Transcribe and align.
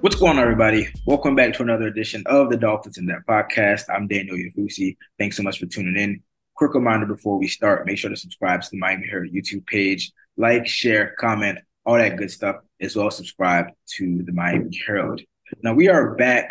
What's 0.00 0.16
going 0.16 0.38
on, 0.38 0.42
everybody? 0.42 0.88
Welcome 1.04 1.34
back 1.34 1.52
to 1.52 1.62
another 1.62 1.86
edition 1.86 2.22
of 2.24 2.48
the 2.48 2.56
Dolphins 2.56 2.96
in 2.96 3.04
Depth 3.06 3.26
podcast. 3.26 3.84
I'm 3.94 4.08
Daniel 4.08 4.34
Oyefusi. 4.34 4.96
Thanks 5.18 5.36
so 5.36 5.42
much 5.42 5.58
for 5.58 5.66
tuning 5.66 5.94
in. 5.94 6.22
Quick 6.54 6.72
reminder 6.72 7.04
before 7.04 7.38
we 7.38 7.46
start, 7.48 7.84
make 7.84 7.98
sure 7.98 8.08
to 8.08 8.16
subscribe 8.16 8.62
to 8.62 8.70
the 8.70 8.78
Miami 8.78 9.06
Herald 9.06 9.30
YouTube 9.30 9.66
page, 9.66 10.10
like, 10.38 10.66
share, 10.66 11.14
comment, 11.18 11.58
all 11.84 11.98
that 11.98 12.16
good 12.16 12.30
stuff, 12.30 12.56
as 12.80 12.96
well 12.96 13.08
as 13.08 13.16
subscribe 13.16 13.66
to 13.98 14.22
the 14.22 14.32
Miami 14.32 14.80
Herald. 14.86 15.20
Now 15.62 15.74
we 15.74 15.90
are 15.90 16.14
back 16.14 16.50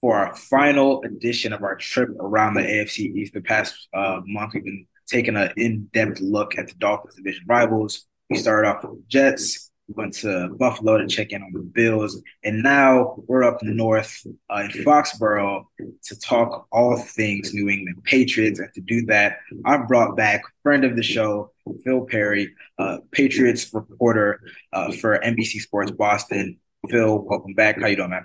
for 0.00 0.16
our 0.16 0.34
final 0.34 1.00
edition 1.04 1.52
of 1.52 1.62
our 1.62 1.76
trip 1.76 2.08
around 2.18 2.54
the 2.54 2.62
AFC 2.62 3.14
East. 3.14 3.34
The 3.34 3.40
past 3.40 3.86
uh, 3.94 4.20
month, 4.26 4.54
we've 4.54 4.64
been 4.64 4.84
taking 5.06 5.36
an 5.36 5.52
in-depth 5.56 6.18
look 6.18 6.58
at 6.58 6.66
the 6.66 6.74
Dolphins 6.74 7.14
division 7.14 7.44
rivals. 7.46 8.04
We 8.28 8.36
started 8.36 8.68
off 8.68 8.82
with 8.82 8.94
the 8.94 9.04
Jets 9.06 9.67
went 9.88 10.14
to 10.14 10.48
Buffalo 10.58 10.98
to 10.98 11.06
check 11.06 11.32
in 11.32 11.42
on 11.42 11.52
the 11.52 11.60
Bills, 11.60 12.22
and 12.44 12.62
now 12.62 13.16
we're 13.26 13.42
up 13.42 13.62
north 13.62 14.26
uh, 14.50 14.64
in 14.64 14.84
Foxborough 14.84 15.64
to 16.04 16.18
talk 16.20 16.66
all 16.70 16.96
things 16.98 17.54
New 17.54 17.68
England 17.68 18.04
Patriots. 18.04 18.60
And 18.60 18.72
to 18.74 18.80
do 18.80 19.06
that, 19.06 19.38
I 19.64 19.78
brought 19.78 20.16
back 20.16 20.42
friend 20.62 20.84
of 20.84 20.96
the 20.96 21.02
show, 21.02 21.52
Phil 21.84 22.02
Perry, 22.02 22.54
uh, 22.78 22.98
Patriots 23.12 23.72
reporter 23.72 24.40
uh, 24.72 24.92
for 24.92 25.18
NBC 25.18 25.60
Sports 25.60 25.90
Boston. 25.90 26.58
Phil, 26.88 27.18
welcome 27.18 27.54
back. 27.54 27.80
How 27.80 27.86
you 27.86 27.96
doing, 27.96 28.10
man? 28.10 28.24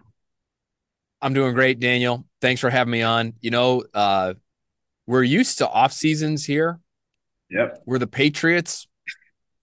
I'm 1.22 1.34
doing 1.34 1.53
great, 1.53 1.80
Daniel. 1.80 2.25
Thanks 2.41 2.59
for 2.59 2.70
having 2.70 2.91
me 2.91 3.02
on. 3.02 3.34
You 3.39 3.52
know, 3.52 3.84
uh, 3.94 4.34
we're 5.08 5.23
used 5.23 5.59
to 5.59 5.70
off 5.70 5.94
seasons 5.94 6.45
here. 6.45 6.80
Yep. 7.50 7.84
We're 7.86 8.00
the 8.00 8.08
Patriots 8.08 8.88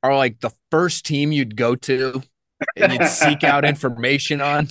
are 0.03 0.17
like 0.17 0.41
the 0.41 0.51
first 0.71 1.05
team 1.05 1.33
you'd 1.33 1.57
go 1.57 1.75
to 1.75 2.23
and 2.77 2.93
you'd 2.93 3.07
seek 3.09 3.45
out 3.45 3.65
information 3.69 4.41
on. 4.41 4.69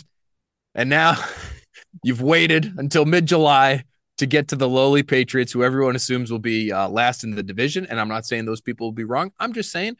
And 0.75 0.89
now 0.89 1.17
you've 2.03 2.22
waited 2.22 2.73
until 2.77 3.05
mid 3.05 3.25
July 3.25 3.83
to 4.17 4.25
get 4.25 4.50
to 4.50 4.55
the 4.55 4.67
lowly 4.67 5.02
Patriots, 5.02 5.52
who 5.52 5.63
everyone 5.63 5.95
assumes 5.95 6.31
will 6.31 6.39
be 6.39 6.72
uh, 6.72 6.89
last 6.89 7.23
in 7.23 7.35
the 7.35 7.44
division. 7.44 7.85
And 7.85 8.00
I'm 8.00 8.09
not 8.09 8.25
saying 8.25 8.45
those 8.45 8.61
people 8.61 8.88
will 8.88 8.94
be 8.94 9.05
wrong. 9.05 9.31
I'm 9.39 9.53
just 9.53 9.72
saying 9.72 9.95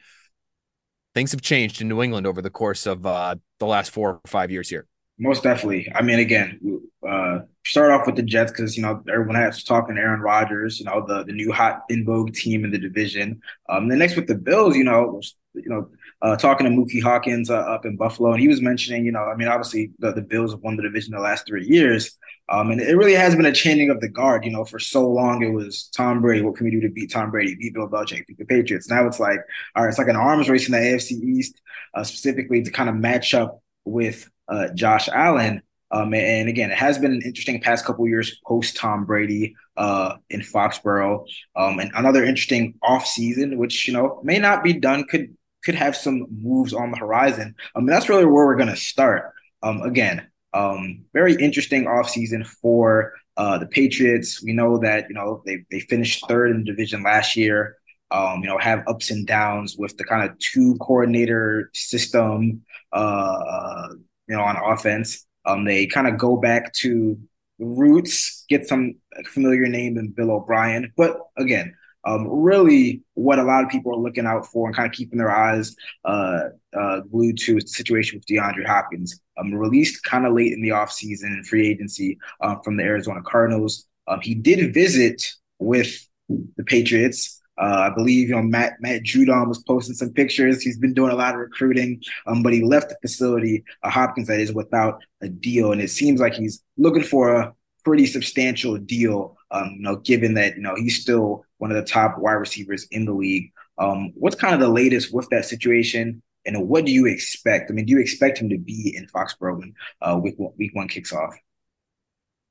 things 1.14 1.32
have 1.32 1.40
changed 1.40 1.80
in 1.80 1.88
New 1.88 2.02
England 2.02 2.26
over 2.26 2.42
the 2.42 2.50
course 2.50 2.86
of 2.86 3.06
uh, 3.06 3.36
the 3.58 3.66
last 3.66 3.90
four 3.90 4.10
or 4.10 4.20
five 4.26 4.50
years 4.50 4.68
here. 4.68 4.86
Most 5.18 5.42
definitely. 5.42 5.90
I 5.94 6.02
mean, 6.02 6.18
again, 6.18 6.79
uh, 7.08 7.40
start 7.64 7.90
off 7.90 8.06
with 8.06 8.16
the 8.16 8.22
Jets 8.22 8.52
because 8.52 8.76
you 8.76 8.82
know 8.82 9.02
everyone 9.08 9.36
has 9.36 9.64
talking 9.64 9.96
Aaron 9.96 10.20
Rodgers, 10.20 10.78
you 10.78 10.86
know 10.86 11.04
the 11.06 11.24
the 11.24 11.32
new 11.32 11.52
hot 11.52 11.82
in 11.88 12.04
vogue 12.04 12.34
team 12.34 12.64
in 12.64 12.70
the 12.70 12.78
division. 12.78 13.40
Um, 13.68 13.88
the 13.88 13.96
next 13.96 14.16
with 14.16 14.26
the 14.26 14.34
Bills, 14.34 14.76
you 14.76 14.84
know, 14.84 15.20
you 15.54 15.68
know, 15.68 15.88
uh, 16.22 16.36
talking 16.36 16.66
to 16.66 16.70
Mookie 16.70 17.02
Hawkins 17.02 17.50
uh, 17.50 17.56
up 17.56 17.86
in 17.86 17.96
Buffalo, 17.96 18.32
and 18.32 18.40
he 18.40 18.48
was 18.48 18.60
mentioning, 18.60 19.06
you 19.06 19.12
know, 19.12 19.24
I 19.24 19.34
mean, 19.34 19.48
obviously 19.48 19.92
the, 19.98 20.12
the 20.12 20.22
Bills 20.22 20.52
have 20.52 20.60
won 20.60 20.76
the 20.76 20.82
division 20.82 21.14
the 21.14 21.20
last 21.20 21.46
three 21.46 21.66
years, 21.66 22.18
um, 22.50 22.70
and 22.70 22.80
it 22.80 22.96
really 22.96 23.14
has 23.14 23.34
been 23.34 23.46
a 23.46 23.52
changing 23.52 23.90
of 23.90 24.00
the 24.00 24.08
guard. 24.08 24.44
You 24.44 24.52
know, 24.52 24.64
for 24.64 24.78
so 24.78 25.08
long 25.08 25.42
it 25.42 25.52
was 25.52 25.88
Tom 25.96 26.20
Brady. 26.20 26.42
What 26.42 26.56
can 26.56 26.66
we 26.66 26.70
do 26.70 26.80
to 26.82 26.90
beat 26.90 27.10
Tom 27.10 27.30
Brady? 27.30 27.54
Beat 27.54 27.74
Bill 27.74 27.88
Belichick? 27.88 28.26
Beat 28.26 28.38
the 28.38 28.44
Patriots? 28.44 28.90
Now 28.90 29.06
it's 29.06 29.20
like, 29.20 29.40
all 29.74 29.84
right, 29.84 29.88
it's 29.88 29.98
like 29.98 30.08
an 30.08 30.16
arms 30.16 30.48
race 30.50 30.66
in 30.66 30.72
the 30.72 30.78
AFC 30.78 31.12
East, 31.12 31.60
uh, 31.94 32.04
specifically 32.04 32.62
to 32.62 32.70
kind 32.70 32.90
of 32.90 32.96
match 32.96 33.32
up 33.32 33.62
with 33.86 34.28
uh, 34.48 34.68
Josh 34.74 35.08
Allen. 35.08 35.62
Um, 35.92 36.14
and 36.14 36.48
again, 36.48 36.70
it 36.70 36.78
has 36.78 36.98
been 36.98 37.12
an 37.12 37.22
interesting 37.22 37.60
past 37.60 37.84
couple 37.84 38.06
years 38.06 38.40
post 38.46 38.76
Tom 38.76 39.04
Brady 39.04 39.56
uh, 39.76 40.16
in 40.28 40.40
Foxborough. 40.40 41.26
Um, 41.56 41.80
and 41.80 41.90
another 41.94 42.24
interesting 42.24 42.74
off 42.82 43.06
season, 43.06 43.58
which 43.58 43.88
you 43.88 43.94
know 43.94 44.20
may 44.22 44.38
not 44.38 44.62
be 44.62 44.72
done, 44.72 45.04
could 45.04 45.36
could 45.64 45.74
have 45.74 45.96
some 45.96 46.26
moves 46.30 46.72
on 46.72 46.90
the 46.90 46.96
horizon. 46.96 47.54
I 47.74 47.80
mean, 47.80 47.88
that's 47.88 48.08
really 48.08 48.24
where 48.24 48.46
we're 48.46 48.56
going 48.56 48.68
to 48.68 48.76
start. 48.76 49.32
Um, 49.62 49.82
again, 49.82 50.26
um, 50.54 51.04
very 51.12 51.34
interesting 51.34 51.86
off 51.86 52.08
season 52.08 52.44
for 52.44 53.12
uh, 53.36 53.58
the 53.58 53.66
Patriots. 53.66 54.42
We 54.42 54.52
know 54.52 54.78
that 54.78 55.06
you 55.08 55.14
know 55.14 55.42
they 55.44 55.64
they 55.70 55.80
finished 55.80 56.24
third 56.28 56.50
in 56.50 56.58
the 56.58 56.64
division 56.64 57.02
last 57.02 57.36
year. 57.36 57.76
Um, 58.12 58.40
you 58.42 58.48
know, 58.48 58.58
have 58.58 58.82
ups 58.88 59.10
and 59.10 59.24
downs 59.26 59.76
with 59.76 59.96
the 59.96 60.04
kind 60.04 60.28
of 60.28 60.36
two 60.38 60.76
coordinator 60.80 61.70
system. 61.74 62.62
Uh, 62.92 63.88
you 64.30 64.36
know, 64.36 64.42
on 64.42 64.56
offense. 64.56 65.26
Um, 65.44 65.64
they 65.64 65.86
kind 65.86 66.06
of 66.06 66.18
go 66.18 66.36
back 66.36 66.72
to 66.74 67.18
roots, 67.58 68.44
get 68.48 68.66
some 68.66 68.96
familiar 69.26 69.66
name 69.66 69.98
in 69.98 70.10
Bill 70.10 70.30
O'Brien. 70.30 70.92
But 70.96 71.18
again, 71.36 71.74
um, 72.04 72.26
really 72.28 73.02
what 73.14 73.38
a 73.38 73.42
lot 73.42 73.62
of 73.62 73.70
people 73.70 73.92
are 73.92 74.00
looking 74.00 74.26
out 74.26 74.46
for 74.46 74.66
and 74.66 74.74
kind 74.74 74.86
of 74.86 74.96
keeping 74.96 75.18
their 75.18 75.30
eyes 75.30 75.76
uh, 76.04 76.44
uh, 76.76 77.00
glued 77.00 77.36
to 77.38 77.58
is 77.58 77.64
the 77.64 77.70
situation 77.70 78.18
with 78.18 78.26
DeAndre 78.26 78.66
Hopkins. 78.66 79.20
Um, 79.38 79.54
released 79.54 80.02
kind 80.04 80.26
of 80.26 80.32
late 80.32 80.52
in 80.52 80.62
the 80.62 80.70
offseason 80.70 81.24
and 81.24 81.46
free 81.46 81.68
agency 81.68 82.18
uh, 82.40 82.56
from 82.64 82.76
the 82.76 82.84
Arizona 82.84 83.20
Cardinals. 83.22 83.86
Um, 84.06 84.20
he 84.20 84.34
did 84.34 84.72
visit 84.72 85.22
with 85.58 86.06
the 86.28 86.64
Patriots 86.64 87.39
uh, 87.60 87.90
I 87.90 87.94
believe 87.94 88.30
you 88.30 88.34
know 88.34 88.42
Matt 88.42 88.80
Matt 88.80 89.02
Judon 89.02 89.46
was 89.46 89.62
posting 89.62 89.94
some 89.94 90.10
pictures. 90.10 90.62
He's 90.62 90.78
been 90.78 90.94
doing 90.94 91.12
a 91.12 91.16
lot 91.16 91.34
of 91.34 91.40
recruiting, 91.40 92.02
um, 92.26 92.42
but 92.42 92.54
he 92.54 92.64
left 92.64 92.88
the 92.88 92.96
facility, 93.02 93.64
uh, 93.82 93.90
Hopkins 93.90 94.28
that 94.28 94.40
is, 94.40 94.52
without 94.52 95.02
a 95.20 95.28
deal, 95.28 95.70
and 95.70 95.80
it 95.80 95.90
seems 95.90 96.20
like 96.20 96.34
he's 96.34 96.62
looking 96.78 97.02
for 97.02 97.34
a 97.34 97.54
pretty 97.84 98.06
substantial 98.06 98.78
deal. 98.78 99.36
Um, 99.50 99.74
you 99.76 99.82
know, 99.82 99.96
given 99.96 100.34
that 100.34 100.56
you 100.56 100.62
know 100.62 100.74
he's 100.74 101.00
still 101.00 101.44
one 101.58 101.70
of 101.70 101.76
the 101.76 101.84
top 101.84 102.18
wide 102.18 102.32
receivers 102.32 102.86
in 102.90 103.04
the 103.04 103.12
league. 103.12 103.52
Um, 103.76 104.12
what's 104.14 104.36
kind 104.36 104.54
of 104.54 104.60
the 104.60 104.68
latest 104.68 105.12
with 105.12 105.28
that 105.28 105.44
situation, 105.44 106.22
and 106.46 106.66
what 106.66 106.86
do 106.86 106.92
you 106.92 107.06
expect? 107.06 107.70
I 107.70 107.74
mean, 107.74 107.84
do 107.84 107.92
you 107.92 108.00
expect 108.00 108.38
him 108.38 108.48
to 108.48 108.58
be 108.58 108.94
in 108.96 109.06
Foxborough 109.06 109.58
when 109.58 109.74
uh, 110.00 110.18
week 110.22 110.38
one, 110.38 110.52
week 110.56 110.74
one 110.74 110.88
kicks 110.88 111.12
off? 111.12 111.34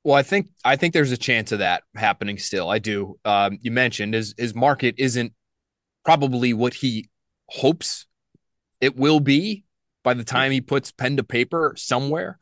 Well, 0.02 0.14
I 0.14 0.22
think 0.22 0.48
I 0.64 0.76
think 0.76 0.94
there's 0.94 1.12
a 1.12 1.16
chance 1.16 1.52
of 1.52 1.58
that 1.58 1.82
happening 1.94 2.38
still. 2.38 2.70
I 2.70 2.78
do. 2.78 3.18
Um, 3.24 3.58
you 3.60 3.70
mentioned 3.70 4.14
his 4.14 4.34
his 4.38 4.54
market 4.54 4.94
isn't 4.98 5.32
probably 6.04 6.54
what 6.54 6.74
he 6.74 7.10
hopes 7.48 8.06
it 8.80 8.96
will 8.96 9.20
be 9.20 9.64
by 10.02 10.14
the 10.14 10.24
time 10.24 10.52
he 10.52 10.60
puts 10.60 10.90
pen 10.90 11.18
to 11.18 11.24
paper 11.24 11.74
somewhere. 11.76 12.38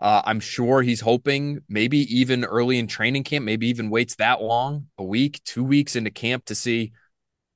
Uh, 0.00 0.22
I'm 0.24 0.40
sure 0.40 0.82
he's 0.82 1.02
hoping 1.02 1.60
maybe 1.68 1.98
even 1.98 2.44
early 2.44 2.78
in 2.78 2.86
training 2.86 3.24
camp, 3.24 3.44
maybe 3.44 3.68
even 3.68 3.90
waits 3.90 4.16
that 4.16 4.40
long, 4.40 4.86
a 4.98 5.04
week, 5.04 5.40
two 5.44 5.62
weeks 5.62 5.94
into 5.94 6.10
camp 6.10 6.46
to 6.46 6.54
see. 6.54 6.92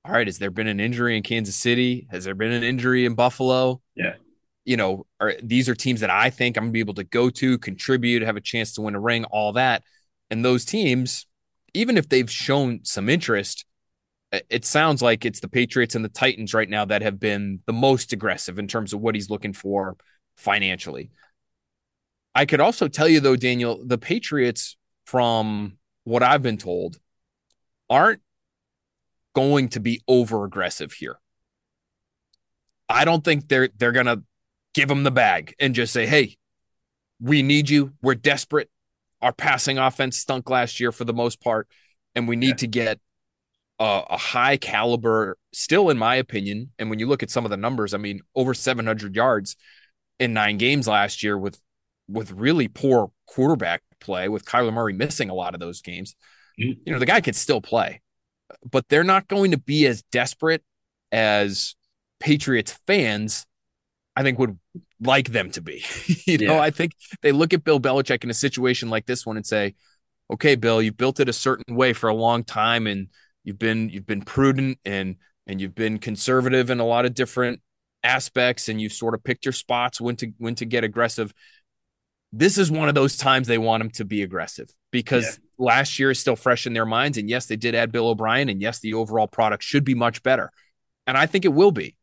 All 0.05 0.13
right, 0.13 0.27
has 0.27 0.39
there 0.39 0.53
been 0.53 0.69
an 0.69 0.79
injury 0.79 1.17
in 1.17 1.25
Kansas 1.25 1.57
City? 1.57 2.07
Has 2.11 2.25
there 2.25 2.37
been 2.37 2.53
an 2.53 2.63
injury 2.63 3.07
in 3.07 3.15
Buffalo? 3.15 3.81
Yeah 3.97 4.15
you 4.67 4.77
know, 4.77 5.07
are 5.21 5.35
these 5.43 5.69
are 5.69 5.75
teams 5.75 6.01
that 6.01 6.11
I 6.11 6.29
think 6.29 6.57
I'm 6.57 6.65
gonna 6.65 6.73
be 6.73 6.81
able 6.81 6.95
to 6.95 7.05
go 7.05 7.31
to, 7.31 7.59
contribute, 7.59 8.23
have 8.23 8.37
a 8.37 8.41
chance 8.41 8.73
to 8.75 8.83
win 8.83 8.95
a 8.95 9.01
ring, 9.01 9.25
all 9.25 9.55
that. 9.55 9.83
And 10.31 10.45
those 10.45 10.65
teams, 10.65 11.27
even 11.73 11.97
if 11.97 12.09
they've 12.09 12.31
shown 12.31 12.81
some 12.83 13.09
interest, 13.09 13.65
it 14.51 14.65
sounds 14.65 15.01
like 15.01 15.25
it's 15.25 15.41
the 15.41 15.49
Patriots 15.49 15.95
and 15.95 16.05
the 16.05 16.11
Titans 16.11 16.53
right 16.53 16.69
now 16.69 16.85
that 16.85 17.03
have 17.03 17.21
been 17.21 17.61
the 17.67 17.73
most 17.73 18.13
aggressive 18.13 18.59
in 18.59 18.67
terms 18.67 18.93
of 18.93 19.01
what 19.01 19.15
he's 19.15 19.31
looking 19.31 19.53
for 19.53 19.97
financially. 20.37 21.11
I 22.35 22.45
could 22.45 22.61
also 22.61 22.89
tell 22.89 23.09
you 23.09 23.21
though, 23.21 23.37
Daniel, 23.37 23.83
the 23.87 23.99
Patriots, 23.99 24.77
from 25.07 25.79
what 26.03 26.25
I've 26.25 26.43
been 26.43 26.59
told, 26.59 26.99
aren't 27.89 28.21
going 29.35 29.69
to 29.71 29.81
be 29.81 30.03
over 30.09 30.45
aggressive 30.45 30.93
here. 30.93 31.19
I 32.89 33.05
don't 33.05 33.25
think 33.25 33.49
they're 33.49 33.69
they're 33.77 33.93
gonna 33.93 34.23
give 34.77 34.89
them 34.91 35.05
the 35.05 35.11
bag 35.11 35.55
and 35.59 35.75
just 35.75 35.91
say, 35.91 36.07
hey, 36.07 36.37
we 37.19 37.43
need 37.43 37.71
you. 37.71 37.95
We're 38.03 38.15
desperate. 38.15 38.69
Our 39.23 39.33
passing 39.33 39.79
offense 39.79 40.19
stunk 40.19 40.51
last 40.51 40.79
year 40.79 40.93
for 40.93 41.05
the 41.05 41.15
most 41.15 41.41
part, 41.41 41.67
and 42.15 42.29
we 42.29 42.37
need 42.37 42.49
yeah. 42.51 42.55
to 42.57 42.67
get 42.67 43.01
a, 43.79 44.03
a, 44.11 44.19
high 44.19 44.59
caliber, 44.59 45.39
still, 45.55 45.89
in 45.89 45.97
my 45.97 46.17
opinion. 46.17 46.73
And 46.79 46.91
when 46.91 46.99
you 46.99 47.09
look 47.09 47.23
at 47.23 47.31
some 47.31 47.47
of 47.47 47.51
the 47.51 47.57
numbers, 47.57 47.95
I 47.95 47.97
mean, 47.97 48.21
over 48.35 48.53
700 48.53 49.17
yards 49.17 49.57
in 50.21 50.35
nine 50.35 50.59
games 50.59 50.87
last 50.87 51.23
year 51.23 51.39
with 51.39 51.59
with 52.09 52.31
really 52.33 52.69
poor 52.69 53.11
quarterback 53.27 53.83
play, 53.99 54.29
with 54.29 54.45
Kyler 54.45 54.73
Murray 54.73 54.93
missing 54.93 55.31
a 55.31 55.35
lot 55.35 55.55
of 55.55 55.61
those 55.61 55.81
games. 55.81 56.15
Mm-hmm. 56.61 56.81
You 56.85 56.93
know, 56.93 56.99
the 56.99 57.07
guy 57.07 57.23
could 57.23 57.35
still 57.35 57.63
play, 57.63 58.03
but 58.71 58.87
they're 58.89 59.03
not 59.03 59.27
going 59.27 59.53
to 59.53 59.59
be 59.59 59.87
as 59.87 60.03
desperate 60.13 60.63
as 61.11 61.75
Patriots 62.21 62.79
fans 62.87 63.47
I 64.17 64.23
think 64.23 64.39
would 64.39 64.59
like 65.01 65.31
them 65.31 65.51
to 65.53 65.61
be. 65.61 65.85
you 66.27 66.39
know, 66.39 66.55
yeah. 66.55 66.61
I 66.61 66.71
think 66.71 66.93
they 67.23 67.33
look 67.33 67.53
at 67.53 67.65
Bill 67.65 67.81
Belichick 67.81 68.25
in 68.25 68.31
a 68.31 68.35
situation 68.35 68.91
like 68.91 69.07
this 69.07 69.27
one 69.27 69.37
and 69.37 69.47
say, 69.47 69.75
"Okay, 70.31 70.55
Bill, 70.55 70.81
you've 70.81 70.97
built 70.97 71.21
it 71.21 71.29
a 71.29 71.33
certain 71.33 71.77
way 71.77 71.93
for 71.93 72.09
a 72.09 72.15
long 72.15 72.45
time, 72.45 72.87
and 72.87 73.09
you've 73.45 73.59
been 73.59 73.89
you've 73.91 74.07
been 74.07 74.23
prudent 74.23 74.79
and 74.85 75.17
and 75.47 75.61
you've 75.61 75.75
been 75.75 75.99
conservative 75.99 76.71
in 76.71 76.81
a 76.81 76.87
lot 76.87 77.07
of 77.07 77.15
different 77.15 77.61
aspects, 78.03 78.69
and 78.69 78.81
you've 78.81 78.93
sort 78.93 79.15
of 79.15 79.23
picked 79.23 79.45
your 79.45 79.53
spots 79.53 80.01
when 80.01 80.17
to 80.17 80.33
when 80.39 80.55
to 80.57 80.65
get 80.65 80.85
aggressive." 80.85 81.33
This 82.33 82.59
is 82.59 82.71
one 82.71 82.89
of 82.89 82.95
those 82.95 83.17
times 83.17 83.47
they 83.47 83.57
want 83.57 83.83
him 83.83 83.91
to 83.91 84.05
be 84.05 84.23
aggressive 84.23 84.69
because 84.91 85.25
yeah. 85.25 85.65
last 85.65 85.99
year 85.99 86.11
is 86.11 86.19
still 86.19 86.37
fresh 86.37 86.67
in 86.67 86.75
their 86.75 86.85
minds, 86.85 87.19
and 87.19 87.31
yes, 87.31 87.47
they 87.47 87.57
did 87.57 87.75
add 87.75 87.93
Bill 87.93 88.09
O'Brien, 88.09 88.49
and 88.49 88.61
yes, 88.61 88.81
the 88.81 88.95
overall 88.95 89.29
product 89.29 89.63
should 89.63 89.85
be 89.85 89.95
much 89.95 90.23
better, 90.23 90.51
and 91.07 91.17
I 91.17 91.27
think 91.27 91.45
it 91.45 91.53
will 91.53 91.73
be. 91.73 91.96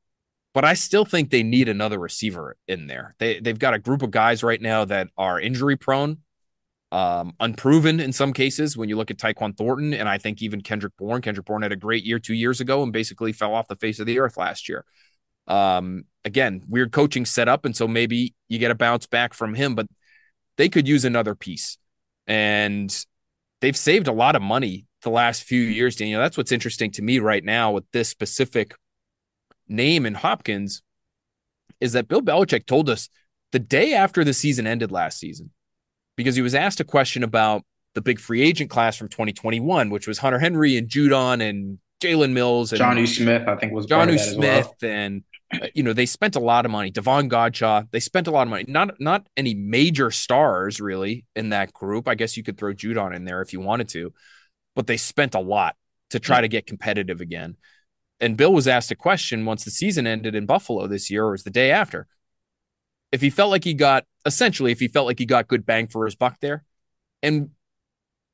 But 0.54 0.64
I 0.64 0.76
still 0.76 1.04
think 1.04 1.30
they 1.30 1.44
need 1.44 1.68
another 1.68 1.98
receiver 1.98 2.56
in 2.68 2.88
there. 2.88 3.16
They 3.18 3.40
they've 3.40 3.58
got 3.58 3.74
a 3.74 3.80
group 3.80 4.02
of 4.04 4.12
guys 4.12 4.44
right 4.44 4.62
now 4.62 4.86
that 4.86 5.10
are 5.18 5.40
injury 5.40 5.76
prone, 5.76 6.20
um, 6.92 7.34
unproven 7.40 8.00
in 8.00 8.14
some 8.14 8.34
cases. 8.34 8.78
When 8.78 8.88
you 8.88 8.96
look 8.96 9.10
at 9.10 9.18
Tyquan 9.18 9.58
Thornton, 9.58 9.94
and 9.94 10.08
I 10.08 10.20
think 10.20 10.42
even 10.42 10.62
Kendrick 10.62 10.94
Bourne, 10.98 11.22
Kendrick 11.22 11.48
Bourne 11.48 11.64
had 11.64 11.72
a 11.72 11.78
great 11.78 12.04
year 12.04 12.20
two 12.20 12.36
years 12.36 12.62
ago 12.62 12.84
and 12.84 12.94
basically 12.94 13.34
fell 13.34 13.56
off 13.56 13.68
the 13.68 13.76
face 13.76 14.00
of 14.00 14.06
the 14.06 14.20
earth 14.20 14.38
last 14.38 14.70
year. 14.70 14.86
Um, 15.48 16.06
again, 16.24 16.62
weird 16.70 16.92
coaching 16.92 17.26
setup, 17.26 17.66
and 17.66 17.76
so 17.76 17.88
maybe 17.88 18.36
you 18.48 18.60
get 18.60 18.72
a 18.72 18.76
bounce 18.76 19.08
back 19.08 19.34
from 19.34 19.56
him, 19.56 19.74
but 19.74 19.88
they 20.58 20.70
could 20.70 20.88
use 20.88 21.04
another 21.04 21.34
piece, 21.34 21.80
and 22.28 23.06
they've 23.60 23.76
saved 23.76 24.08
a 24.08 24.14
lot 24.14 24.36
of 24.36 24.44
money 24.44 24.86
the 25.02 25.10
last 25.10 25.44
few 25.44 25.62
years. 25.62 25.96
Daniel, 25.96 26.22
that's 26.22 26.38
what's 26.38 26.52
interesting 26.52 26.92
to 26.92 27.02
me 27.02 27.18
right 27.18 27.44
now 27.44 27.72
with 27.72 27.86
this 27.92 28.08
specific 28.08 28.76
name 29.68 30.06
in 30.06 30.14
Hopkins 30.14 30.82
is 31.80 31.94
that 31.94 32.08
Bill 32.08 32.22
Belichick 32.22 32.66
told 32.66 32.90
us 32.90 33.10
the 33.52 33.60
day 33.60 33.94
after 33.94 34.24
the 34.24 34.34
season 34.34 34.66
ended 34.66 34.92
last 34.92 35.20
season, 35.20 35.52
because 36.16 36.36
he 36.36 36.42
was 36.42 36.56
asked 36.56 36.80
a 36.80 36.84
question 36.84 37.24
about 37.24 37.64
the 37.94 38.02
big 38.02 38.20
free 38.20 38.42
agent 38.42 38.70
class 38.70 38.98
from 38.98 39.10
2021, 39.10 39.90
which 39.90 40.08
was 40.08 40.18
Hunter 40.18 40.40
Henry 40.40 40.78
and 40.78 40.90
Judon 40.90 41.48
and 41.48 41.80
Jalen 42.02 42.32
Mills 42.32 42.74
and 42.74 42.82
Jonnu 42.82 43.08
Smith, 43.08 43.48
I 43.48 43.56
think 43.56 43.72
was 43.72 43.88
Jonnu 43.88 44.20
Smith 44.20 44.70
well. 44.82 44.92
and 44.92 45.24
uh, 45.54 45.68
you 45.74 45.84
know 45.84 45.94
they 45.94 46.06
spent 46.06 46.36
a 46.36 46.40
lot 46.40 46.66
of 46.66 46.72
money. 46.72 46.92
Davon 46.92 47.30
Godchaux, 47.30 47.88
they 47.92 48.00
spent 48.00 48.28
a 48.28 48.32
lot 48.32 48.42
of 48.44 48.50
money. 48.50 48.66
Not 48.68 49.00
not 49.00 49.28
any 49.38 49.54
major 49.54 50.12
stars 50.12 50.82
really 50.82 51.26
in 51.36 51.50
that 51.50 51.72
group. 51.72 52.08
I 52.08 52.16
guess 52.16 52.36
you 52.36 52.44
could 52.44 52.58
throw 52.58 52.74
Judon 52.74 53.16
in 53.16 53.24
there 53.24 53.42
if 53.42 53.54
you 53.54 53.62
wanted 53.62 53.90
to, 53.90 54.14
but 54.76 54.88
they 54.88 54.98
spent 54.98 55.36
a 55.36 55.40
lot 55.40 55.76
to 56.10 56.20
try 56.20 56.42
to 56.42 56.48
get 56.48 56.68
competitive 56.68 57.22
again 57.22 57.56
and 58.24 58.38
Bill 58.38 58.54
was 58.54 58.68
asked 58.68 58.92
a 58.92 58.96
question 58.96 59.46
once 59.46 59.66
the 59.66 59.72
season 59.72 60.08
ended 60.08 60.34
in 60.34 60.46
Buffalo 60.46 60.88
this 60.88 61.12
year, 61.12 61.26
or 61.26 61.32
was 61.32 61.44
the 61.44 61.50
day 61.50 61.72
after, 61.72 62.08
if 63.12 63.22
he 63.22 63.30
felt 63.30 63.52
like 63.52 63.64
he 63.64 63.74
got 63.74 64.06
essentially 64.26 64.72
if 64.72 64.80
he 64.80 64.88
felt 64.88 65.06
like 65.06 65.20
he 65.20 65.26
got 65.26 65.48
good 65.48 65.66
bang 65.66 65.88
for 65.88 66.06
his 66.06 66.16
buck 66.16 66.38
there, 66.40 66.64
and 67.22 67.50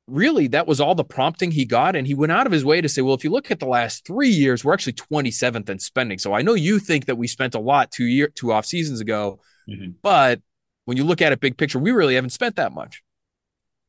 really 0.06 0.46
that 0.48 0.66
was 0.66 0.80
all 0.80 0.94
the 0.94 1.04
prompting 1.04 1.50
he 1.50 1.64
got, 1.64 1.96
and 1.96 2.06
he 2.06 2.14
went 2.14 2.32
out 2.32 2.46
of 2.46 2.52
his 2.52 2.64
way 2.64 2.80
to 2.80 2.88
say, 2.88 3.02
well, 3.02 3.14
if 3.14 3.24
you 3.24 3.30
look 3.30 3.50
at 3.50 3.58
the 3.58 3.66
last 3.66 4.06
three 4.06 4.28
years, 4.28 4.64
we're 4.64 4.72
actually 4.72 4.92
27th 4.92 5.68
in 5.68 5.78
spending. 5.78 6.18
So 6.18 6.32
I 6.32 6.42
know 6.42 6.54
you 6.54 6.78
think 6.78 7.06
that 7.06 7.18
we 7.18 7.26
spent 7.26 7.54
a 7.54 7.60
lot 7.60 7.90
two 7.90 8.06
year 8.06 8.28
two 8.28 8.52
off 8.52 8.66
seasons 8.66 9.00
ago, 9.00 9.40
mm-hmm. 9.68 9.90
but 10.02 10.40
when 10.84 10.96
you 10.96 11.04
look 11.04 11.20
at 11.20 11.32
it 11.32 11.40
big 11.40 11.56
picture, 11.56 11.78
we 11.78 11.90
really 11.90 12.14
haven't 12.14 12.30
spent 12.30 12.56
that 12.56 12.72
much. 12.72 13.02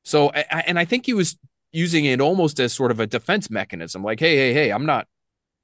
So, 0.04 0.30
and 0.30 0.80
I 0.80 0.86
think 0.86 1.06
he 1.06 1.14
was 1.14 1.38
using 1.72 2.06
it 2.06 2.20
almost 2.20 2.60
as 2.60 2.74
sort 2.74 2.92
of 2.92 3.00
a 3.00 3.08
defense 3.08 3.50
mechanism, 3.50 4.04
like, 4.04 4.20
hey, 4.20 4.36
hey, 4.36 4.54
hey, 4.54 4.72
I'm 4.72 4.86
not 4.86 5.08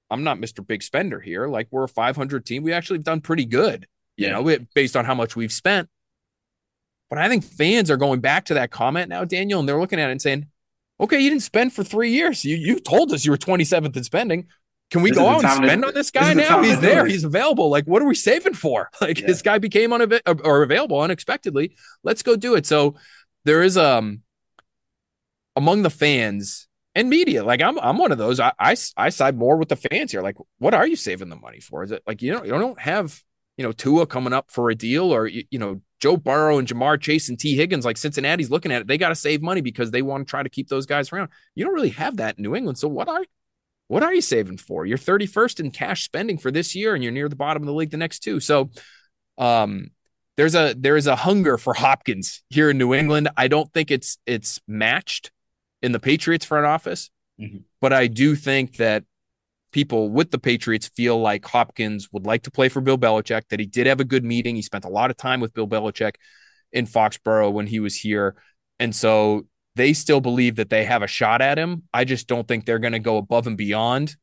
I'm 0.09 0.23
not 0.23 0.37
Mr. 0.37 0.65
Big 0.65 0.83
Spender 0.83 1.19
here. 1.19 1.47
Like 1.47 1.67
we're 1.71 1.83
a 1.83 1.89
500 1.89 2.45
team. 2.45 2.63
We 2.63 2.73
actually 2.73 2.99
have 2.99 3.05
done 3.05 3.21
pretty 3.21 3.45
good, 3.45 3.87
you 4.15 4.27
yeah. 4.27 4.39
know, 4.39 4.57
based 4.73 4.95
on 4.95 5.05
how 5.05 5.15
much 5.15 5.35
we've 5.35 5.51
spent. 5.51 5.89
But 7.09 7.19
I 7.19 7.29
think 7.29 7.43
fans 7.43 7.89
are 7.89 7.97
going 7.97 8.19
back 8.19 8.45
to 8.45 8.55
that 8.55 8.71
comment 8.71 9.09
now, 9.09 9.23
Daniel, 9.23 9.59
and 9.59 9.67
they're 9.67 9.79
looking 9.79 9.99
at 9.99 10.09
it 10.09 10.13
and 10.13 10.21
saying, 10.21 10.47
okay, 10.99 11.19
you 11.19 11.29
didn't 11.29 11.43
spend 11.43 11.73
for 11.73 11.83
three 11.83 12.11
years. 12.11 12.43
You 12.43 12.55
you 12.55 12.79
told 12.79 13.11
us 13.13 13.25
you 13.25 13.31
were 13.31 13.37
27th 13.37 13.95
in 13.95 14.03
spending. 14.03 14.47
Can 14.89 15.01
we 15.01 15.11
this 15.11 15.19
go 15.19 15.27
out 15.27 15.43
and 15.43 15.65
spend 15.65 15.81
to, 15.81 15.89
on 15.89 15.93
this 15.93 16.11
guy 16.11 16.33
this 16.33 16.49
now? 16.49 16.61
He's 16.61 16.79
there. 16.79 17.05
He's 17.05 17.25
available. 17.25 17.69
Like, 17.69 17.85
what 17.85 18.01
are 18.01 18.05
we 18.05 18.15
saving 18.15 18.53
for? 18.53 18.89
Like, 19.01 19.19
yeah. 19.19 19.27
this 19.27 19.41
guy 19.41 19.57
became 19.57 19.91
unav- 19.91 20.41
or 20.45 20.63
available 20.63 21.01
unexpectedly. 21.01 21.75
Let's 22.03 22.23
go 22.23 22.35
do 22.35 22.55
it. 22.55 22.65
So 22.65 22.95
there 23.45 23.63
is 23.63 23.77
um 23.77 24.21
among 25.55 25.83
the 25.83 25.89
fans 25.89 26.66
and 26.97 27.11
media. 27.11 27.43
Like 27.43 27.61
I'm, 27.61 27.77
I'm 27.79 27.97
one 27.97 28.11
of 28.11 28.17
those. 28.17 28.39
I, 28.39 28.51
I, 28.59 28.75
I 28.97 29.09
side 29.09 29.37
more 29.37 29.55
with 29.55 29.69
the 29.69 29.75
fans 29.75 30.11
here. 30.11 30.23
Like, 30.23 30.35
what 30.57 30.73
are 30.73 30.87
you 30.87 30.95
saving 30.95 31.29
the 31.29 31.35
money 31.35 31.59
for? 31.59 31.83
Is 31.83 31.91
it 31.91 32.01
like 32.07 32.23
you 32.23 32.33
know 32.33 32.43
you 32.43 32.51
don't 32.51 32.79
have 32.81 33.21
you 33.55 33.63
know 33.63 33.71
Tua 33.71 34.07
coming 34.07 34.33
up 34.33 34.49
for 34.49 34.71
a 34.71 34.75
deal 34.75 35.13
or 35.13 35.27
you, 35.27 35.43
you 35.51 35.59
know 35.59 35.79
Joe 35.99 36.17
Burrow 36.17 36.57
and 36.57 36.67
Ja'Marr 36.67 36.99
Chase 36.99 37.29
and 37.29 37.39
Tee 37.39 37.55
Higgins? 37.55 37.85
Like 37.85 37.97
Cincinnati's 37.97 38.49
looking 38.49 38.71
at 38.71 38.81
it, 38.81 38.87
they 38.87 38.97
got 38.97 39.09
to 39.09 39.15
save 39.15 39.43
money 39.43 39.61
because 39.61 39.91
they 39.91 40.01
want 40.01 40.27
to 40.27 40.29
try 40.29 40.41
to 40.41 40.49
keep 40.49 40.69
those 40.69 40.87
guys 40.87 41.13
around. 41.13 41.29
You 41.53 41.65
don't 41.65 41.73
really 41.75 41.89
have 41.89 42.17
that 42.17 42.39
in 42.39 42.43
New 42.43 42.55
England. 42.55 42.79
So 42.79 42.87
what 42.87 43.07
are 43.07 43.23
what 43.87 44.01
are 44.01 44.13
you 44.13 44.21
saving 44.21 44.57
for? 44.57 44.85
You're 44.85 44.97
31st 44.97 45.59
in 45.61 45.71
cash 45.71 46.03
spending 46.03 46.39
for 46.39 46.51
this 46.51 46.75
year, 46.75 46.95
and 46.95 47.03
you're 47.03 47.13
near 47.13 47.29
the 47.29 47.35
bottom 47.35 47.61
of 47.61 47.67
the 47.67 47.73
league 47.73 47.91
the 47.91 47.97
next 47.97 48.19
two. 48.19 48.39
So, 48.39 48.71
um, 49.37 49.91
there's 50.35 50.55
a 50.55 50.75
there 50.77 50.97
is 50.97 51.07
a 51.07 51.15
hunger 51.15 51.57
for 51.57 51.73
Hopkins 51.73 52.43
here 52.49 52.69
in 52.69 52.77
New 52.77 52.93
England. 52.93 53.29
I 53.37 53.47
don't 53.47 53.71
think 53.71 53.91
it's 53.91 54.17
it's 54.25 54.59
matched 54.67 55.31
in 55.81 55.91
the 55.91 55.99
Patriots 55.99 56.45
front 56.45 56.65
office. 56.65 57.09
Mm-hmm. 57.39 57.59
But 57.81 57.93
I 57.93 58.07
do 58.07 58.35
think 58.35 58.77
that 58.77 59.03
people 59.71 60.09
with 60.09 60.31
the 60.31 60.39
Patriots 60.39 60.89
feel 60.95 61.19
like 61.19 61.45
Hopkins 61.45 62.09
would 62.11 62.25
like 62.25 62.43
to 62.43 62.51
play 62.51 62.69
for 62.69 62.81
Bill 62.81 62.97
Belichick, 62.97 63.43
that 63.49 63.59
he 63.59 63.65
did 63.65 63.87
have 63.87 63.99
a 63.99 64.05
good 64.05 64.23
meeting. 64.23 64.55
He 64.55 64.61
spent 64.61 64.85
a 64.85 64.89
lot 64.89 65.11
of 65.11 65.17
time 65.17 65.39
with 65.39 65.53
Bill 65.53 65.67
Belichick 65.67 66.15
in 66.71 66.85
Foxborough 66.85 67.51
when 67.51 67.67
he 67.67 67.79
was 67.79 67.95
here. 67.95 68.35
And 68.79 68.95
so 68.95 69.45
they 69.75 69.93
still 69.93 70.21
believe 70.21 70.55
that 70.55 70.69
they 70.69 70.85
have 70.85 71.03
a 71.03 71.07
shot 71.07 71.41
at 71.41 71.59
him. 71.59 71.83
I 71.93 72.05
just 72.05 72.27
don't 72.27 72.47
think 72.47 72.65
they're 72.65 72.79
going 72.79 72.93
to 72.93 72.99
go 72.99 73.17
above 73.17 73.45
and 73.47 73.57
beyond 73.57 74.15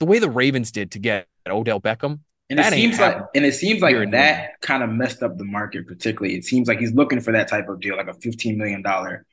the 0.00 0.06
way 0.06 0.18
the 0.18 0.30
Ravens 0.30 0.72
did 0.72 0.92
to 0.92 0.98
get 0.98 1.26
Odell 1.46 1.80
Beckham. 1.80 2.20
And 2.50 2.58
it 2.58 2.72
seems 2.72 2.98
like 2.98 3.18
and 3.34 3.44
it 3.44 3.54
seems 3.54 3.82
like 3.82 4.10
that 4.12 4.60
kind 4.62 4.82
of 4.82 4.88
messed 4.88 5.22
up 5.22 5.36
the 5.36 5.44
market 5.44 5.86
particularly. 5.86 6.34
It 6.34 6.44
seems 6.44 6.66
like 6.66 6.78
he's 6.78 6.94
looking 6.94 7.20
for 7.20 7.32
that 7.32 7.48
type 7.48 7.68
of 7.68 7.80
deal, 7.80 7.96
like 7.96 8.08
a 8.08 8.14
$15 8.14 8.56
million 8.56 8.82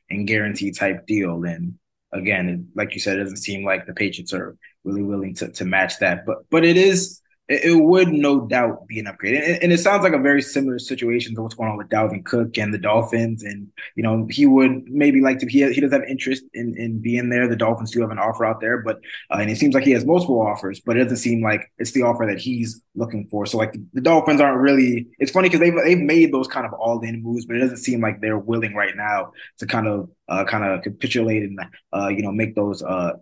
and 0.10 0.28
guarantee 0.28 0.72
type 0.72 1.08
deal. 1.08 1.44
And 1.46 1.76
again, 2.12 2.70
like 2.76 2.94
you 2.94 3.00
said, 3.00 3.18
it 3.18 3.24
doesn't 3.24 3.38
seem 3.38 3.64
like 3.64 3.86
the 3.86 3.94
Patriots 3.94 4.34
are 4.34 4.58
really 4.84 5.04
willing 5.04 5.34
to 5.36 5.50
to 5.50 5.66
match 5.66 6.00
that. 6.00 6.26
But 6.26 6.40
but 6.50 6.66
it 6.66 6.76
is 6.76 7.22
it, 7.48 7.84
would 7.84 8.10
no 8.10 8.48
doubt 8.48 8.88
be 8.88 9.00
an 9.00 9.08
upgrade. 9.08 9.36
And, 9.36 9.62
and, 9.62 9.72
it 9.72 9.78
sounds 9.78 10.04
like 10.04 10.14
a 10.14 10.20
very 10.20 10.42
similar 10.42 10.80
situation 10.80 11.36
to 11.36 11.42
what's 11.44 11.54
going 11.54 11.70
on 11.70 11.78
with 11.78 11.90
Dalvin 11.90 12.26
Cook 12.26 12.58
and 12.58 12.74
the 12.74 12.80
Dolphins. 12.80 13.44
And, 13.44 13.68
you 13.96 14.02
know, 14.02 14.28
he 14.30 14.48
would 14.48 14.86
maybe 14.88 15.22
like 15.22 15.38
to, 15.40 15.48
he, 15.48 15.72
he 15.72 15.80
does 15.80 15.92
have 15.92 16.04
interest 16.04 16.44
in, 16.54 16.76
in 16.78 17.00
being 17.00 17.30
there. 17.30 17.48
The 17.48 17.56
Dolphins 17.56 17.92
do 17.92 18.02
have 18.02 18.10
an 18.10 18.18
offer 18.18 18.46
out 18.46 18.62
there, 18.62 18.82
but, 18.82 18.98
uh, 19.30 19.38
and 19.40 19.52
it 19.52 19.58
seems 19.58 19.76
like 19.76 19.84
he 19.84 19.92
has 19.92 20.06
multiple 20.06 20.42
offers, 20.42 20.80
but 20.80 20.98
it 20.98 21.04
doesn't 21.04 21.18
seem 21.18 21.44
like 21.44 21.72
it's 21.78 21.92
the 21.92 22.02
offer 22.02 22.26
that 22.26 22.40
he's 22.40 22.82
looking 22.96 23.28
for. 23.30 23.46
So 23.46 23.58
like 23.58 23.76
the, 23.94 24.02
Dolphins 24.02 24.42
aren't 24.42 24.62
really, 24.62 25.08
it's 25.20 25.32
funny 25.32 25.50
because 25.50 25.60
they've, 25.60 25.76
they've 25.84 26.00
made 26.00 26.34
those 26.34 26.48
kind 26.48 26.66
of 26.66 26.74
all 26.74 27.00
in 27.02 27.22
moves, 27.22 27.46
but 27.46 27.58
it 27.58 27.60
doesn't 27.60 27.78
seem 27.78 28.02
like 28.02 28.22
they're 28.22 28.40
willing 28.40 28.74
right 28.74 28.96
now 28.96 29.34
to 29.60 29.68
kind 29.68 29.88
of, 29.88 30.10
uh, 30.28 30.46
kind 30.46 30.64
of 30.64 30.82
capitulate 30.82 31.44
and, 31.44 31.60
uh, 31.96 32.08
you 32.08 32.24
know, 32.24 32.32
make 32.32 32.56
those, 32.56 32.82
uh, 32.82 33.14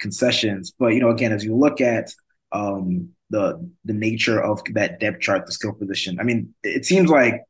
concessions. 0.00 0.72
But, 0.72 0.94
you 0.94 1.00
know, 1.00 1.10
again, 1.10 1.30
as 1.30 1.44
you 1.44 1.54
look 1.54 1.80
at, 1.80 2.12
um, 2.50 3.10
the 3.30 3.70
the 3.84 3.92
nature 3.92 4.42
of 4.42 4.62
that 4.74 5.00
depth 5.00 5.20
chart, 5.20 5.46
the 5.46 5.52
skill 5.52 5.72
position. 5.72 6.18
I 6.20 6.22
mean, 6.22 6.54
it 6.62 6.84
seems 6.84 7.10
like 7.10 7.42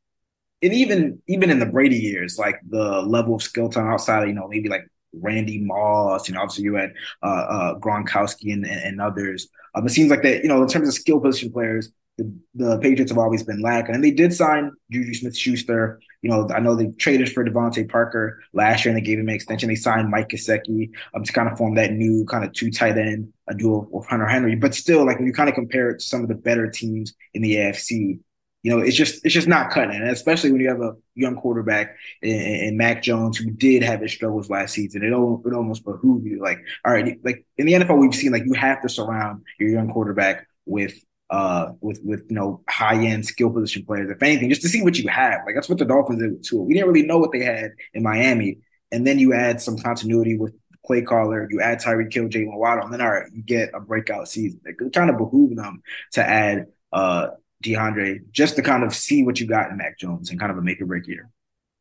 and 0.61 0.73
even 0.73 1.21
even 1.27 1.49
in 1.49 1.59
the 1.59 1.65
Brady 1.65 1.97
years, 1.97 2.37
like 2.37 2.59
the 2.67 3.01
level 3.01 3.35
of 3.35 3.43
skill 3.43 3.69
time 3.69 3.87
outside 3.87 4.27
you 4.27 4.33
know, 4.33 4.47
maybe 4.47 4.69
like 4.69 4.87
Randy 5.13 5.59
Moss, 5.59 6.27
you 6.27 6.35
know, 6.35 6.41
obviously 6.41 6.65
you 6.65 6.75
had 6.75 6.93
uh, 7.23 7.25
uh, 7.25 7.79
Gronkowski 7.79 8.53
and, 8.53 8.65
and, 8.65 9.01
others. 9.01 9.47
Um, 9.73 9.85
it 9.85 9.89
seems 9.89 10.09
like 10.09 10.21
that, 10.23 10.43
you 10.43 10.49
know, 10.49 10.61
in 10.61 10.67
terms 10.67 10.87
of 10.87 10.93
skill 10.93 11.19
position 11.19 11.51
players, 11.51 11.89
the, 12.17 12.31
the 12.53 12.77
Patriots 12.79 13.11
have 13.11 13.17
always 13.17 13.43
been 13.43 13.61
lacking. 13.61 13.95
And 13.95 14.03
they 14.03 14.11
did 14.11 14.33
sign 14.33 14.71
Juju 14.91 15.13
Smith 15.13 15.37
Schuster. 15.37 15.99
You 16.21 16.29
know, 16.29 16.49
I 16.53 16.59
know 16.59 16.75
they 16.75 16.87
traded 16.87 17.31
for 17.31 17.45
DeVante 17.45 17.89
Parker 17.89 18.41
last 18.53 18.83
year 18.83 18.93
and 18.93 18.97
they 18.97 19.05
gave 19.05 19.19
him 19.19 19.29
an 19.29 19.35
extension. 19.35 19.69
They 19.69 19.75
signed 19.75 20.09
Mike 20.09 20.29
Gesicki 20.29 20.91
um, 21.13 21.23
to 21.23 21.31
kind 21.31 21.49
of 21.49 21.57
form 21.57 21.75
that 21.75 21.93
new 21.93 22.25
kind 22.25 22.43
of 22.43 22.51
two 22.51 22.71
tight 22.71 22.97
end 22.97 23.31
a 23.47 23.55
duo 23.55 23.87
with 23.89 24.07
Hunter 24.07 24.27
Henry. 24.27 24.55
But 24.55 24.75
still, 24.75 25.05
like 25.05 25.17
when 25.17 25.27
you 25.27 25.33
kind 25.33 25.49
of 25.49 25.55
compare 25.55 25.89
it 25.91 25.99
to 25.99 26.05
some 26.05 26.21
of 26.21 26.27
the 26.27 26.35
better 26.35 26.69
teams 26.69 27.13
in 27.33 27.41
the 27.41 27.55
AFC, 27.55 28.19
you 28.63 28.71
know, 28.71 28.79
it's 28.79 28.97
just 28.97 29.23
it's 29.23 29.33
just 29.33 29.47
not 29.47 29.71
cutting 29.71 29.95
and 29.95 30.09
especially 30.09 30.51
when 30.51 30.59
you 30.59 30.67
have 30.67 30.81
a 30.81 30.93
young 31.15 31.37
quarterback 31.37 31.95
in 32.21 32.75
Mac 32.75 33.01
Jones 33.01 33.37
who 33.37 33.49
did 33.51 33.83
have 33.83 34.01
his 34.01 34.11
struggles 34.11 34.49
last 34.49 34.73
season. 34.73 35.01
It, 35.01 35.07
it 35.07 35.13
almost 35.13 35.85
behoove 35.85 36.25
you, 36.25 36.41
like, 36.41 36.59
all 36.83 36.91
right, 36.91 37.17
like 37.23 37.45
in 37.57 37.65
the 37.65 37.73
NFL, 37.73 37.99
we've 37.99 38.13
seen 38.13 38.33
like 38.33 38.43
you 38.45 38.53
have 38.53 38.81
to 38.81 38.89
surround 38.89 39.43
your 39.59 39.69
young 39.69 39.89
quarterback 39.89 40.45
with 40.65 40.93
uh, 41.29 41.73
with 41.81 42.01
with 42.03 42.25
you 42.29 42.35
know 42.35 42.61
high 42.67 43.03
end 43.05 43.25
skill 43.25 43.49
position 43.49 43.85
players, 43.85 44.09
if 44.09 44.21
anything, 44.23 44.49
just 44.49 44.61
to 44.63 44.69
see 44.69 44.81
what 44.81 44.97
you 44.97 45.07
have. 45.09 45.41
Like 45.45 45.55
that's 45.55 45.69
what 45.69 45.77
the 45.77 45.85
Dolphins 45.85 46.21
did 46.21 46.43
too. 46.43 46.61
We 46.61 46.73
didn't 46.73 46.89
really 46.89 47.05
know 47.05 47.19
what 47.19 47.31
they 47.31 47.43
had 47.43 47.71
in 47.93 48.03
Miami, 48.03 48.59
and 48.91 49.05
then 49.05 49.19
you 49.19 49.33
add 49.33 49.61
some 49.61 49.77
continuity 49.77 50.37
with 50.37 50.53
play 50.85 51.01
caller, 51.01 51.47
you 51.51 51.61
add 51.61 51.79
Tyreek 51.81 52.11
Hill, 52.11 52.29
Jaylen 52.29 52.57
Waddle, 52.57 52.85
and 52.85 52.93
then 52.93 53.01
all 53.01 53.11
right, 53.11 53.31
you 53.31 53.43
get 53.43 53.69
a 53.73 53.79
breakout 53.79 54.27
season. 54.27 54.61
It 54.65 54.93
kind 54.93 55.09
of 55.09 55.17
behoove 55.17 55.55
them 55.55 55.83
to 56.13 56.27
add 56.27 56.67
uh 56.91 57.27
DeAndre 57.63 58.31
just 58.31 58.55
to 58.55 58.61
kind 58.61 58.83
of 58.83 58.95
see 58.95 59.23
what 59.23 59.39
you 59.39 59.45
got 59.45 59.69
in 59.69 59.77
Mac 59.77 59.99
Jones 59.99 60.31
and 60.31 60.39
kind 60.39 60.51
of 60.51 60.57
a 60.57 60.61
make 60.61 60.81
or 60.81 60.85
break 60.85 61.07
year. 61.07 61.29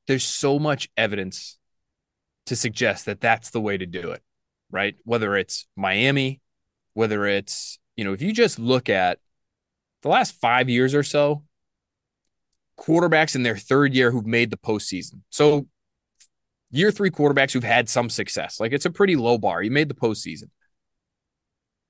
There's 0.06 0.24
so 0.24 0.58
much 0.58 0.88
evidence 0.96 1.56
to 2.46 2.56
suggest 2.56 3.06
that 3.06 3.20
that's 3.20 3.50
the 3.50 3.60
way 3.60 3.78
to 3.78 3.86
do 3.86 4.10
it, 4.10 4.22
right? 4.70 4.96
Whether 5.04 5.36
it's 5.36 5.66
Miami, 5.76 6.40
whether 6.94 7.26
it's 7.26 7.78
you 7.96 8.04
know, 8.04 8.12
if 8.12 8.22
you 8.22 8.32
just 8.32 8.58
look 8.58 8.88
at 8.88 9.18
the 10.02 10.08
last 10.08 10.34
five 10.40 10.68
years 10.68 10.94
or 10.94 11.02
so, 11.02 11.42
quarterbacks 12.78 13.34
in 13.34 13.42
their 13.42 13.56
third 13.56 13.94
year 13.94 14.10
who've 14.10 14.26
made 14.26 14.50
the 14.50 14.56
postseason. 14.56 15.20
So, 15.30 15.66
year 16.70 16.90
three 16.90 17.10
quarterbacks 17.10 17.52
who've 17.52 17.64
had 17.64 17.88
some 17.88 18.10
success. 18.10 18.60
Like 18.60 18.72
it's 18.72 18.86
a 18.86 18.90
pretty 18.90 19.16
low 19.16 19.38
bar. 19.38 19.62
You 19.62 19.70
made 19.70 19.88
the 19.88 19.94
postseason. 19.94 20.50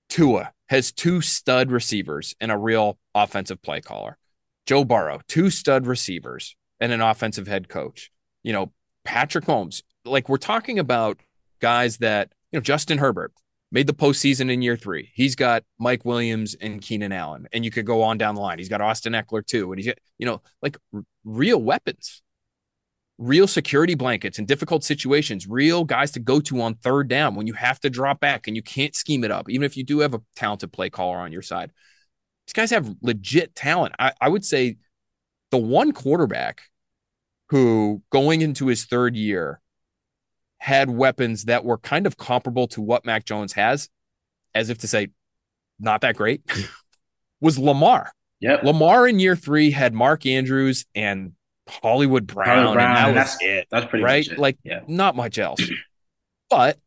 Tua 0.09 0.53
has 0.69 0.93
two 0.93 1.21
stud 1.21 1.71
receivers 1.71 2.35
and 2.41 2.51
a 2.51 2.57
real 2.57 2.99
offensive 3.15 3.61
play 3.63 3.81
caller. 3.81 4.17
Joe 4.67 4.85
Burrow, 4.85 5.21
two 5.29 5.51
stud 5.51 5.87
receivers 5.87 6.57
and 6.81 6.93
an 6.93 7.01
offensive 7.01 7.47
head 7.47 7.69
coach. 7.69 8.11
You 8.43 8.53
know, 8.53 8.73
Patrick 9.05 9.47
Mahomes, 9.47 9.83
like 10.05 10.29
we're 10.29 10.37
talking 10.37 10.79
about 10.79 11.21
guys 11.61 11.99
that, 11.99 12.33
you 12.53 12.59
know, 12.59 12.63
Justin 12.63 12.99
Herbert 12.99 13.33
made 13.71 13.87
the 13.87 13.95
postseason 13.95 14.51
in 14.51 14.63
year 14.63 14.77
three. 14.77 15.11
He's 15.15 15.37
got 15.37 15.65
Mike 15.79 16.05
Williams 16.05 16.55
and 16.61 16.81
Keenan 16.81 17.13
Allen, 17.13 17.47
and 17.53 17.65
you 17.65 17.71
could 17.71 17.87
go 17.87 18.03
on 18.03 18.19
down 18.19 18.35
the 18.35 18.41
line. 18.41 18.59
He's 18.59 18.69
got 18.69 18.81
Austin 18.81 19.13
Ekeler 19.13 19.45
too. 19.45 19.71
And 19.73 19.79
he's 19.79 19.87
got, 19.87 19.99
you 20.19 20.27
know, 20.27 20.41
like 20.63 20.77
r- 20.95 21.03
real 21.25 21.61
weapons 21.61 22.23
real 23.19 23.49
security 23.49 23.97
blankets 23.97 24.39
in 24.39 24.47
difficult 24.47 24.85
situations, 24.85 25.49
real 25.49 25.85
guys 25.85 26.13
to 26.13 26.21
go 26.21 26.41
to 26.41 26.61
on 26.61 26.75
third 26.77 27.09
down 27.09 27.35
when 27.35 27.47
you 27.47 27.53
have 27.53 27.81
to 27.81 27.91
drop 27.91 28.21
back 28.21 28.47
and 28.47 28.57
you 28.57 28.63
can't 28.63 28.95
scheme 28.95 29.25
it 29.25 29.31
up, 29.31 29.51
even 29.51 29.65
if 29.65 29.77
you 29.77 29.85
do 29.85 29.99
have 29.99 30.15
a 30.15 30.23
talented 30.37 30.73
play 30.73 30.89
caller 30.89 31.19
on 31.19 31.33
your 31.33 31.43
side. 31.43 31.73
These 32.47 32.55
guys 32.55 32.71
have 32.71 32.95
legit 33.03 33.55
talent. 33.55 33.95
I, 33.99 34.13
I 34.21 34.29
would 34.29 34.45
say 34.45 34.79
the 35.51 35.59
one 35.59 35.93
quarterback 35.93 36.63
who 37.51 38.03
going 38.11 38.41
into 38.41 38.69
his 38.69 38.85
third 38.85 39.17
year 39.17 39.61
had 40.59 40.91
weapons 40.91 41.45
that 41.45 41.65
were 41.65 41.79
kind 41.79 42.07
of 42.07 42.17
comparable 42.17 42.67
to 42.69 42.81
what 42.81 43.05
Mac 43.05 43.25
Jones 43.25 43.53
has, 43.55 43.89
as 44.55 44.71
if 44.71 44.79
to 44.79 44.89
say, 44.89 45.09
not 45.79 46.01
that 46.03 46.17
great, 46.17 46.43
was 47.41 47.59
Lamar. 47.59 48.13
Yeah. 48.41 48.61
Lamar 48.63 49.09
in 49.09 49.19
year 49.19 49.37
three 49.37 49.71
had 49.71 49.95
Mark 49.95 50.27
Andrews 50.27 50.87
and 50.95 51.33
Hollywood 51.69 52.27
Brown, 52.27 52.75
Brown 52.75 52.89
and 52.89 52.97
that 52.97 53.07
was 53.09 53.15
that's 53.15 53.37
it. 53.41 53.67
That's 53.71 53.87
pretty 53.87 54.05
right. 54.05 54.39
Like 54.39 54.59
yeah. 54.65 54.81
not 54.87 55.17
much 55.17 55.39
else. 55.39 55.61
but 56.51 56.79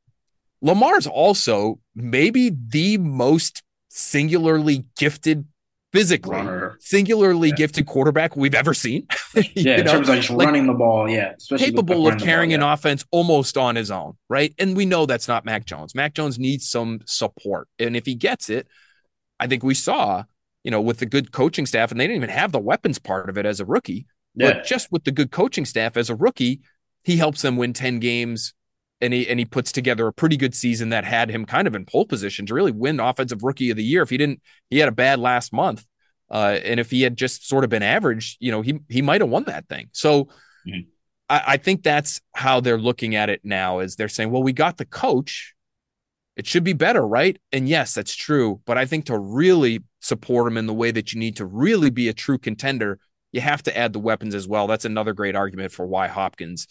Lamar's 0.61 1.07
also 1.07 1.79
maybe 1.95 2.49
the 2.49 2.97
most 2.97 3.63
singularly 3.89 4.85
gifted 4.97 5.45
physically, 5.91 6.35
Runner. 6.35 6.77
singularly 6.79 7.49
yeah. 7.49 7.55
gifted 7.55 7.85
quarterback 7.85 8.35
we've 8.35 8.55
ever 8.55 8.73
seen. 8.73 9.07
yeah, 9.55 9.77
in 9.77 9.85
know? 9.85 9.91
terms 9.93 10.09
of 10.09 10.15
just 10.15 10.29
like, 10.29 10.45
running 10.45 10.67
the 10.67 10.73
ball, 10.73 11.09
yeah, 11.09 11.33
capable 11.57 12.07
of 12.07 12.19
carrying 12.19 12.49
ball, 12.49 12.59
yeah. 12.59 12.67
an 12.67 12.73
offense 12.73 13.05
almost 13.11 13.57
on 13.57 13.75
his 13.75 13.91
own, 13.91 14.17
right? 14.29 14.53
And 14.57 14.75
we 14.75 14.85
know 14.85 15.05
that's 15.05 15.27
not 15.27 15.45
Mac 15.45 15.65
Jones. 15.65 15.95
Mac 15.95 16.13
Jones 16.13 16.39
needs 16.39 16.69
some 16.69 17.01
support, 17.05 17.67
and 17.79 17.95
if 17.95 18.05
he 18.05 18.15
gets 18.15 18.49
it, 18.49 18.67
I 19.39 19.47
think 19.47 19.63
we 19.63 19.73
saw, 19.73 20.23
you 20.63 20.71
know, 20.71 20.81
with 20.81 20.99
the 20.99 21.05
good 21.05 21.31
coaching 21.31 21.65
staff, 21.65 21.91
and 21.91 21.99
they 21.99 22.07
didn't 22.07 22.17
even 22.17 22.29
have 22.29 22.51
the 22.51 22.59
weapons 22.59 22.99
part 22.99 23.29
of 23.29 23.37
it 23.37 23.45
as 23.45 23.59
a 23.59 23.65
rookie. 23.65 24.05
Yeah. 24.35 24.53
But 24.53 24.65
just 24.65 24.91
with 24.91 25.03
the 25.03 25.11
good 25.11 25.31
coaching 25.31 25.65
staff 25.65 25.97
as 25.97 26.09
a 26.09 26.15
rookie, 26.15 26.61
he 27.03 27.17
helps 27.17 27.41
them 27.41 27.57
win 27.57 27.73
10 27.73 27.99
games 27.99 28.53
and 29.01 29.13
he 29.13 29.27
and 29.27 29.39
he 29.39 29.45
puts 29.45 29.71
together 29.71 30.07
a 30.07 30.13
pretty 30.13 30.37
good 30.37 30.53
season 30.53 30.89
that 30.89 31.03
had 31.03 31.29
him 31.29 31.45
kind 31.45 31.67
of 31.67 31.75
in 31.75 31.85
pole 31.85 32.05
position 32.05 32.45
to 32.45 32.53
really 32.53 32.71
win 32.71 32.99
offensive 32.99 33.43
rookie 33.43 33.71
of 33.71 33.77
the 33.77 33.83
year. 33.83 34.03
If 34.03 34.09
he 34.09 34.17
didn't, 34.17 34.41
he 34.69 34.77
had 34.77 34.89
a 34.89 34.93
bad 34.93 35.19
last 35.19 35.51
month. 35.51 35.85
Uh, 36.29 36.59
and 36.63 36.79
if 36.79 36.89
he 36.89 37.01
had 37.01 37.17
just 37.17 37.47
sort 37.47 37.63
of 37.63 37.69
been 37.69 37.83
average, 37.83 38.37
you 38.39 38.51
know, 38.51 38.61
he 38.61 38.79
he 38.87 39.01
might 39.01 39.21
have 39.21 39.29
won 39.29 39.43
that 39.45 39.67
thing. 39.67 39.89
So 39.91 40.25
mm-hmm. 40.65 40.87
I, 41.29 41.43
I 41.47 41.57
think 41.57 41.83
that's 41.83 42.21
how 42.33 42.61
they're 42.61 42.77
looking 42.77 43.15
at 43.15 43.29
it 43.29 43.41
now 43.43 43.79
is 43.79 43.95
they're 43.95 44.07
saying, 44.07 44.31
well, 44.31 44.43
we 44.43 44.53
got 44.53 44.77
the 44.77 44.85
coach. 44.85 45.53
It 46.37 46.47
should 46.47 46.63
be 46.63 46.73
better, 46.73 47.05
right? 47.05 47.37
And 47.51 47.67
yes, 47.67 47.93
that's 47.93 48.15
true. 48.15 48.61
But 48.65 48.77
I 48.77 48.85
think 48.85 49.05
to 49.05 49.17
really 49.17 49.83
support 49.99 50.47
him 50.47 50.57
in 50.57 50.65
the 50.65 50.73
way 50.73 50.91
that 50.91 51.11
you 51.11 51.19
need 51.19 51.35
to 51.37 51.45
really 51.45 51.89
be 51.89 52.07
a 52.07 52.13
true 52.13 52.37
contender, 52.37 52.99
you 53.33 53.41
have 53.41 53.63
to 53.63 53.77
add 53.77 53.91
the 53.91 53.99
weapons 53.99 54.33
as 54.33 54.47
well. 54.47 54.67
That's 54.67 54.85
another 54.85 55.13
great 55.13 55.35
argument 55.35 55.71
for 55.71 55.85
why 55.85 56.07
Hopkins 56.07 56.67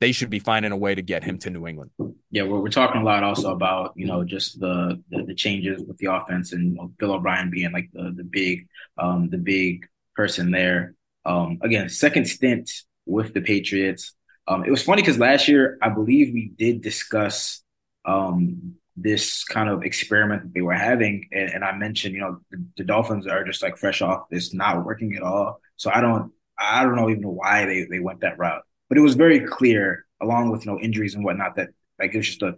they 0.00 0.12
should 0.12 0.30
be 0.30 0.38
finding 0.38 0.72
a 0.72 0.76
way 0.76 0.94
to 0.94 1.02
get 1.02 1.24
him 1.24 1.38
to 1.38 1.50
New 1.50 1.66
England. 1.66 1.90
Yeah, 2.30 2.42
we're, 2.42 2.60
we're 2.60 2.68
talking 2.68 3.00
a 3.00 3.04
lot 3.04 3.22
also 3.22 3.52
about 3.52 3.92
you 3.96 4.06
know 4.06 4.24
just 4.24 4.60
the 4.60 5.02
the, 5.10 5.24
the 5.24 5.34
changes 5.34 5.82
with 5.82 5.98
the 5.98 6.12
offense 6.12 6.52
and 6.52 6.72
you 6.72 6.76
know, 6.76 6.92
Bill 6.98 7.12
O'Brien 7.12 7.50
being 7.50 7.72
like 7.72 7.90
the 7.92 8.12
the 8.14 8.24
big 8.24 8.68
um, 8.98 9.30
the 9.30 9.38
big 9.38 9.86
person 10.14 10.50
there. 10.50 10.94
Um, 11.24 11.58
again, 11.62 11.88
second 11.88 12.26
stint 12.26 12.70
with 13.06 13.34
the 13.34 13.40
Patriots. 13.40 14.14
Um, 14.48 14.64
it 14.64 14.70
was 14.70 14.82
funny 14.82 15.02
because 15.02 15.18
last 15.18 15.48
year 15.48 15.78
I 15.82 15.88
believe 15.88 16.32
we 16.32 16.52
did 16.56 16.80
discuss 16.80 17.62
um, 18.04 18.74
this 18.96 19.44
kind 19.44 19.68
of 19.68 19.82
experiment 19.82 20.42
that 20.42 20.54
they 20.54 20.60
were 20.60 20.72
having, 20.72 21.28
and, 21.32 21.50
and 21.50 21.64
I 21.64 21.76
mentioned 21.76 22.14
you 22.14 22.20
know 22.20 22.38
the, 22.50 22.64
the 22.76 22.84
Dolphins 22.84 23.26
are 23.26 23.44
just 23.44 23.62
like 23.62 23.78
fresh 23.78 24.02
off 24.02 24.28
this 24.30 24.52
not 24.52 24.84
working 24.84 25.16
at 25.16 25.22
all. 25.22 25.60
So 25.76 25.90
I 25.90 26.02
don't 26.02 26.32
I 26.58 26.84
don't 26.84 26.96
know 26.96 27.08
even 27.08 27.28
why 27.28 27.64
they, 27.64 27.84
they 27.84 27.98
went 27.98 28.20
that 28.20 28.38
route. 28.38 28.62
But 28.88 28.98
it 28.98 29.02
was 29.02 29.14
very 29.14 29.40
clear, 29.40 30.06
along 30.20 30.50
with 30.50 30.64
you 30.64 30.72
know 30.72 30.78
injuries 30.80 31.14
and 31.14 31.24
whatnot, 31.24 31.56
that 31.56 31.68
like 31.98 32.14
it 32.14 32.18
was 32.18 32.26
just 32.26 32.42
a 32.42 32.54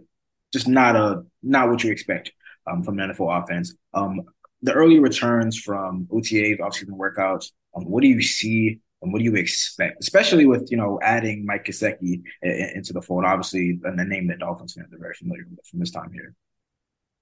just 0.53 0.67
not 0.67 0.95
a 0.95 1.23
not 1.43 1.69
what 1.69 1.83
you 1.83 1.91
expect 1.91 2.31
um, 2.67 2.83
from 2.83 2.99
an 2.99 3.09
NFL 3.09 3.43
offense. 3.43 3.73
Um, 3.93 4.21
the 4.61 4.73
early 4.73 4.99
returns 4.99 5.57
from 5.57 6.07
OTAs, 6.11 6.59
offseason 6.59 6.97
workouts. 6.97 7.51
Um, 7.75 7.85
what 7.85 8.01
do 8.01 8.07
you 8.07 8.21
see 8.21 8.79
and 9.01 9.13
what 9.13 9.19
do 9.19 9.25
you 9.25 9.35
expect, 9.35 9.97
especially 10.01 10.45
with 10.45 10.69
you 10.71 10.77
know 10.77 10.99
adding 11.01 11.45
Mike 11.45 11.65
Gesicki 11.65 12.21
into 12.41 12.93
the 12.93 13.01
fold? 13.01 13.25
Obviously, 13.25 13.79
and 13.83 13.97
the 13.97 14.05
name 14.05 14.27
that 14.27 14.39
Dolphins 14.39 14.73
fans 14.73 14.93
are 14.93 14.97
very 14.97 15.13
familiar 15.13 15.45
with 15.49 15.65
from 15.65 15.79
this 15.79 15.91
time 15.91 16.11
here. 16.11 16.35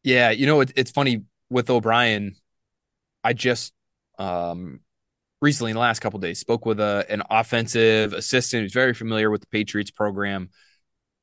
Yeah, 0.03 0.31
you 0.31 0.47
know 0.47 0.61
it, 0.61 0.71
it's 0.75 0.91
funny 0.91 1.23
with 1.49 1.69
O'Brien. 1.69 2.35
I 3.23 3.33
just 3.33 3.73
um, 4.17 4.79
recently 5.41 5.71
in 5.71 5.75
the 5.75 5.81
last 5.81 5.99
couple 5.99 6.19
days 6.19 6.39
spoke 6.39 6.65
with 6.65 6.79
a, 6.79 7.05
an 7.09 7.21
offensive 7.29 8.13
assistant 8.13 8.63
who's 8.63 8.73
very 8.73 8.93
familiar 8.93 9.29
with 9.29 9.41
the 9.41 9.47
Patriots 9.47 9.91
program 9.91 10.49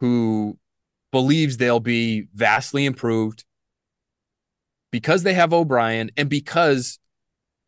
who 0.00 0.58
believes 1.12 1.56
they'll 1.56 1.80
be 1.80 2.28
vastly 2.34 2.84
improved 2.84 3.44
because 4.90 5.22
they 5.22 5.34
have 5.34 5.52
O'Brien 5.52 6.10
and 6.16 6.28
because 6.28 6.98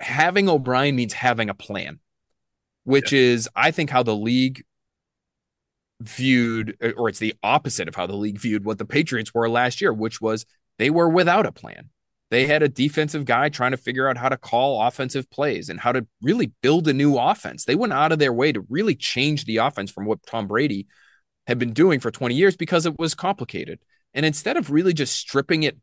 having 0.01 0.49
O'Brien 0.49 0.95
means 0.95 1.13
having 1.13 1.49
a 1.49 1.55
plan, 1.55 1.99
which 2.85 3.13
yeah. 3.13 3.21
is, 3.21 3.49
I 3.57 3.71
think, 3.71 3.91
how 3.91 4.03
the 4.03 4.15
league 4.15 4.65
viewed, 6.01 6.77
or 6.97 7.09
it's 7.09 7.19
the 7.19 7.35
opposite 7.43 7.89
of 7.89 7.95
how 7.95 8.07
the 8.07 8.17
league 8.17 8.39
viewed 8.39 8.65
what 8.65 8.79
the 8.79 8.85
Patriots 8.85 9.35
were 9.35 9.49
last 9.49 9.81
year, 9.81 9.93
which 9.93 10.21
was 10.21 10.47
they 10.79 10.91
were 10.91 11.09
without 11.09 11.47
a 11.47 11.53
plan. 11.53 11.91
They 12.31 12.47
had 12.47 12.63
a 12.63 12.69
defensive 12.69 13.25
guy 13.25 13.49
trying 13.49 13.71
to 13.71 13.77
figure 13.77 14.09
out 14.09 14.17
how 14.17 14.29
to 14.29 14.37
call 14.37 14.83
offensive 14.83 15.31
plays 15.31 15.69
and 15.69 15.79
how 15.79 15.93
to 15.93 16.07
really 16.21 16.53
build 16.61 16.89
a 16.89 16.93
new 16.93 17.17
offense. 17.17 17.65
They 17.65 17.77
went 17.77 17.93
out 17.93 18.11
of 18.11 18.19
their 18.19 18.33
way 18.33 18.53
to 18.53 18.67
really 18.69 18.97
change 18.97 19.45
the 19.45 19.59
offense 19.59 19.91
from 19.91 20.07
what 20.07 20.25
Tom 20.27 20.49
Brady 20.49 20.89
had 21.47 21.59
been 21.59 21.73
doing 21.73 22.01
for 22.01 22.11
20 22.11 22.35
years 22.35 22.57
because 22.57 22.85
it 22.85 22.99
was 22.99 23.15
complicated. 23.15 23.79
And 24.13 24.27
instead 24.27 24.57
of 24.57 24.71
really 24.71 24.93
just 24.93 25.17
stripping 25.17 25.63
it 25.63 25.79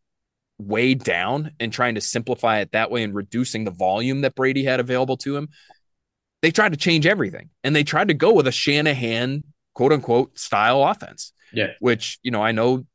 way 0.58 0.94
down 0.94 1.52
and 1.60 1.72
trying 1.72 1.96
to 1.96 2.02
simplify 2.02 2.60
it 2.60 2.72
that 2.74 2.92
way 2.92 3.04
and 3.04 3.16
reducing 3.16 3.64
the 3.64 3.72
volume 3.72 4.22
that 4.22 4.36
Brady 4.36 4.66
had 4.66 4.80
available 4.80 5.18
to 5.18 5.38
him, 5.38 5.50
they 6.42 6.52
tried 6.52 6.74
to 6.74 6.78
change 6.78 7.06
everything 7.06 7.50
and 7.64 7.74
they 7.74 7.86
tried 7.86 8.10
to 8.10 8.14
go 8.14 8.34
with 8.34 8.48
a 8.48 8.52
Shanahan 8.52 9.44
quote 9.74 9.94
unquote 9.94 10.38
style 10.38 10.84
offense. 10.84 11.32
Yeah. 11.54 11.68
Which, 11.80 12.20
you 12.24 12.32
know, 12.32 12.42
I 12.42 12.52
know 12.52 12.86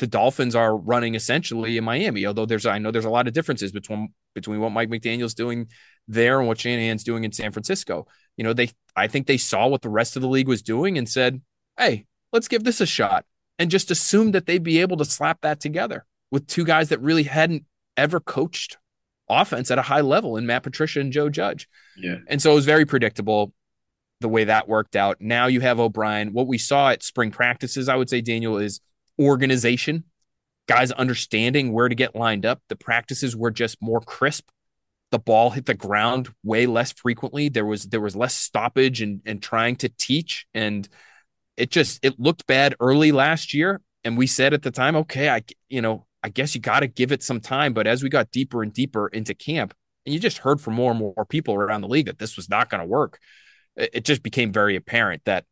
the 0.00 0.06
Dolphins 0.06 0.56
are 0.56 0.74
running 0.74 1.14
essentially 1.14 1.76
in 1.76 1.84
Miami. 1.84 2.24
Although 2.24 2.46
there's, 2.46 2.64
I 2.64 2.78
know 2.78 2.90
there's 2.90 3.04
a 3.04 3.10
lot 3.10 3.28
of 3.28 3.34
differences 3.34 3.70
between 3.70 4.12
between 4.34 4.58
what 4.58 4.72
Mike 4.72 4.88
McDaniel's 4.88 5.34
doing 5.34 5.68
there 6.08 6.38
and 6.38 6.48
what 6.48 6.58
Shanahan's 6.58 7.04
doing 7.04 7.24
in 7.24 7.32
San 7.32 7.52
Francisco. 7.52 8.06
You 8.36 8.44
know, 8.44 8.54
they, 8.54 8.70
I 8.96 9.08
think 9.08 9.26
they 9.26 9.36
saw 9.36 9.66
what 9.66 9.82
the 9.82 9.90
rest 9.90 10.16
of 10.16 10.22
the 10.22 10.28
league 10.28 10.48
was 10.48 10.62
doing 10.62 10.96
and 10.96 11.06
said, 11.06 11.42
"Hey, 11.78 12.06
let's 12.32 12.48
give 12.48 12.64
this 12.64 12.80
a 12.80 12.86
shot," 12.86 13.26
and 13.58 13.70
just 13.70 13.90
assumed 13.90 14.34
that 14.34 14.46
they'd 14.46 14.62
be 14.62 14.80
able 14.80 14.96
to 14.96 15.04
slap 15.04 15.42
that 15.42 15.60
together 15.60 16.06
with 16.30 16.46
two 16.46 16.64
guys 16.64 16.88
that 16.88 17.02
really 17.02 17.24
hadn't 17.24 17.64
ever 17.98 18.20
coached 18.20 18.78
offense 19.28 19.70
at 19.70 19.78
a 19.78 19.82
high 19.82 20.00
level 20.00 20.38
in 20.38 20.46
Matt 20.46 20.62
Patricia 20.62 21.00
and 21.00 21.12
Joe 21.12 21.28
Judge. 21.28 21.68
Yeah, 21.98 22.16
and 22.26 22.40
so 22.40 22.52
it 22.52 22.54
was 22.54 22.64
very 22.64 22.86
predictable 22.86 23.52
the 24.22 24.28
way 24.28 24.44
that 24.44 24.66
worked 24.66 24.96
out. 24.96 25.18
Now 25.20 25.46
you 25.46 25.60
have 25.60 25.78
O'Brien. 25.78 26.32
What 26.32 26.46
we 26.46 26.56
saw 26.56 26.88
at 26.88 27.02
spring 27.02 27.30
practices, 27.30 27.90
I 27.90 27.96
would 27.96 28.08
say, 28.08 28.22
Daniel, 28.22 28.56
is 28.56 28.80
organization, 29.20 30.04
guys 30.66 30.92
understanding 30.92 31.72
where 31.72 31.88
to 31.88 31.94
get 31.94 32.16
lined 32.16 32.46
up. 32.46 32.62
The 32.68 32.76
practices 32.76 33.36
were 33.36 33.50
just 33.50 33.80
more 33.80 34.00
crisp. 34.00 34.48
The 35.10 35.18
ball 35.18 35.50
hit 35.50 35.66
the 35.66 35.74
ground 35.74 36.28
way 36.44 36.66
less 36.66 36.92
frequently. 36.92 37.48
There 37.48 37.66
was 37.66 37.84
there 37.86 38.00
was 38.00 38.16
less 38.16 38.34
stoppage 38.34 39.02
and 39.02 39.20
and 39.26 39.42
trying 39.42 39.76
to 39.76 39.88
teach 39.88 40.46
and 40.54 40.88
it 41.56 41.70
just 41.70 42.04
it 42.04 42.18
looked 42.18 42.46
bad 42.46 42.74
early 42.80 43.12
last 43.12 43.52
year 43.52 43.80
and 44.02 44.16
we 44.16 44.26
said 44.26 44.54
at 44.54 44.62
the 44.62 44.70
time 44.70 44.96
okay 44.96 45.28
I 45.28 45.42
you 45.68 45.82
know 45.82 46.06
I 46.22 46.28
guess 46.30 46.54
you 46.54 46.60
got 46.60 46.80
to 46.80 46.86
give 46.86 47.12
it 47.12 47.22
some 47.22 47.40
time 47.40 47.74
but 47.74 47.86
as 47.86 48.02
we 48.02 48.08
got 48.08 48.30
deeper 48.30 48.62
and 48.62 48.72
deeper 48.72 49.08
into 49.08 49.34
camp 49.34 49.74
and 50.06 50.14
you 50.14 50.20
just 50.20 50.38
heard 50.38 50.60
from 50.60 50.74
more 50.74 50.90
and 50.90 50.98
more 50.98 51.26
people 51.28 51.54
around 51.54 51.82
the 51.82 51.88
league 51.88 52.06
that 52.06 52.18
this 52.18 52.36
was 52.36 52.48
not 52.48 52.70
going 52.70 52.80
to 52.80 52.86
work 52.86 53.18
it, 53.76 54.04
just 54.04 54.22
became 54.22 54.52
very 54.52 54.76
apparent 54.76 55.22
that 55.26 55.44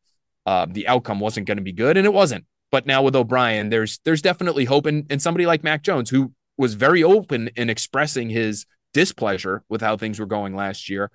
uh, 0.47 0.67
the 0.69 0.89
outcome 0.89 1.21
wasn't 1.21 1.47
going 1.47 1.59
to 1.59 1.63
be 1.63 1.73
good 1.73 1.97
and 1.97 2.07
it 2.07 2.13
wasn't 2.13 2.45
but 2.71 2.87
now 2.87 3.03
with 3.03 3.17
O'Brien, 3.17 3.71
there's 3.71 4.01
there's 4.05 4.23
definitely 4.23 4.65
hope. 4.65 4.87
And, 4.87 5.07
and 5.11 5.21
somebody 5.21 5.47
like 5.47 5.65
Mac 5.65 5.83
Jones, 5.83 6.11
who 6.11 6.33
was 6.57 6.75
very 6.75 7.03
open 7.03 7.51
in 7.57 7.71
expressing 7.71 8.29
his 8.29 8.67
displeasure 8.93 9.63
with 9.69 9.81
how 9.81 9.97
things 9.97 10.19
were 10.19 10.27
going 10.27 10.55
last 10.55 10.89
year. 10.89 11.11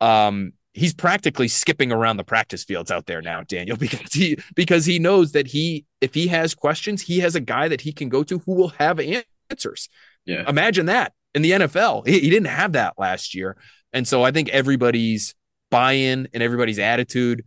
Um, 0.00 0.52
he's 0.72 0.94
practically 0.94 1.48
skipping 1.48 1.90
around 1.90 2.16
the 2.16 2.24
practice 2.24 2.64
fields 2.64 2.90
out 2.90 3.06
there 3.06 3.20
now, 3.20 3.42
Daniel, 3.42 3.76
because 3.80 4.12
he 4.12 4.38
because 4.54 4.86
he 4.86 4.98
knows 4.98 5.32
that 5.32 5.48
he 5.48 5.84
if 6.00 6.14
he 6.14 6.28
has 6.28 6.54
questions, 6.54 7.02
he 7.02 7.20
has 7.20 7.34
a 7.34 7.40
guy 7.40 7.68
that 7.68 7.82
he 7.82 7.92
can 7.92 8.08
go 8.08 8.22
to 8.22 8.38
who 8.40 8.54
will 8.54 8.68
have 8.78 9.00
answers. 9.50 9.88
Yeah. 10.24 10.48
Imagine 10.48 10.86
that 10.86 11.12
in 11.34 11.42
the 11.42 11.52
NFL. 11.52 12.06
He, 12.06 12.20
he 12.20 12.30
didn't 12.30 12.48
have 12.48 12.72
that 12.72 12.94
last 12.98 13.34
year. 13.34 13.56
And 13.92 14.06
so 14.06 14.22
I 14.22 14.30
think 14.30 14.48
everybody's 14.50 15.34
buy 15.70 15.92
in 15.92 16.28
and 16.32 16.42
everybody's 16.42 16.78
attitude 16.78 17.44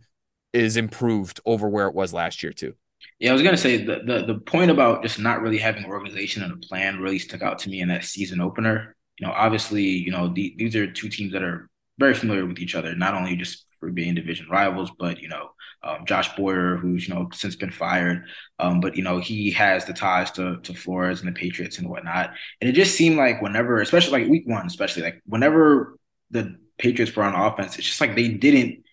is 0.52 0.76
improved 0.76 1.40
over 1.46 1.68
where 1.68 1.86
it 1.86 1.94
was 1.94 2.12
last 2.12 2.42
year, 2.42 2.52
too. 2.52 2.74
Yeah, 3.18 3.30
I 3.30 3.32
was 3.34 3.42
gonna 3.42 3.56
say 3.56 3.78
the, 3.78 4.00
the 4.04 4.24
the 4.26 4.40
point 4.40 4.70
about 4.70 5.02
just 5.02 5.18
not 5.18 5.40
really 5.42 5.58
having 5.58 5.84
organization 5.84 6.42
and 6.42 6.52
a 6.52 6.66
plan 6.66 7.00
really 7.00 7.18
stuck 7.18 7.42
out 7.42 7.58
to 7.60 7.70
me 7.70 7.80
in 7.80 7.88
that 7.88 8.04
season 8.04 8.40
opener. 8.40 8.96
You 9.18 9.26
know, 9.26 9.32
obviously, 9.32 9.84
you 9.84 10.10
know 10.10 10.28
the, 10.28 10.54
these 10.58 10.74
are 10.76 10.90
two 10.90 11.08
teams 11.08 11.32
that 11.32 11.42
are 11.42 11.68
very 11.98 12.14
familiar 12.14 12.46
with 12.46 12.58
each 12.58 12.74
other, 12.74 12.94
not 12.96 13.14
only 13.14 13.36
just 13.36 13.66
for 13.80 13.90
being 13.90 14.14
division 14.14 14.48
rivals, 14.50 14.90
but 14.98 15.20
you 15.20 15.28
know, 15.28 15.50
um, 15.84 16.04
Josh 16.06 16.34
Boyer, 16.36 16.76
who's 16.76 17.08
you 17.08 17.14
know 17.14 17.28
since 17.32 17.56
been 17.56 17.70
fired, 17.70 18.24
um, 18.58 18.80
but 18.80 18.96
you 18.96 19.02
know 19.02 19.18
he 19.18 19.50
has 19.52 19.84
the 19.84 19.92
ties 19.92 20.30
to 20.32 20.58
to 20.62 20.74
Flores 20.74 21.20
and 21.20 21.28
the 21.28 21.38
Patriots 21.38 21.78
and 21.78 21.88
whatnot. 21.88 22.30
And 22.60 22.68
it 22.70 22.72
just 22.74 22.96
seemed 22.96 23.16
like 23.16 23.42
whenever, 23.42 23.80
especially 23.80 24.22
like 24.22 24.30
week 24.30 24.46
one, 24.46 24.66
especially 24.66 25.02
like 25.02 25.22
whenever 25.26 25.96
the 26.30 26.56
Patriots 26.78 27.14
were 27.14 27.24
on 27.24 27.34
offense, 27.34 27.78
it's 27.78 27.86
just 27.86 28.00
like 28.00 28.16
they 28.16 28.28
didn't. 28.28 28.84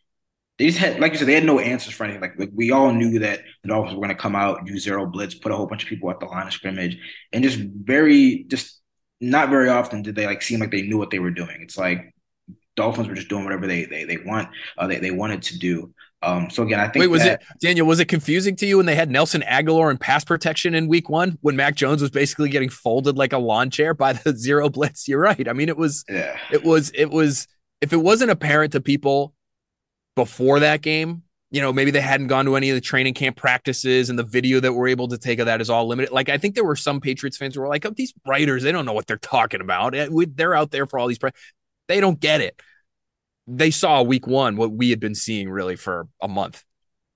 They 0.60 0.66
just 0.66 0.78
had, 0.78 1.00
like 1.00 1.13
you 1.13 1.18
said, 1.18 1.28
they 1.28 1.34
had 1.34 1.46
no 1.46 1.60
answers 1.60 1.94
for 1.94 2.04
anything. 2.04 2.22
Like, 2.22 2.38
like 2.38 2.50
we 2.54 2.72
all 2.72 2.92
knew 2.92 3.20
that 3.20 3.39
the 3.63 3.70
Dolphins 3.70 3.96
were 3.96 4.01
going 4.06 4.16
to 4.16 4.22
come 4.22 4.36
out, 4.36 4.66
do 4.66 4.78
zero 4.78 5.06
blitz, 5.06 5.34
put 5.34 5.54
a 5.54 5.56
whole 5.56 5.68
bunch 5.68 5.84
of 5.84 5.89
people 5.89 6.12
at 6.12 6.20
the 6.20 6.25
line 6.25 6.48
of 6.48 6.54
scrimmage, 6.54 6.98
and 7.32 7.44
just 7.44 7.60
very, 7.60 8.44
just 8.44 8.82
not 9.22 9.50
very 9.50 9.70
often 9.70 10.01
did 10.01 10.16
they 10.16 10.25
like 10.25 10.42
seem 10.42 10.60
like 10.60 10.72
they 10.72 10.82
knew 10.82 10.98
what 10.98 11.12
they 11.12 11.20
were 11.20 11.32
doing. 11.32 11.60
It's 11.62 11.78
like 11.78 12.13
Dolphins 12.75 13.08
were 13.08 13.16
just 13.16 13.30
doing 13.30 13.46
whatever 13.46 13.68
they 13.68 13.86
they 13.86 14.04
they 14.04 14.18
want, 14.18 14.50
uh, 14.78 14.86
they 14.88 15.00
they 15.00 15.12
wanted 15.12 15.42
to 15.44 15.58
do. 15.58 15.94
Um, 16.22 16.50
so 16.50 16.63
again, 16.63 16.82
I 16.82 16.89
think. 16.89 17.01
Wait, 17.01 17.08
was 17.08 17.24
that, 17.24 17.42
it 17.42 17.48
Daniel? 17.62 17.88
Was 17.88 18.01
it 18.01 18.06
confusing 18.06 18.58
to 18.58 18.66
you 18.66 18.78
when 18.78 18.86
they 18.86 18.96
had 18.96 19.10
Nelson 19.10 19.42
Agholor 19.44 19.89
and 19.89 20.00
pass 20.00 20.25
protection 20.25 20.75
in 20.75 20.89
Week 20.89 21.10
One 21.10 21.38
when 21.39 21.56
Mac 21.56 21.75
Jones 21.75 22.01
was 22.01 22.12
basically 22.12 22.50
getting 22.50 22.70
folded 22.70 23.18
like 23.18 23.32
a 23.32 23.38
lawn 23.38 23.70
chair 23.70 23.94
by 23.94 24.12
the 24.12 24.34
zero 24.36 24.70
blitz? 24.70 25.08
You're 25.08 25.22
right. 25.22 25.48
I 25.48 25.54
mean, 25.54 25.70
it 25.70 25.78
was. 25.78 26.04
Yeah. 26.10 26.38
It 26.51 26.63
was. 26.63 26.92
It 26.94 27.10
was. 27.10 27.48
If 27.80 27.94
it 27.94 27.98
wasn't 27.98 28.32
apparent 28.32 28.74
to 28.74 28.82
people 28.82 29.34
before 30.20 30.60
that 30.60 30.82
game, 30.82 31.24
you 31.50 31.62
know, 31.62 31.72
maybe 31.72 31.92
they 31.92 32.02
hadn't 32.02 32.28
gone 32.28 32.44
to 32.44 32.58
any 32.58 32.70
of 32.70 32.76
the 32.76 32.82
training 32.82 33.14
camp 33.14 33.38
practices 33.38 34.10
and 34.10 34.20
the 34.20 34.24
video 34.24 34.60
that 34.60 34.74
we're 34.74 34.90
able 34.90 35.08
to 35.08 35.18
take 35.18 35.40
of 35.40 35.46
that 35.46 35.62
is 35.62 35.70
all 35.70 35.88
limited. 35.88 36.12
Like, 36.12 36.28
I 36.28 36.38
think 36.38 36.56
there 36.56 36.66
were 36.66 36.76
some 36.76 37.00
Patriots 37.00 37.38
fans 37.38 37.56
who 37.56 37.62
were 37.62 37.70
like, 37.70 37.86
oh, 37.86 37.92
these 37.96 38.14
writers, 38.28 38.64
they 38.64 38.74
don't 38.74 38.86
know 38.86 38.92
what 38.92 39.08
they're 39.08 39.18
talking 39.18 39.62
about. 39.62 39.96
Eh, 39.96 40.10
they're 40.36 40.54
out 40.54 40.72
there 40.72 40.86
for 40.86 41.00
all 41.00 41.08
these, 41.08 41.18
they 41.88 42.02
don't 42.02 42.20
get 42.20 42.42
it. 42.42 42.62
They 43.48 43.72
saw 43.72 44.02
week 44.02 44.28
one 44.28 44.58
what 44.58 44.74
we 44.74 44.90
had 44.90 45.00
been 45.00 45.16
seeing 45.16 45.50
really 45.50 45.78
for 45.78 46.10
a 46.22 46.28
month. 46.28 46.64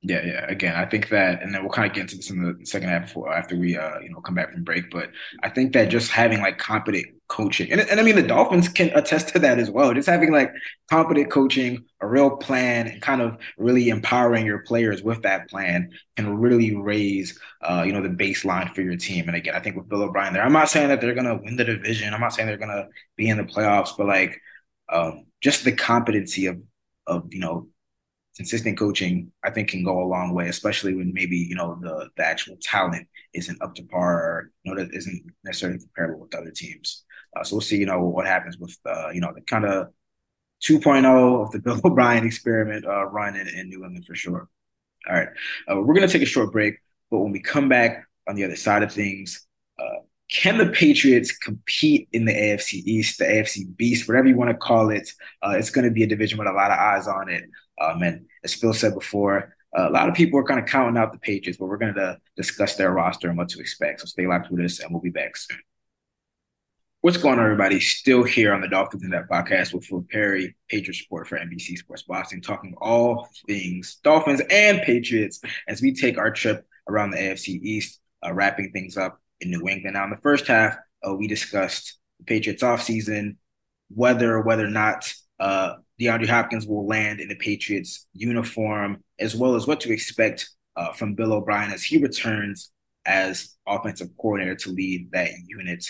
Yeah, 0.06 0.22
yeah. 0.26 0.46
Again, 0.50 0.76
I 0.76 0.86
think 0.86 1.08
that, 1.10 1.42
and 1.42 1.54
then 1.56 1.62
we'll 1.62 1.72
kind 1.72 1.90
of 1.90 1.96
get 1.96 2.02
into 2.02 2.18
this 2.18 2.30
in 2.30 2.44
the 2.44 2.66
second 2.66 2.90
half 2.90 3.04
before, 3.04 3.34
after 3.34 3.56
we, 3.56 3.78
uh, 3.78 4.00
you 4.00 4.10
know, 4.10 4.20
come 4.20 4.36
back 4.36 4.52
from 4.52 4.66
break. 4.66 4.92
But 4.92 5.12
I 5.42 5.48
think 5.48 5.72
that 5.74 5.86
just 5.86 6.12
having 6.12 6.42
like 6.42 6.58
competent 6.58 7.06
coaching, 7.30 7.72
and, 7.72 7.80
and 7.80 8.02
I 8.02 8.04
mean 8.04 8.18
the 8.18 8.22
Dolphins 8.22 8.68
can 8.68 8.90
attest 8.96 9.30
to 9.30 9.40
that 9.40 9.60
as 9.60 9.72
well. 9.72 9.94
Just 9.94 10.10
having 10.10 10.34
like 10.34 10.52
competent 10.90 11.32
coaching, 11.32 11.86
a 12.02 12.08
real 12.08 12.36
plan, 12.36 12.88
and 12.88 13.02
kind 13.02 13.22
of 13.22 13.38
really 13.58 13.88
empowering 13.88 14.46
your 14.46 14.60
players 14.64 15.02
with 15.02 15.22
that 15.22 15.50
plan 15.50 15.90
can 16.18 16.38
really 16.38 16.76
raise, 16.76 17.40
uh, 17.62 17.84
you 17.88 17.94
know, 17.94 18.02
the 18.02 18.10
baseline 18.10 18.76
for 18.76 18.82
your 18.82 18.98
team. 18.98 19.28
And 19.28 19.38
again, 19.38 19.56
I 19.56 19.62
think 19.62 19.78
with 19.78 19.88
Bill 19.88 20.04
O'Brien 20.04 20.34
there, 20.34 20.44
I'm 20.44 20.52
not 20.52 20.68
saying 20.70 20.90
that 20.90 21.00
they're 21.00 21.16
gonna 21.16 21.40
win 21.42 21.56
the 21.56 21.64
division. 21.64 22.14
I'm 22.14 22.20
not 22.20 22.34
saying 22.34 22.48
they're 22.50 22.58
gonna 22.58 22.90
be 23.16 23.30
in 23.30 23.38
the 23.38 23.44
playoffs, 23.44 23.96
but 23.98 24.08
like 24.08 24.42
um, 24.90 25.26
just 25.40 25.64
the 25.64 25.72
competency 25.72 26.48
of 26.48 26.62
of 27.08 27.28
you 27.32 27.40
know 27.40 27.68
consistent 28.36 28.78
coaching, 28.78 29.32
I 29.44 29.52
think 29.52 29.70
can 29.70 29.84
go 29.84 30.02
a 30.02 30.08
long 30.08 30.34
way, 30.34 30.48
especially 30.48 30.96
when 30.96 31.14
maybe, 31.14 31.38
you 31.38 31.56
know, 31.56 31.78
the 31.82 32.10
the 32.18 32.26
actual 32.26 32.58
talent 32.62 33.08
isn't 33.34 33.62
up 33.62 33.76
to 33.76 33.84
par 33.84 34.14
or, 34.14 34.52
you 34.64 34.74
know, 34.74 34.84
that 34.84 34.94
isn't 34.94 35.24
necessarily 35.44 35.80
comparable 35.80 36.22
with 36.22 36.36
other 36.36 36.52
teams. 36.52 37.04
Uh, 37.36 37.44
so 37.44 37.56
we'll 37.56 37.62
see, 37.62 37.78
you 37.78 37.86
know, 37.86 38.04
what 38.04 38.28
happens 38.28 38.58
with, 38.58 38.78
uh, 38.86 39.10
you 39.10 39.22
know, 39.22 39.32
the 39.34 39.42
kind 39.42 39.66
of 39.66 39.88
2.0 40.64 41.46
of 41.46 41.52
the 41.52 41.60
Bill 41.64 41.80
O'Brien 41.84 42.26
experiment 42.26 42.86
uh, 42.86 43.06
run 43.06 43.36
in, 43.36 43.48
in 43.48 43.70
New 43.70 43.84
England 43.84 44.06
for 44.06 44.16
sure. 44.16 44.50
All 45.08 45.16
right. 45.16 45.30
Uh, 45.70 45.82
we're 45.82 45.94
going 45.94 46.08
to 46.08 46.12
take 46.12 46.22
a 46.22 46.26
short 46.26 46.52
break, 46.52 46.76
but 47.12 47.20
when 47.20 47.32
we 47.32 47.42
come 47.42 47.68
back 47.68 48.08
on 48.28 48.36
the 48.36 48.44
other 48.46 48.56
side 48.56 48.84
of 48.84 48.92
things, 48.92 49.46
uh, 49.78 50.00
can 50.32 50.58
the 50.58 50.68
Patriots 50.68 51.36
compete 51.36 52.08
in 52.14 52.26
the 52.26 52.32
AFC 52.32 52.76
East, 52.86 53.20
the 53.20 53.26
AFC 53.26 53.76
Beast, 53.76 54.08
whatever 54.08 54.28
you 54.28 54.38
want 54.38 54.50
to 54.50 54.58
call 54.58 54.90
it? 54.90 55.10
Uh, 55.42 55.56
it's 55.58 55.70
going 55.70 55.86
to 55.86 55.92
be 55.92 56.04
a 56.04 56.08
division 56.08 56.38
with 56.38 56.48
a 56.48 56.54
lot 56.54 56.72
of 56.72 56.80
eyes 56.80 57.08
on 57.08 57.30
it. 57.30 57.44
Um, 57.80 58.02
and 58.04 58.26
as 58.44 58.54
Phil 58.54 58.74
said 58.74 58.94
before, 58.94 59.56
a 59.76 59.90
lot 59.90 60.08
of 60.08 60.16
people 60.16 60.40
are 60.40 60.44
kind 60.44 60.60
of 60.60 60.68
counting 60.68 60.98
out 60.98 61.12
the 61.12 61.20
Patriots, 61.20 61.58
but 61.58 61.66
we're 61.66 61.78
going 61.78 61.96
to 61.96 62.20
discuss 62.36 62.76
their 62.76 62.92
roster 62.92 63.30
and 63.30 63.38
what 63.38 63.50
to 63.50 63.60
expect. 63.60 64.02
So 64.02 64.06
stay 64.06 64.28
locked 64.28 64.52
with 64.52 64.64
us, 64.64 64.80
and 64.80 64.92
we'll 64.92 65.02
be 65.02 65.10
back 65.10 65.36
soon. 65.36 65.58
What's 67.02 67.18
going 67.18 67.38
on, 67.38 67.44
everybody? 67.44 67.82
Still 67.82 68.24
here 68.24 68.54
on 68.54 68.62
the 68.62 68.68
Dolphins 68.70 69.04
in 69.04 69.12
Depth 69.12 69.30
podcast 69.30 69.74
with 69.74 69.84
Phil 69.84 70.06
Perry, 70.10 70.56
Patriots 70.70 71.02
support 71.02 71.28
for 71.28 71.38
NBC 71.38 71.78
Sports 71.78 72.04
Boston, 72.04 72.40
talking 72.40 72.76
all 72.80 73.28
things 73.46 73.98
Dolphins 74.04 74.42
and 74.50 74.82
Patriots 74.84 75.42
as 75.68 75.82
we 75.82 75.94
take 75.94 76.18
our 76.18 76.32
trip 76.32 76.66
around 76.88 77.12
the 77.12 77.18
AFC 77.18 77.60
East, 77.62 78.00
uh, 78.26 78.34
wrapping 78.34 78.72
things 78.72 78.96
up 78.96 79.20
in 79.42 79.52
New 79.52 79.68
England. 79.68 79.96
Now, 79.96 80.06
in 80.06 80.12
the 80.12 80.18
first 80.18 80.48
half, 80.48 80.78
uh, 81.06 81.14
we 81.14 81.28
discussed 81.28 81.98
the 82.20 82.26
Patriots 82.26 82.64
offseason, 82.64 83.36
whether 83.90 84.36
or 84.36 84.42
whether 84.44 84.66
or 84.66 84.70
not 84.70 85.14
uh, 85.42 85.74
DeAndre 86.00 86.28
Hopkins 86.28 86.66
will 86.66 86.88
land 86.88 87.20
in 87.20 87.28
the 87.28 87.36
Patriots 87.36 88.08
uniform, 88.14 89.04
as 89.20 89.36
well 89.36 89.56
as 89.56 89.68
what 89.68 89.80
to 89.82 89.94
expect 89.94 90.50
uh, 90.76 90.92
from 90.94 91.14
Bill 91.14 91.34
O'Brien 91.34 91.72
as 91.72 91.84
he 91.84 92.02
returns 92.02 92.72
as 93.06 93.56
offensive 93.68 94.10
coordinator 94.18 94.56
to 94.56 94.70
lead 94.70 95.12
that 95.12 95.30
unit. 95.48 95.86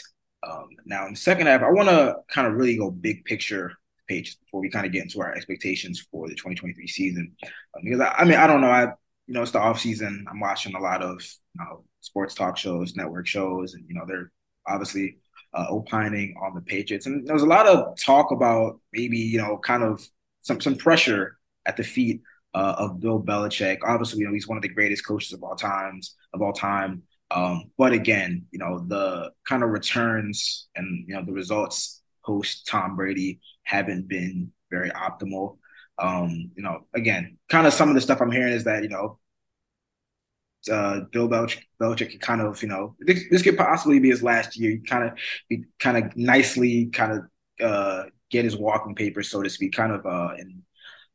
Um, 0.48 0.70
now, 0.86 1.06
in 1.08 1.14
the 1.14 1.20
second 1.20 1.48
half, 1.48 1.62
I 1.62 1.72
want 1.72 1.90
to 1.90 2.18
kind 2.30 2.48
of 2.48 2.54
really 2.54 2.78
go 2.78 2.92
big 2.92 3.24
picture 3.24 3.74
Patriots 4.08 4.36
before 4.36 4.60
we 4.60 4.70
kind 4.70 4.86
of 4.86 4.92
get 4.92 5.04
into 5.04 5.22
our 5.22 5.34
expectations 5.34 6.06
for 6.12 6.28
the 6.28 6.36
2023 6.36 6.88
season. 6.88 7.36
Um, 7.44 7.82
because 7.84 8.02
I, 8.02 8.10
I, 8.10 8.26
mean, 8.26 8.36
I 8.36 8.48
don't 8.48 8.62
know, 8.62 8.70
I 8.70 8.84
you 9.28 9.34
know 9.34 9.42
it's 9.42 9.52
the 9.52 9.60
off 9.60 9.80
season. 9.80 10.26
I'm 10.30 10.40
watching 10.40 10.76
a 10.76 10.80
lot 10.80 11.02
of 11.02 11.22
you 11.56 11.64
know 11.64 11.84
sports 12.02 12.36
talk 12.36 12.58
shows, 12.58 12.96
network 12.96 13.28
shows, 13.28 13.74
and 13.74 13.86
you 13.88 13.96
know 13.96 14.04
they're 14.06 14.32
obviously 14.68 15.18
uh, 15.54 15.66
opining 15.70 16.36
on 16.42 16.56
the 16.56 16.62
Patriots. 16.62 17.06
And 17.06 17.28
there 17.28 17.34
was 17.34 17.44
a 17.44 17.48
lot 17.48 17.68
of 17.68 17.98
talk 17.98 18.32
about 18.32 18.80
maybe, 18.92 19.18
you 19.18 19.38
know, 19.38 19.58
kind 19.58 19.84
of 19.84 20.08
some 20.42 20.60
some 20.60 20.76
pressure 20.76 21.38
at 21.66 21.78
the 21.78 21.84
feet 21.84 22.22
uh, 22.54 22.76
of 22.78 23.00
Bill 23.00 23.22
Belichick. 23.22 23.80
Obviously, 23.84 24.20
you 24.20 24.28
know, 24.28 24.34
he's 24.34 24.48
one 24.48 24.58
of 24.58 24.64
the 24.64 24.70
greatest 24.70 25.06
coaches 25.06 25.34
of 25.34 25.44
all 25.44 25.56
times 25.56 26.16
of 26.34 26.42
all 26.42 26.54
time. 26.54 27.04
Um, 27.32 27.72
but 27.78 27.94
again, 27.94 28.46
you 28.52 28.60
know, 28.60 28.86
the 28.88 29.32
kind 29.48 29.64
of 29.64 29.70
returns 29.70 30.68
and 30.76 31.06
you 31.08 31.16
know 31.16 31.26
the 31.26 31.34
results 31.34 32.02
post 32.26 32.68
Tom 32.68 32.96
Brady 32.96 33.40
haven't 33.64 34.08
been 34.08 34.52
very 34.72 34.90
optimal. 34.92 35.58
Um, 36.00 36.52
you 36.56 36.64
know, 36.64 36.86
again, 36.94 37.38
kind 37.50 37.68
of 37.68 37.74
some 37.74 37.90
of 37.90 37.96
the 37.96 38.02
stuff 38.02 38.22
I'm 38.22 38.32
hearing 38.32 38.54
is 38.54 38.64
that 38.66 38.84
you 38.84 38.90
know 38.90 39.20
uh, 40.72 41.02
Bill 41.12 41.28
Belichick, 41.28 41.64
Belichick 41.82 42.12
can 42.12 42.20
kind 42.20 42.42
of, 42.42 42.62
you 42.62 42.70
know, 42.70 42.96
this, 43.00 43.24
this 43.30 43.42
could 43.42 43.58
possibly 43.58 44.00
be 44.00 44.10
his 44.10 44.24
last 44.24 44.58
year. 44.58 44.72
He 44.72 44.80
kind 44.80 45.10
of, 45.10 45.18
be 45.50 45.66
kind 45.80 45.98
of 45.98 46.16
nicely, 46.16 46.88
kind 46.88 47.12
of 47.12 47.66
uh, 47.66 48.04
get 48.30 48.46
his 48.46 48.56
walking 48.56 48.96
papers, 48.96 49.30
so 49.30 49.42
to 49.42 49.50
speak, 49.50 49.74
kind 49.74 49.92
of, 49.92 50.06
uh, 50.06 50.34
and 50.38 50.62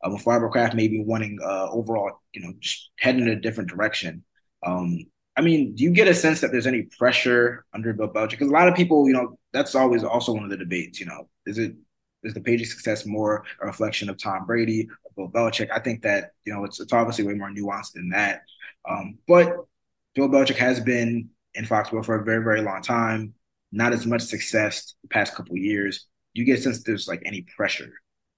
uh, 0.05 0.11
with 0.11 0.75
maybe 0.75 1.03
wanting 1.03 1.39
uh, 1.43 1.69
overall, 1.71 2.21
you 2.33 2.43
know, 2.43 2.53
just 2.61 2.91
heading 2.99 3.23
in 3.23 3.29
a 3.29 3.41
different 3.41 3.71
direction. 3.71 4.25
Um, 4.65 5.07
I 5.37 5.41
mean, 5.41 5.75
do 5.75 5.85
you 5.85 5.91
get 5.91 6.09
a 6.09 6.15
sense 6.15 6.41
that 6.41 6.51
there's 6.51 6.67
any 6.67 6.83
pressure 6.99 7.65
under 7.73 7.93
Bill 7.93 8.09
Belichick? 8.09 8.31
Because 8.31 8.49
a 8.49 8.53
lot 8.53 8.69
of 8.69 8.75
people, 8.75 9.07
you 9.07 9.15
know, 9.15 9.39
that's 9.53 9.75
always 9.75 10.03
also 10.03 10.33
one 10.33 10.45
of 10.45 10.51
the 10.51 10.57
debates. 10.57 10.99
You 10.99 11.07
know, 11.07 11.29
is 11.47 11.59
it 11.59 11.77
is 12.25 12.35
the 12.35 12.41
Patriots' 12.41 12.73
success 12.73 13.07
more 13.07 13.45
a 13.63 13.67
reflection 13.67 14.11
of 14.11 14.19
Tom 14.19 14.47
Brady 14.47 14.89
or 15.17 15.29
Bill 15.29 15.43
Belichick? 15.43 15.71
I 15.73 15.79
think 15.79 16.03
that 16.03 16.33
you 16.45 16.53
know 16.53 16.65
it's 16.65 16.81
it's 16.81 16.93
obviously 16.93 17.25
way 17.25 17.35
more 17.35 17.51
nuanced 17.51 17.93
than 17.93 18.09
that. 18.11 18.43
Um, 18.89 19.19
but 19.27 19.67
Bill 20.15 20.29
Belichick 20.29 20.57
has 20.57 20.81
been 20.81 21.31
in 21.55 21.65
Foxborough 21.65 22.05
for 22.05 22.17
a 22.17 22.25
very, 22.25 22.43
very 22.43 22.63
long 22.63 22.83
time. 22.83 23.35
Not 23.71 23.93
as 23.93 24.07
much 24.07 24.23
success 24.23 24.95
the 25.03 25.09
past 25.09 25.35
couple 25.35 25.57
years. 25.57 26.07
Do 26.35 26.41
you 26.41 26.47
get 26.47 26.59
a 26.59 26.63
sense 26.63 26.83
there's 26.83 27.09
like 27.09 27.23
any 27.25 27.47
pressure 27.57 27.93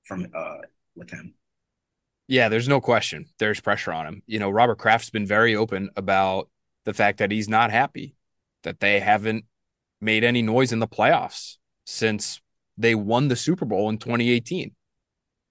from 0.05 0.27
uh 0.35 0.59
with 0.97 1.11
him? 1.11 1.35
Yeah, 2.27 2.49
there's 2.49 2.69
no 2.69 2.81
question. 2.81 3.27
There's 3.39 3.61
pressure 3.61 3.93
on 3.93 4.07
him. 4.07 4.23
You 4.27 4.39
know, 4.39 4.51
Robert 4.51 4.79
Kraft's 4.79 5.11
been 5.11 5.27
very 5.27 5.57
open 5.57 5.91
about 5.97 6.49
the 6.85 6.95
fact 6.95 7.19
that 7.19 7.31
he's 7.31 7.49
not 7.49 7.71
happy 7.71 8.15
that 8.63 8.81
they 8.81 9.01
haven't 9.01 9.45
made 10.01 10.25
any 10.25 10.43
noise 10.43 10.73
in 10.73 10.79
the 10.79 10.87
playoffs 10.87 11.57
since 11.87 12.41
they 12.79 12.95
won 12.95 13.29
the 13.29 13.37
Super 13.37 13.65
Bowl 13.65 13.89
in 13.89 13.99
2018. 13.99 14.73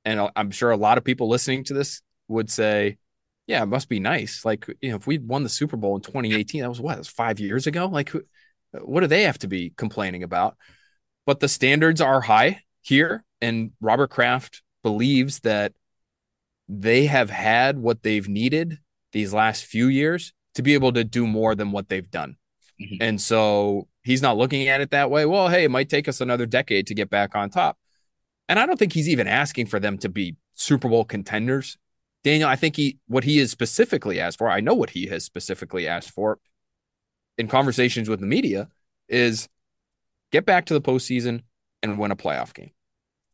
And 0.05 0.29
I'm 0.35 0.51
sure 0.51 0.71
a 0.71 0.77
lot 0.77 0.97
of 0.97 1.03
people 1.03 1.27
listening 1.27 1.63
to 1.65 1.73
this 1.73 2.01
would 2.27 2.49
say, 2.49 2.97
yeah, 3.49 3.63
it 3.63 3.65
must 3.65 3.89
be 3.89 3.99
nice. 3.99 4.45
Like, 4.45 4.67
you 4.79 4.91
know, 4.91 4.97
if 4.97 5.07
we'd 5.07 5.27
won 5.27 5.41
the 5.41 5.49
Super 5.49 5.75
Bowl 5.75 5.95
in 5.95 6.03
2018, 6.03 6.61
that 6.61 6.69
was 6.69 6.79
what, 6.79 6.99
was 6.99 7.07
five 7.07 7.39
years 7.39 7.65
ago? 7.65 7.87
Like, 7.87 8.13
what 8.73 8.99
do 9.01 9.07
they 9.07 9.23
have 9.23 9.39
to 9.39 9.47
be 9.47 9.73
complaining 9.75 10.21
about? 10.21 10.55
But 11.25 11.39
the 11.39 11.47
standards 11.47 11.99
are 11.99 12.21
high 12.21 12.61
here. 12.81 13.25
And 13.41 13.71
Robert 13.81 14.11
Kraft 14.11 14.61
believes 14.83 15.39
that 15.39 15.73
they 16.67 17.07
have 17.07 17.31
had 17.31 17.79
what 17.79 18.03
they've 18.03 18.29
needed 18.29 18.77
these 19.13 19.33
last 19.33 19.65
few 19.65 19.87
years 19.87 20.31
to 20.53 20.61
be 20.61 20.75
able 20.75 20.93
to 20.93 21.03
do 21.03 21.25
more 21.25 21.55
than 21.55 21.71
what 21.71 21.89
they've 21.89 22.11
done. 22.11 22.37
Mm-hmm. 22.79 23.01
And 23.01 23.19
so 23.19 23.87
he's 24.03 24.21
not 24.21 24.37
looking 24.37 24.67
at 24.67 24.79
it 24.79 24.91
that 24.91 25.09
way. 25.09 25.25
Well, 25.25 25.47
hey, 25.47 25.63
it 25.63 25.71
might 25.71 25.89
take 25.89 26.07
us 26.07 26.21
another 26.21 26.45
decade 26.45 26.85
to 26.87 26.93
get 26.93 27.09
back 27.09 27.33
on 27.33 27.49
top. 27.49 27.79
And 28.47 28.59
I 28.59 28.67
don't 28.67 28.77
think 28.77 28.93
he's 28.93 29.09
even 29.09 29.27
asking 29.27 29.65
for 29.65 29.79
them 29.79 29.97
to 29.99 30.09
be 30.09 30.35
Super 30.53 30.87
Bowl 30.87 31.03
contenders. 31.03 31.79
Daniel, 32.23 32.49
I 32.49 32.55
think 32.55 32.75
he 32.75 32.99
what 33.07 33.23
he 33.23 33.37
has 33.37 33.51
specifically 33.51 34.19
asked 34.19 34.37
for, 34.37 34.49
I 34.49 34.59
know 34.59 34.73
what 34.73 34.89
he 34.91 35.07
has 35.07 35.23
specifically 35.23 35.87
asked 35.87 36.11
for 36.11 36.39
in 37.37 37.47
conversations 37.47 38.09
with 38.09 38.19
the 38.19 38.25
media 38.25 38.67
is 39.07 39.47
get 40.31 40.45
back 40.45 40.65
to 40.65 40.73
the 40.73 40.81
postseason 40.81 41.41
and 41.81 41.97
win 41.97 42.11
a 42.11 42.15
playoff 42.15 42.53
game. 42.53 42.71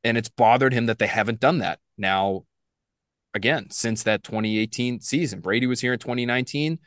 And 0.04 0.18
it's 0.18 0.30
bothered 0.30 0.74
him 0.74 0.86
that 0.86 1.00
they 1.00 1.08
haven't 1.08 1.40
done 1.40 1.58
that. 1.60 1.80
Now, 1.98 2.44
again, 3.34 3.72
since 3.72 4.04
that 4.04 4.24
2018 4.24 5.02
season, 5.02 5.42
Brady 5.42 5.66
was 5.66 5.82
here 5.82 5.94
in 5.94 6.00
2019. 6.00 6.78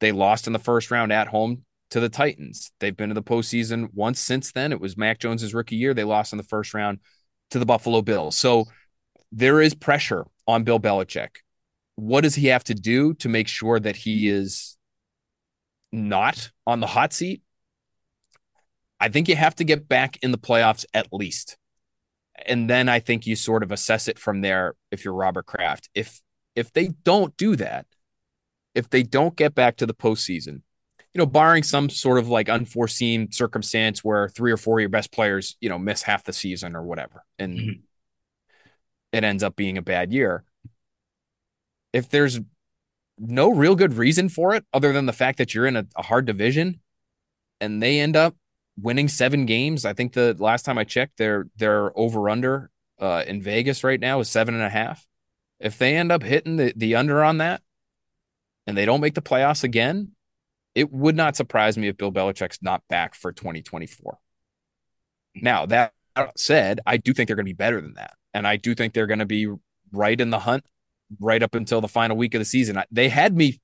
They 0.00 0.12
lost 0.12 0.48
in 0.48 0.52
the 0.52 0.58
first 0.58 0.90
round 0.90 1.12
at 1.12 1.28
home 1.28 1.64
to 1.90 2.00
the 2.00 2.08
Titans. 2.08 2.72
They've 2.80 2.96
been 2.96 3.08
to 3.08 3.14
the 3.14 3.22
postseason 3.22 3.88
once 3.94 4.20
since 4.20 4.52
then. 4.52 4.72
It 4.72 4.80
was 4.80 4.96
Mac 4.96 5.20
Jones's 5.20 5.54
rookie 5.54 5.76
year. 5.76 5.94
They 5.94 6.04
lost 6.04 6.32
in 6.32 6.36
the 6.36 6.42
first 6.42 6.74
round 6.74 6.98
to 7.50 7.58
the 7.58 7.66
Buffalo 7.66 8.02
Bills. 8.02 8.36
So 8.36 8.66
there 9.32 9.60
is 9.60 9.74
pressure 9.74 10.26
on 10.46 10.64
Bill 10.64 10.80
Belichick. 10.80 11.28
What 11.96 12.22
does 12.22 12.34
he 12.34 12.46
have 12.48 12.64
to 12.64 12.74
do 12.74 13.14
to 13.14 13.28
make 13.28 13.48
sure 13.48 13.78
that 13.78 13.96
he 13.96 14.28
is 14.28 14.76
not 15.92 16.50
on 16.66 16.80
the 16.80 16.86
hot 16.86 17.12
seat? 17.12 17.42
I 19.00 19.08
think 19.08 19.28
you 19.28 19.36
have 19.36 19.54
to 19.56 19.64
get 19.64 19.88
back 19.88 20.18
in 20.22 20.32
the 20.32 20.38
playoffs 20.38 20.84
at 20.94 21.12
least. 21.12 21.56
And 22.46 22.70
then 22.70 22.88
I 22.88 23.00
think 23.00 23.26
you 23.26 23.36
sort 23.36 23.62
of 23.62 23.72
assess 23.72 24.08
it 24.08 24.18
from 24.18 24.40
there 24.42 24.74
if 24.90 25.04
you're 25.04 25.14
Robert 25.14 25.46
Kraft. 25.46 25.88
If 25.94 26.20
if 26.54 26.72
they 26.72 26.88
don't 27.04 27.36
do 27.36 27.56
that, 27.56 27.86
if 28.74 28.90
they 28.90 29.02
don't 29.02 29.36
get 29.36 29.54
back 29.54 29.76
to 29.76 29.86
the 29.86 29.94
postseason, 29.94 30.62
you 31.14 31.18
know, 31.18 31.26
barring 31.26 31.62
some 31.62 31.90
sort 31.90 32.18
of 32.18 32.28
like 32.28 32.48
unforeseen 32.48 33.30
circumstance 33.32 34.04
where 34.04 34.28
three 34.28 34.52
or 34.52 34.56
four 34.56 34.78
of 34.78 34.82
your 34.82 34.88
best 34.88 35.12
players, 35.12 35.56
you 35.60 35.68
know, 35.68 35.78
miss 35.78 36.02
half 36.02 36.24
the 36.24 36.32
season 36.32 36.76
or 36.76 36.82
whatever, 36.82 37.24
and 37.38 37.58
mm-hmm. 37.58 37.80
It 39.12 39.24
ends 39.24 39.42
up 39.42 39.56
being 39.56 39.78
a 39.78 39.82
bad 39.82 40.12
year. 40.12 40.44
If 41.92 42.10
there's 42.10 42.40
no 43.18 43.50
real 43.50 43.74
good 43.74 43.94
reason 43.94 44.28
for 44.28 44.54
it 44.54 44.64
other 44.72 44.92
than 44.92 45.06
the 45.06 45.12
fact 45.12 45.38
that 45.38 45.54
you're 45.54 45.66
in 45.66 45.76
a, 45.76 45.86
a 45.96 46.02
hard 46.02 46.26
division 46.26 46.80
and 47.60 47.82
they 47.82 48.00
end 48.00 48.16
up 48.16 48.36
winning 48.80 49.08
seven 49.08 49.46
games. 49.46 49.84
I 49.84 49.92
think 49.92 50.12
the 50.12 50.36
last 50.38 50.64
time 50.64 50.78
I 50.78 50.84
checked, 50.84 51.18
their 51.18 51.46
their 51.56 51.96
over 51.98 52.28
under 52.30 52.70
uh, 52.98 53.24
in 53.26 53.42
Vegas 53.42 53.84
right 53.84 54.00
now 54.00 54.20
is 54.20 54.28
seven 54.28 54.54
and 54.54 54.62
a 54.62 54.68
half. 54.68 55.06
If 55.60 55.78
they 55.78 55.96
end 55.96 56.12
up 56.12 56.22
hitting 56.22 56.56
the, 56.56 56.72
the 56.76 56.94
under 56.94 57.24
on 57.24 57.38
that 57.38 57.62
and 58.66 58.76
they 58.76 58.84
don't 58.84 59.00
make 59.00 59.14
the 59.14 59.22
playoffs 59.22 59.64
again, 59.64 60.12
it 60.74 60.92
would 60.92 61.16
not 61.16 61.34
surprise 61.34 61.76
me 61.76 61.88
if 61.88 61.96
Bill 61.96 62.12
Belichick's 62.12 62.62
not 62.62 62.82
back 62.88 63.16
for 63.16 63.32
2024. 63.32 64.18
Now, 65.34 65.66
that 65.66 65.92
said, 66.36 66.80
I 66.86 66.96
do 66.96 67.12
think 67.12 67.26
they're 67.26 67.36
going 67.36 67.46
to 67.46 67.50
be 67.50 67.54
better 67.54 67.80
than 67.80 67.94
that. 67.94 68.14
And 68.38 68.46
I 68.46 68.56
do 68.56 68.74
think 68.74 68.94
they're 68.94 69.06
going 69.06 69.18
to 69.18 69.26
be 69.26 69.52
right 69.92 70.18
in 70.20 70.30
the 70.30 70.38
hunt 70.38 70.64
right 71.20 71.42
up 71.42 71.54
until 71.54 71.80
the 71.80 71.88
final 71.88 72.16
week 72.16 72.34
of 72.34 72.40
the 72.40 72.44
season. 72.44 72.82
They 72.90 73.08
had 73.08 73.36
me 73.36 73.60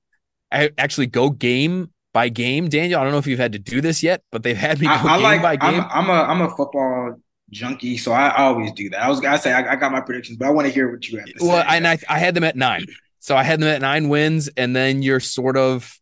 actually 0.51 1.07
go 1.07 1.29
game 1.29 1.91
by 2.13 2.29
game. 2.29 2.69
Daniel, 2.69 2.99
I 2.99 3.03
don't 3.03 3.11
know 3.11 3.17
if 3.17 3.27
you've 3.27 3.39
had 3.39 3.53
to 3.53 3.59
do 3.59 3.81
this 3.81 4.01
yet, 4.01 4.23
but 4.31 4.43
they've 4.43 4.57
had 4.57 4.79
me 4.79 4.87
go 4.87 4.93
I, 4.93 4.97
I 4.97 5.17
game 5.17 5.23
like, 5.23 5.41
by 5.41 5.55
game. 5.55 5.81
I'm, 5.81 5.89
I'm, 5.91 6.09
a 6.09 6.21
I'm 6.23 6.41
a 6.41 6.55
football 6.55 7.15
junkie, 7.51 7.97
so 7.97 8.11
I, 8.11 8.35
always 8.35 8.71
do 8.73 8.89
that. 8.91 9.03
I 9.03 9.09
was 9.09 9.19
gonna 9.19 9.37
say 9.37 9.53
I, 9.53 9.73
I 9.73 9.75
got 9.75 9.91
my 9.91 10.01
predictions, 10.01 10.37
but 10.37 10.47
I 10.47 10.51
want 10.51 10.67
to 10.67 10.73
hear 10.73 10.91
what 10.91 11.07
you 11.07 11.19
have 11.19 11.27
to 11.27 11.33
well, 11.41 11.61
say. 11.61 11.77
And 11.77 11.87
I 11.87 11.97
I 12.07 12.19
had 12.19 12.33
them 12.33 12.43
at 12.43 12.55
nine, 12.55 12.85
so 13.19 13.35
I 13.35 13.43
had 13.43 13.59
them 13.59 13.69
at 13.69 13.81
nine 13.81 14.09
wins, 14.09 14.49
and 14.55 14.75
then 14.75 15.01
you're 15.03 15.19
sort 15.19 15.57
of 15.57 15.99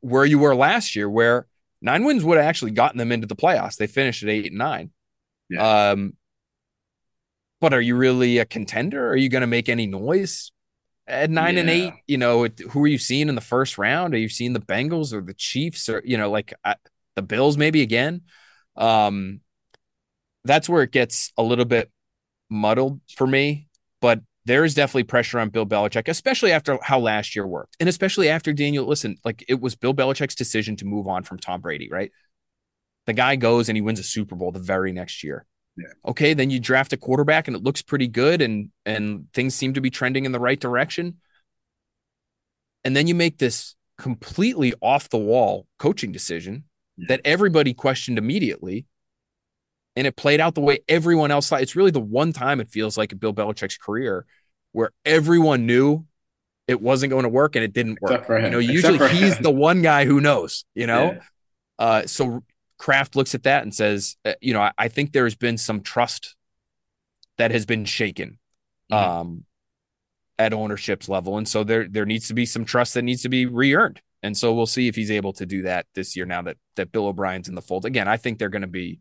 where 0.00 0.24
you 0.24 0.38
were 0.38 0.54
last 0.54 0.94
year, 0.94 1.10
where 1.10 1.46
nine 1.82 2.04
wins 2.04 2.24
would 2.24 2.36
have 2.36 2.46
actually 2.46 2.70
gotten 2.70 2.98
them 2.98 3.12
into 3.12 3.26
the 3.26 3.36
playoffs. 3.36 3.76
They 3.76 3.86
finished 3.86 4.22
at 4.22 4.28
eight 4.28 4.46
and 4.46 4.58
nine. 4.58 4.90
Yeah. 5.50 5.90
Um, 5.90 6.14
but 7.60 7.74
are 7.74 7.80
you 7.80 7.96
really 7.96 8.38
a 8.38 8.44
contender? 8.44 9.08
Are 9.08 9.16
you 9.16 9.28
going 9.28 9.42
to 9.42 9.46
make 9.46 9.68
any 9.68 9.86
noise? 9.86 10.50
at 11.08 11.30
nine 11.30 11.54
yeah. 11.54 11.60
and 11.60 11.70
eight, 11.70 11.92
you 12.06 12.18
know, 12.18 12.46
who 12.70 12.84
are 12.84 12.86
you 12.86 12.98
seeing 12.98 13.28
in 13.28 13.34
the 13.34 13.40
first 13.40 13.78
round? 13.78 14.14
Are 14.14 14.18
you 14.18 14.28
seeing 14.28 14.52
the 14.52 14.60
Bengals 14.60 15.12
or 15.12 15.22
the 15.22 15.34
Chiefs 15.34 15.88
or, 15.88 16.02
you 16.04 16.18
know, 16.18 16.30
like 16.30 16.52
uh, 16.64 16.74
the 17.16 17.22
Bills 17.22 17.56
maybe 17.56 17.80
again? 17.82 18.22
Um, 18.76 19.40
that's 20.44 20.68
where 20.68 20.82
it 20.82 20.92
gets 20.92 21.32
a 21.36 21.42
little 21.42 21.64
bit 21.64 21.90
muddled 22.50 23.00
for 23.16 23.26
me. 23.26 23.68
But 24.00 24.20
there 24.44 24.64
is 24.64 24.74
definitely 24.74 25.04
pressure 25.04 25.40
on 25.40 25.48
Bill 25.48 25.66
Belichick, 25.66 26.08
especially 26.08 26.52
after 26.52 26.78
how 26.82 26.98
last 27.00 27.34
year 27.34 27.46
worked. 27.46 27.76
And 27.80 27.88
especially 27.88 28.28
after 28.28 28.52
Daniel, 28.52 28.86
listen, 28.86 29.16
like 29.24 29.44
it 29.48 29.60
was 29.60 29.74
Bill 29.76 29.94
Belichick's 29.94 30.34
decision 30.34 30.76
to 30.76 30.84
move 30.84 31.08
on 31.08 31.22
from 31.22 31.38
Tom 31.38 31.60
Brady, 31.60 31.88
right? 31.90 32.12
The 33.06 33.14
guy 33.14 33.36
goes 33.36 33.68
and 33.68 33.76
he 33.76 33.82
wins 33.82 33.98
a 33.98 34.04
Super 34.04 34.36
Bowl 34.36 34.52
the 34.52 34.58
very 34.58 34.92
next 34.92 35.24
year. 35.24 35.46
Yeah. 35.78 36.10
Okay, 36.10 36.34
then 36.34 36.50
you 36.50 36.58
draft 36.58 36.92
a 36.92 36.96
quarterback 36.96 37.46
and 37.46 37.56
it 37.56 37.62
looks 37.62 37.82
pretty 37.82 38.08
good 38.08 38.42
and 38.42 38.70
and 38.84 39.32
things 39.32 39.54
seem 39.54 39.74
to 39.74 39.80
be 39.80 39.90
trending 39.90 40.24
in 40.24 40.32
the 40.32 40.40
right 40.40 40.58
direction. 40.58 41.18
And 42.84 42.96
then 42.96 43.06
you 43.06 43.14
make 43.14 43.38
this 43.38 43.76
completely 43.96 44.74
off 44.80 45.08
the 45.08 45.18
wall 45.18 45.66
coaching 45.78 46.10
decision 46.10 46.64
yeah. 46.96 47.06
that 47.08 47.20
everybody 47.24 47.74
questioned 47.74 48.18
immediately. 48.18 48.86
And 49.94 50.06
it 50.06 50.16
played 50.16 50.40
out 50.40 50.54
the 50.54 50.60
way 50.60 50.80
everyone 50.88 51.30
else 51.30 51.48
thought. 51.48 51.62
It's 51.62 51.76
really 51.76 51.90
the 51.90 52.00
one 52.00 52.32
time 52.32 52.60
it 52.60 52.70
feels 52.70 52.96
like 52.96 53.12
in 53.12 53.18
Bill 53.18 53.34
Belichick's 53.34 53.76
career 53.76 54.26
where 54.72 54.90
everyone 55.04 55.66
knew 55.66 56.04
it 56.68 56.80
wasn't 56.80 57.10
going 57.10 57.24
to 57.24 57.28
work 57.28 57.56
and 57.56 57.64
it 57.64 57.72
didn't 57.72 58.00
work. 58.00 58.28
You 58.28 58.50
know, 58.50 58.58
usually 58.58 59.08
he's 59.08 59.38
the 59.38 59.50
one 59.50 59.82
guy 59.82 60.04
who 60.04 60.20
knows, 60.20 60.64
you 60.74 60.86
know? 60.86 61.12
Yeah. 61.12 61.20
Uh, 61.78 62.06
so 62.06 62.42
Kraft 62.78 63.16
looks 63.16 63.34
at 63.34 63.42
that 63.42 63.62
and 63.62 63.74
says, 63.74 64.16
uh, 64.24 64.34
you 64.40 64.52
know, 64.52 64.62
I, 64.62 64.72
I, 64.78 64.88
think 64.88 65.12
there's 65.12 65.34
been 65.34 65.58
some 65.58 65.80
trust 65.80 66.36
that 67.36 67.50
has 67.50 67.66
been 67.66 67.84
shaken 67.84 68.38
mm-hmm. 68.90 68.94
um, 68.94 69.44
at 70.38 70.52
ownership's 70.52 71.08
level, 71.08 71.38
and 71.38 71.48
so 71.48 71.64
there 71.64 71.88
there 71.88 72.06
needs 72.06 72.28
to 72.28 72.34
be 72.34 72.46
some 72.46 72.64
trust 72.64 72.94
that 72.94 73.02
needs 73.02 73.22
to 73.22 73.28
be 73.28 73.46
re-earned. 73.46 74.00
And 74.22 74.36
so 74.36 74.52
we'll 74.52 74.66
see 74.66 74.88
if 74.88 74.96
he's 74.96 75.12
able 75.12 75.32
to 75.34 75.46
do 75.46 75.62
that 75.62 75.86
this 75.94 76.16
year. 76.16 76.26
Now 76.26 76.42
that 76.42 76.56
that 76.76 76.92
Bill 76.92 77.06
O'Brien's 77.06 77.48
in 77.48 77.54
the 77.54 77.62
fold 77.62 77.84
again, 77.84 78.08
I 78.08 78.16
think 78.16 78.38
they're 78.38 78.48
going 78.48 78.62
to 78.62 78.68
be 78.68 79.00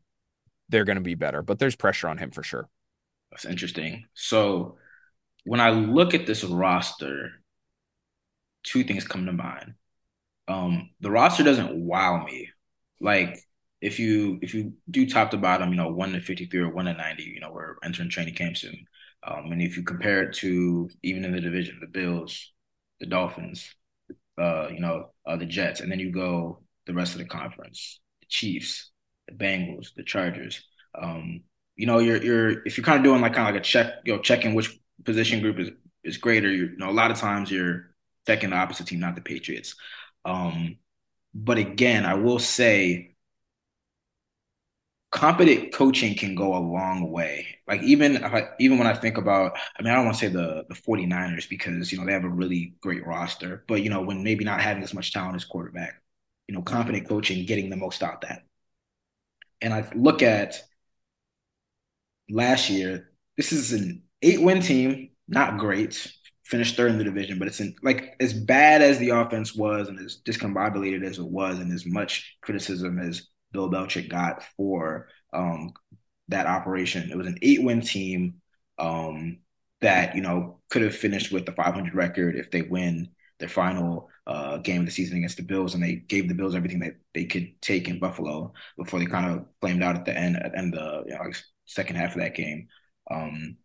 they're 0.69 0.85
going 0.85 0.97
to 0.97 1.01
be 1.01 1.15
better, 1.15 1.41
but 1.41 1.59
there's 1.59 1.75
pressure 1.75 2.07
on 2.07 2.17
him 2.17 2.31
for 2.31 2.43
sure. 2.43 2.67
That's 3.31 3.45
interesting. 3.45 4.05
So 4.13 4.77
when 5.45 5.59
I 5.59 5.69
look 5.69 6.13
at 6.13 6.25
this 6.25 6.43
roster, 6.43 7.41
two 8.63 8.83
things 8.83 9.07
come 9.07 9.25
to 9.25 9.33
mind. 9.33 9.75
Um, 10.47 10.89
the 10.99 11.11
roster 11.11 11.43
doesn't 11.43 11.73
wow 11.73 12.23
me. 12.23 12.49
Like 12.99 13.39
if 13.87 13.99
you 13.99 14.39
if 14.41 14.53
you 14.53 14.73
do 14.91 15.09
top 15.09 15.31
to 15.31 15.37
bottom, 15.37 15.69
you 15.69 15.77
know, 15.77 15.89
one 15.89 16.11
to 16.13 16.21
fifty 16.21 16.45
three 16.45 16.61
or 16.61 16.69
one 16.69 16.85
to 16.85 16.93
ninety, 16.93 17.23
you 17.23 17.39
know, 17.39 17.51
we're 17.51 17.75
entering 17.83 18.09
training 18.09 18.35
camp 18.35 18.57
soon. 18.57 18.85
Um, 19.25 19.51
and 19.51 19.61
if 19.61 19.77
you 19.77 19.83
compare 19.83 20.23
it 20.23 20.33
to 20.35 20.89
even 21.03 21.25
in 21.25 21.31
the 21.31 21.41
division, 21.41 21.79
the 21.81 21.87
Bills, 21.87 22.53
the 22.99 23.07
Dolphins, 23.07 23.73
uh, 24.39 24.67
you 24.69 24.79
know, 24.79 25.11
uh, 25.25 25.37
the 25.37 25.45
Jets, 25.45 25.79
and 25.81 25.91
then 25.91 25.99
you 25.99 26.11
go 26.11 26.59
the 26.85 26.93
rest 26.93 27.13
of 27.13 27.19
the 27.19 27.25
conference, 27.25 27.99
the 28.21 28.27
Chiefs, 28.29 28.91
the 29.27 29.33
Bengals, 29.33 29.93
the 29.95 30.03
Chargers. 30.03 30.61
Um, 31.01 31.41
you 31.75 31.85
know, 31.87 31.99
you're 31.99 32.21
you're 32.21 32.65
if 32.65 32.77
you're 32.77 32.85
kind 32.85 32.97
of 32.97 33.03
doing 33.03 33.21
like 33.21 33.33
kind 33.33 33.47
of 33.47 33.55
like 33.55 33.61
a 33.61 33.65
check, 33.65 33.93
you 34.05 34.13
know, 34.13 34.21
checking 34.21 34.53
which 34.53 34.77
position 35.03 35.41
group 35.41 35.59
is 35.59 35.69
is 36.03 36.17
greater. 36.17 36.49
You 36.49 36.75
know, 36.77 36.89
a 36.89 36.99
lot 37.01 37.11
of 37.11 37.17
times 37.17 37.49
you're 37.51 37.91
checking 38.25 38.49
the 38.51 38.57
opposite 38.57 38.87
team, 38.87 38.99
not 38.99 39.15
the 39.15 39.21
Patriots. 39.21 39.75
Um, 40.25 40.77
but 41.33 41.57
again, 41.57 42.05
I 42.05 42.15
will 42.15 42.39
say 42.39 43.15
competent 45.11 45.73
coaching 45.73 46.15
can 46.15 46.35
go 46.35 46.55
a 46.55 46.59
long 46.59 47.11
way. 47.11 47.47
Like 47.67 47.81
even 47.83 48.23
even 48.59 48.77
when 48.77 48.87
I 48.87 48.93
think 48.93 49.17
about, 49.17 49.57
I 49.77 49.81
mean, 49.81 49.91
I 49.91 49.95
don't 49.95 50.05
want 50.05 50.17
to 50.17 50.25
say 50.25 50.31
the 50.31 50.65
the 50.69 50.75
49ers 50.75 51.49
because 51.49 51.91
you 51.91 51.97
know 51.97 52.05
they 52.05 52.13
have 52.13 52.23
a 52.25 52.29
really 52.29 52.75
great 52.81 53.05
roster, 53.05 53.63
but 53.67 53.81
you 53.83 53.89
know 53.89 54.01
when 54.01 54.23
maybe 54.23 54.43
not 54.45 54.61
having 54.61 54.83
as 54.83 54.93
much 54.93 55.13
talent 55.13 55.35
as 55.35 55.45
quarterback, 55.45 56.01
you 56.47 56.55
know, 56.55 56.61
competent 56.61 57.07
coaching 57.07 57.45
getting 57.45 57.69
the 57.69 57.77
most 57.77 58.03
out 58.03 58.15
of 58.15 58.29
that. 58.29 58.43
And 59.61 59.73
I 59.73 59.87
look 59.95 60.21
at 60.21 60.61
last 62.29 62.69
year. 62.69 63.09
This 63.35 63.51
is 63.51 63.71
an 63.73 64.03
eight 64.21 64.41
win 64.41 64.61
team, 64.61 65.09
not 65.27 65.57
great. 65.57 66.11
Finished 66.45 66.77
third 66.77 66.91
in 66.91 66.97
the 66.97 67.03
division, 67.03 67.39
but 67.39 67.47
it's 67.49 67.59
in, 67.59 67.75
like 67.83 68.15
as 68.21 68.33
bad 68.33 68.81
as 68.81 68.99
the 68.99 69.09
offense 69.09 69.53
was 69.53 69.89
and 69.89 69.99
as 69.99 70.17
discombobulated 70.25 71.03
as 71.03 71.19
it 71.19 71.25
was, 71.25 71.59
and 71.59 71.73
as 71.73 71.85
much 71.85 72.37
criticism 72.41 72.99
as 72.99 73.27
Bill 73.51 73.69
Belichick 73.69 74.09
got 74.09 74.43
for 74.55 75.07
um, 75.33 75.73
that 76.29 76.45
operation. 76.45 77.09
It 77.11 77.17
was 77.17 77.27
an 77.27 77.39
eight 77.41 77.63
win 77.63 77.81
team 77.81 78.41
um, 78.77 79.39
that, 79.81 80.15
you 80.15 80.21
know, 80.21 80.59
could 80.69 80.81
have 80.81 80.95
finished 80.95 81.31
with 81.31 81.45
the 81.45 81.51
500 81.51 81.93
record 81.95 82.35
if 82.35 82.51
they 82.51 82.61
win 82.61 83.09
their 83.39 83.49
final 83.49 84.09
uh, 84.25 84.57
game 84.57 84.81
of 84.81 84.85
the 84.85 84.91
season 84.91 85.17
against 85.17 85.37
the 85.37 85.43
Bills, 85.43 85.73
and 85.73 85.83
they 85.83 85.95
gave 85.95 86.27
the 86.27 86.33
Bills 86.33 86.55
everything 86.55 86.79
that 86.79 86.95
they 87.13 87.25
could 87.25 87.61
take 87.61 87.87
in 87.87 87.99
Buffalo 87.99 88.53
before 88.77 88.99
they 88.99 89.05
kind 89.05 89.31
of 89.31 89.45
flamed 89.61 89.83
out 89.83 89.95
at 89.95 90.05
the 90.05 90.17
end 90.17 90.35
at 90.37 90.51
the 90.51 90.57
end 90.57 90.75
of 90.75 91.05
the 91.05 91.11
you 91.11 91.17
know, 91.17 91.31
second 91.65 91.95
half 91.95 92.15
of 92.15 92.21
that 92.21 92.35
game. 92.35 92.67
Um, 93.09 93.57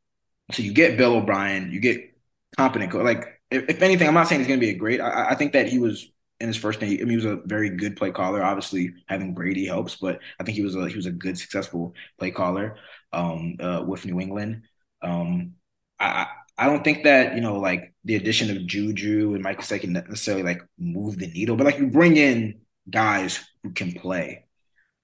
so 0.52 0.62
you 0.62 0.72
get 0.72 0.96
Bill 0.96 1.16
O'Brien, 1.16 1.72
you 1.72 1.80
get 1.80 2.16
competent. 2.56 2.94
Like 2.94 3.40
if, 3.50 3.82
anything, 3.82 4.08
I'm 4.08 4.14
not 4.14 4.28
saying 4.28 4.40
he's 4.40 4.48
going 4.48 4.60
to 4.60 4.66
be 4.66 4.72
a 4.72 4.78
great. 4.78 5.00
I, 5.00 5.30
I, 5.30 5.34
think 5.34 5.52
that 5.52 5.68
he 5.68 5.78
was 5.78 6.06
in 6.42 6.48
his 6.48 6.56
first 6.56 6.80
name. 6.80 6.98
I 7.00 7.04
mean, 7.04 7.10
he 7.10 7.16
was 7.16 7.24
a 7.24 7.40
very 7.46 7.70
good 7.70 7.96
play 7.96 8.10
caller. 8.10 8.42
Obviously, 8.42 8.94
having 9.06 9.32
Brady 9.32 9.64
helps, 9.66 9.96
but 9.96 10.18
I 10.40 10.44
think 10.44 10.56
he 10.56 10.62
was 10.64 10.74
a 10.76 10.88
he 10.88 10.96
was 10.96 11.06
a 11.06 11.12
good, 11.12 11.38
successful 11.38 11.94
play 12.18 12.32
caller 12.32 12.76
um, 13.12 13.56
uh, 13.60 13.84
with 13.86 14.04
New 14.04 14.20
England. 14.20 14.64
Um, 15.02 15.54
I 16.00 16.26
I 16.58 16.66
don't 16.66 16.84
think 16.84 17.04
that 17.04 17.34
you 17.34 17.40
know 17.40 17.58
like 17.58 17.94
the 18.04 18.16
addition 18.16 18.50
of 18.54 18.66
Juju 18.66 19.34
and 19.34 19.42
Mike 19.42 19.60
Gesicki 19.60 19.88
necessarily 19.88 20.42
like 20.42 20.62
move 20.78 21.18
the 21.18 21.28
needle, 21.28 21.56
but 21.56 21.64
like 21.64 21.78
you 21.78 21.88
bring 21.88 22.16
in 22.16 22.60
guys 22.90 23.40
who 23.62 23.70
can 23.72 23.92
play. 23.92 24.46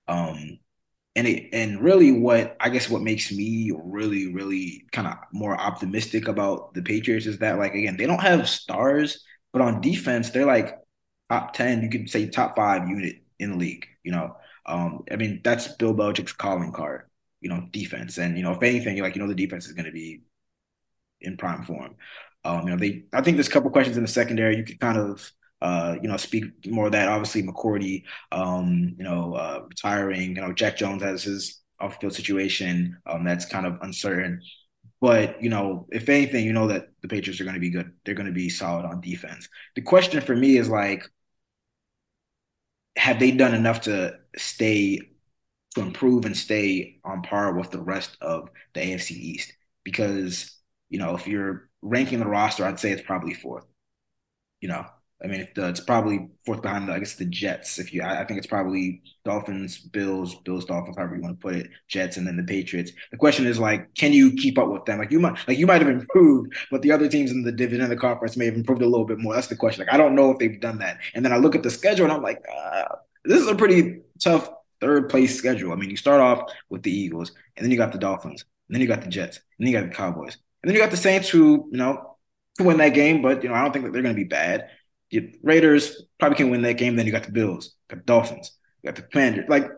Um, 0.08 0.58
and 1.16 1.26
it 1.26 1.50
and 1.52 1.82
really 1.82 2.12
what 2.12 2.56
I 2.60 2.68
guess 2.70 2.88
what 2.90 3.02
makes 3.02 3.32
me 3.32 3.72
really 3.76 4.32
really 4.32 4.86
kind 4.92 5.06
of 5.08 5.14
more 5.32 5.58
optimistic 5.58 6.28
about 6.28 6.74
the 6.74 6.82
Patriots 6.82 7.26
is 7.26 7.38
that 7.38 7.58
like 7.58 7.74
again 7.74 7.96
they 7.96 8.06
don't 8.06 8.20
have 8.20 8.48
stars, 8.48 9.24
but 9.52 9.62
on 9.62 9.80
defense 9.80 10.30
they're 10.30 10.46
like 10.46 10.76
top 11.30 11.52
ten, 11.52 11.82
you 11.82 11.90
could 11.90 12.10
say 12.10 12.28
top 12.28 12.56
five 12.56 12.88
unit 12.88 13.16
in 13.38 13.52
the 13.52 13.56
league. 13.56 13.86
You 14.04 14.12
know, 14.12 14.36
um, 14.66 15.04
I 15.10 15.16
mean 15.16 15.40
that's 15.44 15.68
Bill 15.68 15.94
Belichick's 15.94 16.32
calling 16.32 16.72
card. 16.72 17.02
You 17.40 17.50
know, 17.50 17.68
defense, 17.70 18.18
and 18.18 18.36
you 18.36 18.42
know 18.42 18.52
if 18.52 18.62
anything, 18.62 18.98
like 19.00 19.14
you 19.14 19.22
know 19.22 19.28
the 19.28 19.34
defense 19.34 19.66
is 19.66 19.72
going 19.72 19.86
to 19.86 19.92
be 19.92 20.22
in 21.20 21.36
prime 21.36 21.64
form. 21.64 21.96
Um, 22.44 22.64
you 22.64 22.70
know, 22.70 22.76
they 22.76 23.04
I 23.12 23.22
think 23.22 23.36
there's 23.36 23.48
a 23.48 23.52
couple 23.52 23.70
questions 23.70 23.96
in 23.96 24.02
the 24.02 24.08
secondary 24.08 24.56
you 24.56 24.64
could 24.64 24.80
kind 24.80 24.98
of 24.98 25.32
uh, 25.60 25.96
you 26.00 26.08
know, 26.08 26.16
speak 26.16 26.44
more 26.66 26.86
of 26.86 26.92
that. 26.92 27.08
Obviously, 27.08 27.42
McCourty, 27.42 28.04
um, 28.30 28.94
you 28.96 29.04
know, 29.04 29.34
uh, 29.34 29.62
retiring. 29.68 30.36
You 30.36 30.42
know, 30.42 30.52
Jack 30.52 30.76
Jones 30.76 31.02
has 31.02 31.24
his 31.24 31.60
off-field 31.80 32.12
situation 32.12 32.96
um, 33.06 33.24
that's 33.24 33.44
kind 33.44 33.66
of 33.66 33.78
uncertain. 33.82 34.40
But 35.00 35.42
you 35.42 35.48
know, 35.48 35.86
if 35.90 36.08
anything, 36.08 36.44
you 36.44 36.52
know 36.52 36.68
that 36.68 36.88
the 37.02 37.08
Patriots 37.08 37.40
are 37.40 37.44
going 37.44 37.54
to 37.54 37.60
be 37.60 37.70
good. 37.70 37.92
They're 38.04 38.14
going 38.14 38.26
to 38.26 38.32
be 38.32 38.48
solid 38.48 38.84
on 38.84 39.00
defense. 39.00 39.48
The 39.76 39.82
question 39.82 40.20
for 40.20 40.34
me 40.34 40.56
is 40.56 40.68
like, 40.68 41.08
have 42.98 43.20
they 43.20 43.32
done 43.32 43.54
enough 43.54 43.82
to 43.82 44.18
stay 44.36 45.00
to 45.74 45.82
improve 45.82 46.24
and 46.26 46.36
stay 46.36 47.00
on 47.04 47.22
par 47.22 47.54
with 47.54 47.70
the 47.70 47.80
rest 47.80 48.16
of 48.20 48.50
the 48.74 48.80
AFC 48.80 49.16
East? 49.16 49.52
Because 49.84 50.56
you 50.90 50.98
know, 50.98 51.14
if 51.16 51.26
you're 51.28 51.70
ranking 51.82 52.20
the 52.20 52.26
roster, 52.26 52.64
I'd 52.64 52.80
say 52.80 52.92
it's 52.92 53.02
probably 53.02 53.34
fourth. 53.34 53.66
You 54.60 54.68
know, 54.68 54.86
I 55.22 55.26
mean, 55.26 55.48
it's 55.56 55.80
probably 55.80 56.28
fourth 56.46 56.62
behind, 56.62 56.88
the, 56.88 56.92
I 56.92 57.00
guess, 57.00 57.16
the 57.16 57.24
Jets. 57.24 57.80
If 57.80 57.92
you, 57.92 58.02
I, 58.02 58.24
think 58.24 58.38
it's 58.38 58.46
probably 58.46 59.02
Dolphins, 59.24 59.78
Bills, 59.78 60.36
Bills, 60.36 60.64
Dolphins, 60.64 60.96
however 60.96 61.16
you 61.16 61.22
want 61.22 61.40
to 61.40 61.44
put 61.44 61.56
it, 61.56 61.70
Jets, 61.88 62.16
and 62.16 62.26
then 62.26 62.36
the 62.36 62.44
Patriots. 62.44 62.92
The 63.10 63.16
question 63.16 63.44
is 63.44 63.58
like, 63.58 63.92
can 63.94 64.12
you 64.12 64.32
keep 64.32 64.58
up 64.58 64.68
with 64.68 64.84
them? 64.84 64.98
Like 64.98 65.10
you 65.10 65.18
might, 65.18 65.36
like 65.48 65.58
you 65.58 65.66
might 65.66 65.82
have 65.82 65.90
improved, 65.90 66.52
but 66.70 66.82
the 66.82 66.92
other 66.92 67.08
teams 67.08 67.32
in 67.32 67.42
the 67.42 67.50
division 67.50 67.82
and 67.82 67.90
the 67.90 67.96
conference 67.96 68.36
may 68.36 68.44
have 68.44 68.54
improved 68.54 68.82
a 68.82 68.86
little 68.86 69.06
bit 69.06 69.18
more. 69.18 69.34
That's 69.34 69.48
the 69.48 69.56
question. 69.56 69.84
Like 69.84 69.92
I 69.92 69.96
don't 69.96 70.14
know 70.14 70.30
if 70.30 70.38
they've 70.38 70.60
done 70.60 70.78
that. 70.78 70.98
And 71.14 71.24
then 71.24 71.32
I 71.32 71.38
look 71.38 71.56
at 71.56 71.64
the 71.64 71.70
schedule 71.70 72.04
and 72.04 72.12
I'm 72.12 72.22
like, 72.22 72.40
uh, 72.56 72.84
this 73.24 73.40
is 73.40 73.48
a 73.48 73.56
pretty 73.56 74.02
tough 74.22 74.48
third 74.80 75.08
place 75.08 75.36
schedule. 75.36 75.72
I 75.72 75.76
mean, 75.76 75.90
you 75.90 75.96
start 75.96 76.20
off 76.20 76.52
with 76.70 76.82
the 76.84 76.92
Eagles, 76.92 77.32
and 77.56 77.64
then 77.64 77.72
you 77.72 77.76
got 77.76 77.92
the 77.92 77.98
Dolphins, 77.98 78.44
and 78.68 78.74
then 78.74 78.80
you 78.80 78.86
got 78.86 79.02
the 79.02 79.08
Jets, 79.08 79.38
and 79.58 79.66
then 79.66 79.72
you 79.72 79.80
got 79.80 79.90
the 79.90 79.96
Cowboys, 79.96 80.36
and 80.62 80.68
then 80.68 80.76
you 80.76 80.80
got 80.80 80.90
the 80.90 80.96
Saints, 80.96 81.28
who 81.28 81.68
you 81.72 81.78
know 81.78 82.16
to 82.56 82.64
win 82.64 82.78
that 82.78 82.94
game, 82.94 83.22
but 83.22 83.42
you 83.42 83.48
know 83.48 83.54
I 83.54 83.62
don't 83.62 83.72
think 83.72 83.84
that 83.84 83.92
they're 83.92 84.02
going 84.02 84.14
to 84.14 84.20
be 84.20 84.28
bad. 84.28 84.68
You, 85.10 85.32
Raiders 85.42 86.02
probably 86.18 86.36
can 86.36 86.50
win 86.50 86.62
that 86.62 86.74
game. 86.74 86.96
Then 86.96 87.06
you 87.06 87.12
got 87.12 87.24
the 87.24 87.32
Bills, 87.32 87.74
got 87.88 87.98
the 87.98 88.04
Dolphins, 88.04 88.52
you 88.82 88.88
got 88.88 88.96
the 88.96 89.02
Commanders. 89.02 89.46
Like 89.48 89.70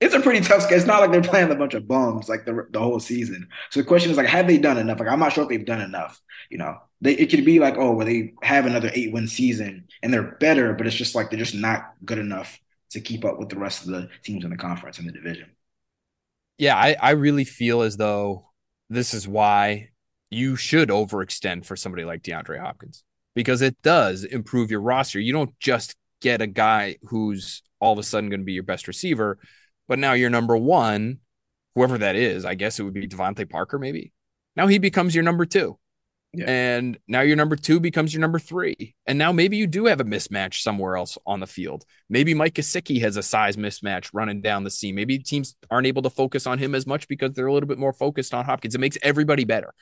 it's 0.00 0.14
a 0.14 0.20
pretty 0.20 0.40
tough 0.40 0.62
schedule. 0.62 0.78
It's 0.78 0.86
not 0.86 1.00
like 1.00 1.10
they're 1.10 1.22
playing 1.22 1.50
a 1.50 1.54
bunch 1.54 1.74
of 1.74 1.88
bums 1.88 2.28
like 2.28 2.44
the 2.44 2.66
the 2.70 2.80
whole 2.80 3.00
season. 3.00 3.48
So 3.70 3.80
the 3.80 3.86
question 3.86 4.10
is 4.10 4.16
like, 4.16 4.26
have 4.26 4.46
they 4.46 4.58
done 4.58 4.78
enough? 4.78 5.00
Like 5.00 5.08
I'm 5.08 5.20
not 5.20 5.32
sure 5.32 5.44
if 5.44 5.48
they've 5.48 5.64
done 5.64 5.80
enough. 5.80 6.20
You 6.50 6.58
know, 6.58 6.76
they 7.00 7.14
it 7.14 7.30
could 7.30 7.44
be 7.44 7.60
like, 7.60 7.76
oh, 7.78 7.92
well, 7.92 8.06
they 8.06 8.34
have 8.42 8.66
another 8.66 8.90
eight 8.92 9.12
win 9.12 9.26
season 9.26 9.86
and 10.02 10.12
they're 10.12 10.36
better, 10.38 10.74
but 10.74 10.86
it's 10.86 10.96
just 10.96 11.14
like 11.14 11.30
they're 11.30 11.38
just 11.38 11.54
not 11.54 11.92
good 12.04 12.18
enough 12.18 12.58
to 12.90 13.00
keep 13.00 13.24
up 13.24 13.38
with 13.38 13.48
the 13.48 13.58
rest 13.58 13.82
of 13.82 13.88
the 13.88 14.08
teams 14.22 14.44
in 14.44 14.50
the 14.50 14.56
conference 14.56 14.98
and 14.98 15.08
the 15.08 15.12
division. 15.12 15.50
Yeah, 16.58 16.76
I, 16.76 16.96
I 17.00 17.10
really 17.10 17.44
feel 17.44 17.82
as 17.82 17.96
though 17.96 18.50
this 18.88 19.12
is 19.12 19.26
why 19.26 19.90
you 20.30 20.56
should 20.56 20.88
overextend 20.88 21.66
for 21.66 21.76
somebody 21.76 22.04
like 22.04 22.22
DeAndre 22.22 22.60
Hopkins 22.60 23.02
because 23.36 23.60
it 23.60 23.80
does 23.82 24.24
improve 24.24 24.70
your 24.70 24.80
roster. 24.80 25.20
You 25.20 25.34
don't 25.34 25.56
just 25.60 25.94
get 26.22 26.40
a 26.40 26.46
guy 26.46 26.96
who's 27.02 27.62
all 27.78 27.92
of 27.92 27.98
a 27.98 28.02
sudden 28.02 28.30
going 28.30 28.40
to 28.40 28.46
be 28.46 28.54
your 28.54 28.62
best 28.62 28.88
receiver, 28.88 29.38
but 29.86 29.98
now 29.98 30.14
you're 30.14 30.30
number 30.30 30.56
one, 30.56 31.18
whoever 31.74 31.98
that 31.98 32.16
is. 32.16 32.46
I 32.46 32.54
guess 32.54 32.80
it 32.80 32.82
would 32.82 32.94
be 32.94 33.06
DeVante 33.06 33.48
Parker, 33.48 33.78
maybe. 33.78 34.12
Now 34.56 34.66
he 34.66 34.78
becomes 34.78 35.14
your 35.14 35.22
number 35.22 35.44
two. 35.44 35.78
Yeah. 36.32 36.46
And 36.48 36.98
now 37.06 37.20
your 37.20 37.36
number 37.36 37.56
two 37.56 37.78
becomes 37.78 38.12
your 38.12 38.22
number 38.22 38.38
three. 38.38 38.94
And 39.06 39.18
now 39.18 39.32
maybe 39.32 39.58
you 39.58 39.66
do 39.66 39.84
have 39.84 40.00
a 40.00 40.04
mismatch 40.04 40.62
somewhere 40.62 40.96
else 40.96 41.18
on 41.26 41.40
the 41.40 41.46
field. 41.46 41.84
Maybe 42.08 42.32
Mike 42.32 42.54
Gesicki 42.54 43.02
has 43.02 43.18
a 43.18 43.22
size 43.22 43.56
mismatch 43.56 44.10
running 44.14 44.40
down 44.40 44.64
the 44.64 44.70
seam. 44.70 44.94
Maybe 44.94 45.18
teams 45.18 45.56
aren't 45.70 45.86
able 45.86 46.02
to 46.02 46.10
focus 46.10 46.46
on 46.46 46.58
him 46.58 46.74
as 46.74 46.86
much 46.86 47.06
because 47.06 47.32
they're 47.32 47.46
a 47.46 47.52
little 47.52 47.68
bit 47.68 47.78
more 47.78 47.92
focused 47.92 48.32
on 48.32 48.46
Hopkins. 48.46 48.74
It 48.74 48.80
makes 48.80 48.98
everybody 49.02 49.44
better, 49.44 49.74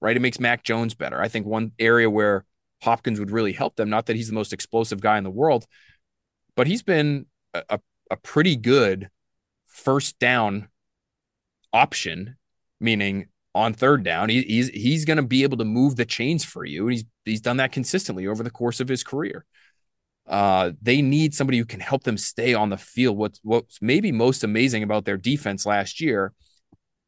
right? 0.00 0.16
It 0.16 0.20
makes 0.20 0.38
Mac 0.38 0.62
Jones 0.62 0.94
better. 0.94 1.20
I 1.20 1.28
think 1.28 1.46
one 1.46 1.72
area 1.78 2.08
where 2.08 2.44
Hopkins 2.82 3.18
would 3.18 3.30
really 3.30 3.52
help 3.52 3.76
them. 3.76 3.90
Not 3.90 4.06
that 4.06 4.16
he's 4.16 4.28
the 4.28 4.34
most 4.34 4.52
explosive 4.52 5.00
guy 5.00 5.18
in 5.18 5.24
the 5.24 5.30
world, 5.30 5.66
but 6.56 6.66
he's 6.66 6.82
been 6.82 7.26
a, 7.54 7.80
a 8.10 8.16
pretty 8.16 8.56
good 8.56 9.10
first 9.66 10.18
down 10.18 10.68
option, 11.72 12.36
meaning 12.80 13.28
on 13.54 13.72
third 13.72 14.04
down, 14.04 14.28
he, 14.28 14.42
he's 14.42 14.68
he's 14.68 15.04
going 15.04 15.16
to 15.16 15.22
be 15.22 15.42
able 15.42 15.56
to 15.56 15.64
move 15.64 15.96
the 15.96 16.04
chains 16.04 16.44
for 16.44 16.64
you, 16.64 16.84
and 16.84 16.92
he's 16.92 17.04
he's 17.24 17.40
done 17.40 17.56
that 17.56 17.72
consistently 17.72 18.26
over 18.26 18.42
the 18.42 18.50
course 18.50 18.80
of 18.80 18.88
his 18.88 19.02
career. 19.02 19.44
Uh, 20.26 20.72
they 20.82 21.00
need 21.00 21.34
somebody 21.34 21.58
who 21.58 21.64
can 21.64 21.80
help 21.80 22.04
them 22.04 22.18
stay 22.18 22.54
on 22.54 22.68
the 22.68 22.76
field. 22.76 23.16
What's 23.16 23.40
what's 23.42 23.80
maybe 23.80 24.12
most 24.12 24.44
amazing 24.44 24.82
about 24.82 25.04
their 25.04 25.16
defense 25.16 25.66
last 25.66 26.00
year, 26.00 26.32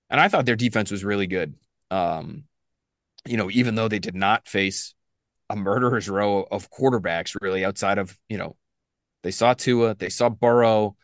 and 0.08 0.20
I 0.20 0.28
thought 0.28 0.46
their 0.46 0.56
defense 0.56 0.90
was 0.90 1.04
really 1.04 1.26
good. 1.26 1.54
Um, 1.90 2.44
you 3.26 3.36
know, 3.36 3.50
even 3.50 3.74
though 3.74 3.88
they 3.88 3.98
did 3.98 4.14
not 4.14 4.48
face 4.48 4.94
a 5.50 5.56
murderer's 5.56 6.08
row 6.08 6.46
of 6.50 6.70
quarterbacks 6.70 7.36
really 7.40 7.64
outside 7.64 7.98
of, 7.98 8.16
you 8.28 8.38
know, 8.38 8.56
they 9.22 9.30
saw 9.32 9.52
Tua, 9.52 9.94
they 9.96 10.08
saw 10.08 10.30
Burrow, 10.30 10.96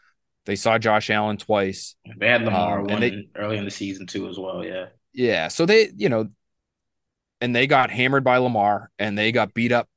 they 0.46 0.56
saw 0.56 0.78
Josh 0.78 1.11
Allen 1.11 1.37
twice. 1.37 1.96
They 2.16 2.28
had 2.28 2.42
Lamar 2.42 2.80
um, 2.80 2.87
one 2.87 3.00
they, 3.00 3.28
early 3.35 3.59
in 3.59 3.64
the 3.64 3.70
season 3.70 4.06
too 4.06 4.28
as 4.28 4.38
well, 4.38 4.64
yeah. 4.64 4.87
Yeah, 5.12 5.48
so 5.48 5.66
they, 5.66 5.90
you 5.96 6.09
know, 6.09 6.28
and 7.40 7.54
they 7.54 7.66
got 7.66 7.90
hammered 7.90 8.24
by 8.24 8.38
Lamar 8.38 8.90
and 8.98 9.18
they 9.18 9.32
got 9.32 9.52
beat 9.52 9.72
up 9.72 9.88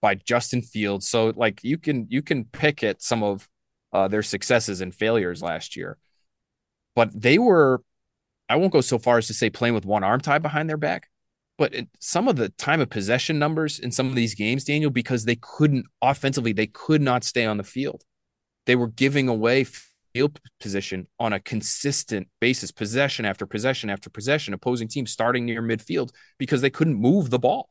by 0.00 0.14
Justin 0.14 0.62
Fields. 0.62 1.08
So 1.08 1.32
like 1.34 1.64
you 1.64 1.78
can 1.78 2.06
you 2.10 2.22
can 2.22 2.44
pick 2.44 2.84
at 2.84 3.02
some 3.02 3.22
of 3.22 3.48
uh, 3.92 4.08
their 4.08 4.22
successes 4.22 4.80
and 4.80 4.94
failures 4.94 5.42
last 5.42 5.76
year. 5.76 5.98
But 6.94 7.18
they 7.18 7.38
were 7.38 7.82
I 8.48 8.56
won't 8.56 8.72
go 8.72 8.80
so 8.80 8.98
far 8.98 9.18
as 9.18 9.28
to 9.28 9.34
say 9.34 9.48
playing 9.50 9.74
with 9.74 9.84
one 9.86 10.04
arm 10.04 10.20
tied 10.20 10.42
behind 10.42 10.68
their 10.68 10.76
back, 10.76 11.08
but 11.60 11.74
some 11.98 12.26
of 12.26 12.36
the 12.36 12.48
time 12.48 12.80
of 12.80 12.88
possession 12.88 13.38
numbers 13.38 13.78
in 13.78 13.92
some 13.92 14.08
of 14.08 14.14
these 14.14 14.34
games, 14.34 14.64
Daniel, 14.64 14.90
because 14.90 15.26
they 15.26 15.36
couldn't 15.36 15.84
offensively, 16.00 16.54
they 16.54 16.68
could 16.68 17.02
not 17.02 17.22
stay 17.22 17.44
on 17.44 17.58
the 17.58 17.62
field. 17.62 18.02
They 18.64 18.76
were 18.76 18.86
giving 18.86 19.28
away 19.28 19.66
field 20.14 20.40
position 20.58 21.06
on 21.18 21.34
a 21.34 21.38
consistent 21.38 22.28
basis, 22.40 22.70
possession 22.70 23.26
after 23.26 23.44
possession 23.44 23.90
after 23.90 24.08
possession, 24.08 24.54
opposing 24.54 24.88
teams 24.88 25.10
starting 25.10 25.44
near 25.44 25.60
midfield 25.60 26.12
because 26.38 26.62
they 26.62 26.70
couldn't 26.70 26.94
move 26.94 27.28
the 27.28 27.38
ball. 27.38 27.68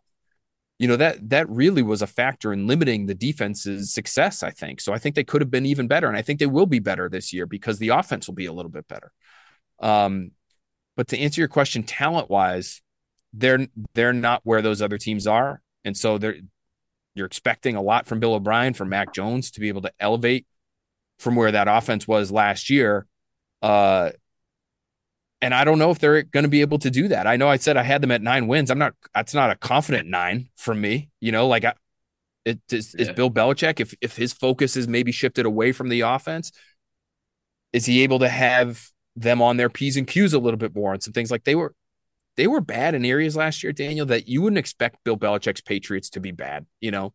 You 0.78 0.88
know, 0.88 0.98
that 0.98 1.28
that 1.32 1.50
really 1.50 1.82
was 1.82 2.04
a 2.04 2.08
factor 2.08 2.54
in 2.54 2.68
limiting 2.68 3.08
the 3.08 3.16
defense's 3.16 3.92
success, 3.92 4.44
I 4.44 4.52
think. 4.52 4.82
So 4.82 4.94
I 4.94 5.00
think 5.00 5.16
they 5.16 5.24
could 5.24 5.42
have 5.42 5.50
been 5.50 5.66
even 5.66 5.88
better. 5.88 6.08
And 6.08 6.16
I 6.16 6.22
think 6.22 6.40
they 6.40 6.46
will 6.46 6.68
be 6.68 6.78
better 6.78 7.10
this 7.10 7.34
year 7.34 7.48
because 7.48 7.80
the 7.80 7.90
offense 7.90 8.28
will 8.28 8.36
be 8.36 8.46
a 8.46 8.54
little 8.54 8.72
bit 8.72 8.88
better. 8.88 9.12
Um, 9.80 10.30
but 10.96 11.08
to 11.08 11.18
answer 11.18 11.42
your 11.42 11.48
question, 11.48 11.82
talent 11.82 12.30
wise, 12.30 12.84
they're 13.34 13.68
they're 13.94 14.14
not 14.14 14.42
where 14.44 14.62
those 14.62 14.82
other 14.82 14.98
teams 14.98 15.28
are, 15.28 15.62
and 15.84 15.96
so 15.96 16.18
they're 16.18 16.38
you're 17.16 17.26
expecting 17.26 17.76
a 17.76 17.82
lot 17.82 18.08
from 18.08 18.20
Bill 18.20 18.34
O'Brien, 18.34 18.74
from 18.74 18.90
Mac 18.90 19.14
Jones 19.14 19.52
to 19.52 19.60
be 19.60 19.68
able 19.68 19.82
to 19.82 19.92
elevate 20.00 20.46
from 21.18 21.36
where 21.36 21.52
that 21.52 21.68
offense 21.68 22.08
was 22.08 22.32
last 22.32 22.70
year. 22.70 23.06
Uh, 23.62 24.12
and 25.42 25.54
I 25.54 25.64
don't 25.64 25.80
know 25.80 25.92
if 25.92 26.00
they're 26.00 26.24
going 26.24 26.44
to 26.44 26.50
be 26.50 26.62
able 26.62 26.80
to 26.80 26.90
do 26.90 27.10
that. 27.10 27.28
I 27.28 27.38
know 27.38 27.48
I 27.48 27.58
said 27.58 27.78
I 27.78 27.84
had 27.84 28.02
them 28.02 28.12
at 28.12 28.22
nine 28.22 28.48
wins. 28.48 28.72
I'm 28.72 28.80
not. 28.80 28.94
That's 29.14 29.34
not 29.34 29.52
a 29.52 29.56
confident 29.56 30.08
nine 30.08 30.50
from 30.56 30.82
me. 30.82 31.10
You 31.20 31.32
know, 31.32 31.48
like 31.48 31.66
I, 31.66 31.74
it 32.46 32.60
is, 32.72 32.96
yeah. 32.98 33.08
is 33.08 33.10
Bill 33.12 33.30
Belichick. 33.30 33.80
If 33.80 33.94
if 34.02 34.16
his 34.16 34.34
focus 34.34 34.76
is 34.76 34.88
maybe 34.88 35.12
shifted 35.12 35.46
away 35.46 35.72
from 35.72 35.90
the 35.90 36.02
offense, 36.02 36.52
is 37.74 37.86
he 37.86 38.04
able 38.04 38.20
to 38.20 38.30
have 38.30 38.90
them 39.16 39.42
on 39.42 39.58
their 39.58 39.70
p's 39.70 39.98
and 39.98 40.08
q's 40.08 40.34
a 40.34 40.40
little 40.40 40.58
bit 40.58 40.74
more 40.74 40.94
and 40.94 41.04
some 41.04 41.12
things 41.12 41.30
like 41.30 41.44
they 41.44 41.56
were 41.56 41.74
they 42.38 42.48
were 42.48 42.62
bad 42.62 42.96
in 42.96 43.06
areas 43.06 43.36
last 43.36 43.64
year, 43.64 43.74
Daniel, 43.74 44.06
that 44.08 44.28
you 44.28 44.42
wouldn't 44.42 44.58
expect 44.58 45.04
Bill 45.04 45.18
Belichick's 45.18 45.62
Patriots 45.62 46.12
to 46.12 46.20
be 46.20 46.32
bad. 46.32 46.66
You 46.80 46.92
know, 46.92 47.14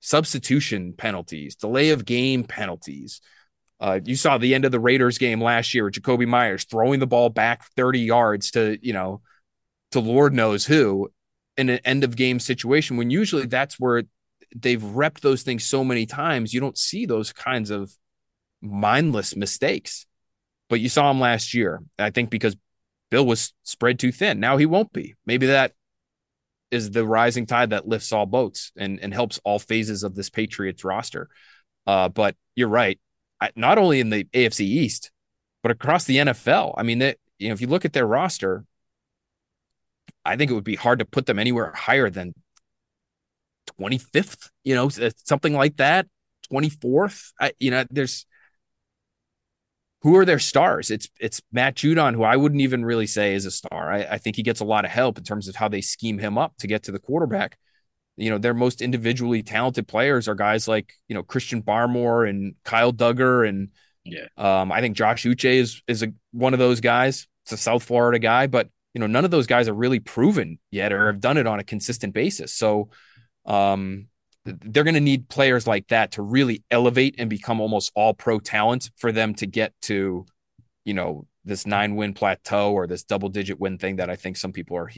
substitution 0.00 0.92
penalties, 0.92 1.56
delay 1.56 1.90
of 1.90 2.04
game 2.04 2.44
penalties. 2.44 3.20
Uh, 3.80 3.98
you 4.04 4.16
saw 4.16 4.36
the 4.36 4.54
end 4.54 4.66
of 4.66 4.72
the 4.72 4.80
Raiders 4.80 5.16
game 5.16 5.40
last 5.40 5.72
year 5.72 5.84
with 5.84 5.94
Jakobi 5.94 6.26
Meyers 6.26 6.64
throwing 6.64 7.00
the 7.00 7.06
ball 7.06 7.30
back 7.30 7.64
30 7.76 8.00
yards 8.00 8.50
to, 8.50 8.78
you 8.82 8.92
know, 8.92 9.22
to 9.92 10.00
Lord 10.00 10.34
knows 10.34 10.66
who 10.66 11.10
in 11.56 11.68
an 11.68 11.80
end 11.84 12.04
of 12.04 12.16
game 12.16 12.40
situation 12.40 12.96
when 12.96 13.10
usually 13.10 13.46
that's 13.46 13.80
where 13.80 14.04
they've 14.54 14.82
repped 14.82 15.20
those 15.20 15.42
things 15.42 15.66
so 15.66 15.84
many 15.84 16.06
times, 16.06 16.52
you 16.52 16.60
don't 16.60 16.78
see 16.78 17.06
those 17.06 17.32
kinds 17.32 17.70
of 17.70 17.92
mindless 18.60 19.36
mistakes. 19.36 20.06
But 20.68 20.80
you 20.80 20.88
saw 20.88 21.08
them 21.08 21.20
last 21.20 21.54
year. 21.54 21.82
I 21.98 22.10
think 22.10 22.30
because 22.30 22.56
Bill 23.10 23.26
was 23.26 23.52
spread 23.64 23.98
too 23.98 24.12
thin. 24.12 24.40
Now 24.40 24.56
he 24.56 24.66
won't 24.66 24.92
be. 24.92 25.16
Maybe 25.26 25.46
that 25.46 25.72
is 26.70 26.90
the 26.90 27.04
rising 27.04 27.46
tide 27.46 27.70
that 27.70 27.88
lifts 27.88 28.12
all 28.12 28.26
boats 28.26 28.72
and, 28.76 29.00
and 29.00 29.12
helps 29.12 29.40
all 29.44 29.58
phases 29.58 30.04
of 30.04 30.14
this 30.14 30.30
Patriots 30.30 30.84
roster. 30.84 31.28
Uh, 31.86 32.08
but 32.08 32.36
you're 32.54 32.68
right. 32.68 33.00
I, 33.40 33.50
not 33.56 33.78
only 33.78 34.00
in 34.00 34.10
the 34.10 34.24
AFC 34.24 34.60
East, 34.60 35.10
but 35.62 35.72
across 35.72 36.04
the 36.04 36.16
NFL. 36.16 36.74
I 36.76 36.82
mean, 36.82 37.00
that 37.00 37.18
you 37.38 37.48
know, 37.48 37.54
if 37.54 37.60
you 37.60 37.66
look 37.66 37.84
at 37.84 37.92
their 37.92 38.06
roster, 38.06 38.64
I 40.24 40.36
think 40.36 40.50
it 40.50 40.54
would 40.54 40.64
be 40.64 40.76
hard 40.76 40.98
to 41.00 41.04
put 41.04 41.26
them 41.26 41.38
anywhere 41.38 41.72
higher 41.72 42.10
than 42.10 42.34
25th, 43.80 44.50
you 44.64 44.74
know, 44.74 44.88
something 45.24 45.54
like 45.54 45.76
that, 45.76 46.06
24th. 46.52 47.32
I, 47.40 47.52
you 47.58 47.70
know, 47.70 47.84
there's 47.90 48.26
who 50.02 50.16
are 50.16 50.24
their 50.24 50.38
stars? 50.38 50.90
It's 50.90 51.08
it's 51.20 51.42
Matt 51.52 51.76
Judon, 51.76 52.14
who 52.14 52.22
I 52.22 52.36
wouldn't 52.36 52.62
even 52.62 52.84
really 52.84 53.06
say 53.06 53.34
is 53.34 53.44
a 53.44 53.50
star. 53.50 53.92
I, 53.92 54.02
I, 54.02 54.18
think 54.18 54.36
he 54.36 54.42
gets 54.42 54.60
a 54.60 54.64
lot 54.64 54.84
of 54.84 54.90
help 54.90 55.18
in 55.18 55.24
terms 55.24 55.46
of 55.46 55.56
how 55.56 55.68
they 55.68 55.82
scheme 55.82 56.18
him 56.18 56.38
up 56.38 56.56
to 56.58 56.66
get 56.66 56.84
to 56.84 56.92
the 56.92 56.98
quarterback. 56.98 57.58
You 58.16 58.30
know, 58.30 58.38
their 58.38 58.54
most 58.54 58.80
individually 58.80 59.42
talented 59.42 59.86
players 59.88 60.26
are 60.26 60.34
guys 60.34 60.66
like 60.66 60.94
you 61.08 61.14
know 61.14 61.22
Christian 61.22 61.62
Barmore 61.62 62.28
and 62.28 62.54
Kyle 62.64 62.92
Dugger, 62.92 63.46
and 63.46 63.68
yeah, 64.04 64.26
um, 64.38 64.72
I 64.72 64.80
think 64.80 64.96
Josh 64.96 65.24
Uche 65.24 65.44
is 65.44 65.82
is 65.86 66.02
a, 66.02 66.12
one 66.32 66.54
of 66.54 66.58
those 66.58 66.80
guys. 66.80 67.26
It's 67.44 67.52
a 67.52 67.56
South 67.58 67.82
Florida 67.82 68.18
guy, 68.18 68.46
but 68.46 68.68
you 68.94 69.00
know 69.00 69.06
none 69.06 69.26
of 69.26 69.30
those 69.30 69.46
guys 69.46 69.68
are 69.68 69.74
really 69.74 70.00
proven 70.00 70.58
yet 70.70 70.92
or 70.92 71.06
have 71.06 71.20
done 71.20 71.36
it 71.36 71.46
on 71.46 71.60
a 71.60 71.64
consistent 71.64 72.14
basis. 72.14 72.54
So, 72.54 72.88
um, 73.44 74.06
they're 74.60 74.84
going 74.84 74.94
to 74.94 75.00
need 75.00 75.28
players 75.28 75.66
like 75.66 75.88
that 75.88 76.12
to 76.12 76.22
really 76.22 76.62
elevate 76.70 77.16
and 77.18 77.28
become 77.30 77.60
almost 77.60 77.92
all 77.94 78.14
pro 78.14 78.38
talent 78.38 78.90
for 78.96 79.12
them 79.12 79.34
to 79.34 79.46
get 79.46 79.72
to, 79.82 80.26
you 80.84 80.94
know, 80.94 81.26
this 81.44 81.66
nine 81.66 81.96
win 81.96 82.14
plateau 82.14 82.72
or 82.72 82.86
this 82.86 83.02
double 83.02 83.28
digit 83.28 83.58
win 83.58 83.78
thing 83.78 83.96
that 83.96 84.10
I 84.10 84.16
think 84.16 84.36
some 84.36 84.52
people 84.52 84.76
are 84.76 84.90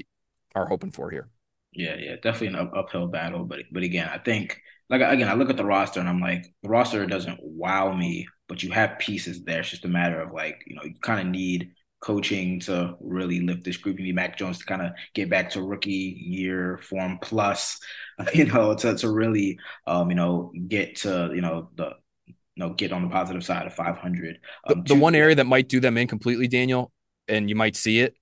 are 0.54 0.66
hoping 0.66 0.90
for 0.90 1.10
here. 1.10 1.28
Yeah, 1.72 1.96
yeah, 1.98 2.16
definitely 2.16 2.48
an 2.48 2.56
up, 2.56 2.72
uphill 2.76 3.06
battle, 3.06 3.44
but 3.44 3.60
but 3.70 3.82
again, 3.82 4.08
I 4.12 4.18
think 4.18 4.60
like 4.90 5.00
again, 5.00 5.28
I 5.28 5.34
look 5.34 5.50
at 5.50 5.56
the 5.56 5.64
roster 5.64 6.00
and 6.00 6.08
I'm 6.08 6.20
like, 6.20 6.44
the 6.62 6.68
roster 6.68 7.06
doesn't 7.06 7.40
wow 7.42 7.92
me, 7.94 8.28
but 8.48 8.62
you 8.62 8.70
have 8.72 8.98
pieces 8.98 9.42
there. 9.42 9.60
It's 9.60 9.70
just 9.70 9.84
a 9.84 9.88
matter 9.88 10.20
of 10.20 10.32
like, 10.32 10.62
you 10.66 10.76
know, 10.76 10.82
you 10.84 10.94
kind 11.00 11.20
of 11.20 11.26
need 11.26 11.70
coaching 12.02 12.60
to 12.60 12.96
really 13.00 13.40
lift 13.40 13.64
this 13.64 13.76
group. 13.76 13.98
You 13.98 14.06
need 14.06 14.14
Mac 14.14 14.36
Jones 14.36 14.58
to 14.58 14.64
kind 14.64 14.82
of 14.82 14.92
get 15.14 15.30
back 15.30 15.50
to 15.50 15.62
rookie 15.62 16.16
year 16.20 16.78
form 16.82 17.18
plus, 17.22 17.78
you 18.34 18.44
know, 18.44 18.74
to 18.74 18.96
to 18.96 19.10
really 19.10 19.58
um, 19.86 20.10
you 20.10 20.16
know, 20.16 20.52
get 20.68 20.96
to, 20.96 21.30
you 21.34 21.40
know, 21.40 21.70
the 21.76 21.92
you 22.26 22.34
know, 22.56 22.74
get 22.74 22.92
on 22.92 23.02
the 23.02 23.08
positive 23.08 23.42
side 23.44 23.66
of 23.66 23.72
500. 23.72 24.38
Um, 24.68 24.82
the, 24.82 24.94
the 24.94 25.00
one 25.00 25.14
area 25.14 25.34
that 25.36 25.46
might 25.46 25.68
do 25.68 25.80
them 25.80 25.96
in 25.96 26.06
completely, 26.06 26.48
Daniel, 26.48 26.92
and 27.26 27.48
you 27.48 27.54
might 27.56 27.76
see 27.76 28.00
it 28.00 28.14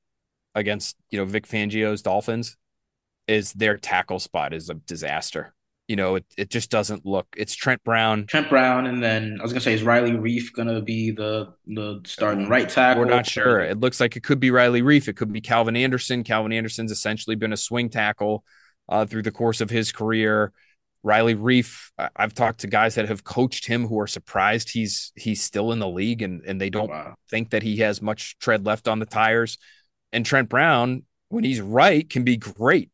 against, 0.55 0.97
you 1.11 1.19
know, 1.19 1.25
Vic 1.25 1.49
Fangio's 1.49 2.03
Dolphins 2.03 2.57
is 3.27 3.53
their 3.53 3.77
tackle 3.77 4.21
spot 4.21 4.53
is 4.53 4.71
a 4.71 4.75
disaster 4.75 5.55
you 5.91 5.97
know, 5.97 6.15
it, 6.15 6.25
it 6.39 6.51
just 6.51 6.71
doesn't 6.71 7.05
look. 7.05 7.27
It's 7.37 7.53
Trent 7.53 7.83
Brown. 7.83 8.27
Trent 8.29 8.49
Brown, 8.49 8.87
and 8.87 9.03
then 9.03 9.39
I 9.41 9.43
was 9.43 9.53
gonna 9.53 9.61
say, 9.61 9.75
is 9.75 9.83
Riley 9.83 10.13
Reiff 10.13 10.53
gonna 10.55 10.81
be 10.81 11.11
the 11.11 11.53
the 11.67 12.01
starting 12.07 12.49
right 12.49 12.69
tackle? 12.69 13.03
We're 13.03 13.11
not 13.11 13.27
sure. 13.27 13.59
It 13.59 13.81
looks 13.81 13.99
like 13.99 14.15
it 14.15 14.23
could 14.23 14.39
be 14.39 14.53
Riley 14.53 14.83
Reiff. 14.83 15.09
It 15.09 15.17
could 15.17 15.33
be 15.33 15.41
Calvin 15.41 15.75
Anderson. 15.75 16.23
Calvin 16.23 16.53
Anderson's 16.53 16.93
essentially 16.93 17.35
been 17.35 17.53
a 17.53 17.57
swing 17.57 17.89
tackle 17.91 18.45
uh, 18.89 19.05
through 19.05 19.23
the 19.23 19.33
course 19.33 19.61
of 19.61 19.69
his 19.69 19.91
career. 19.91 20.53
Riley 21.03 21.35
Reiff, 21.35 21.91
I've 22.15 22.35
talked 22.35 22.61
to 22.61 22.69
guys 22.69 22.95
that 22.95 23.09
have 23.09 23.25
coached 23.25 23.67
him 23.67 23.89
who 23.89 23.99
are 23.99 24.07
surprised 24.07 24.71
he's 24.71 25.11
he's 25.17 25.43
still 25.43 25.73
in 25.73 25.81
the 25.81 25.89
league 25.89 26.23
and 26.23 26.41
and 26.47 26.61
they 26.61 26.71
don't 26.71 26.91
wow. 26.91 27.17
think 27.29 27.51
that 27.51 27.65
he 27.65 27.79
has 27.79 28.01
much 28.01 28.39
tread 28.39 28.65
left 28.65 28.87
on 28.87 29.01
the 29.01 29.07
tires. 29.07 29.59
And 30.13 30.25
Trent 30.25 30.49
Brown, 30.49 31.03
when 31.31 31.43
he's 31.43 31.61
right, 31.61 32.09
can 32.09 32.23
be 32.23 32.37
great, 32.37 32.91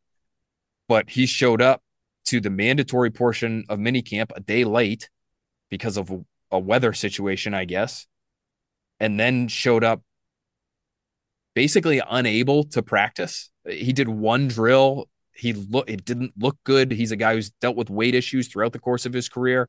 but 0.87 1.11
he 1.11 1.27
showed 1.27 1.61
up 1.61 1.83
to 2.27 2.39
the 2.39 2.49
mandatory 2.49 3.09
portion 3.09 3.65
of 3.69 3.79
minicamp 3.79 4.31
a 4.35 4.39
day 4.39 4.63
late 4.63 5.09
because 5.69 5.97
of 5.97 6.11
a, 6.51 6.59
weather 6.59 6.93
situation, 6.93 7.53
I 7.53 7.65
guess, 7.65 8.07
and 9.01 9.19
then 9.19 9.49
showed 9.49 9.83
up 9.83 10.01
basically 11.55 12.01
unable 12.09 12.63
to 12.65 12.81
practice. 12.81 13.49
He 13.67 13.91
did 13.91 14.07
one 14.07 14.47
drill. 14.47 15.09
He 15.33 15.53
look 15.53 15.89
it 15.89 16.05
didn't 16.05 16.33
look 16.37 16.57
good. 16.63 16.91
He's 16.91 17.11
a 17.11 17.17
guy 17.17 17.33
who's 17.33 17.49
dealt 17.49 17.75
with 17.75 17.89
weight 17.89 18.15
issues 18.15 18.47
throughout 18.47 18.71
the 18.71 18.79
course 18.79 19.05
of 19.05 19.11
his 19.11 19.27
career, 19.27 19.67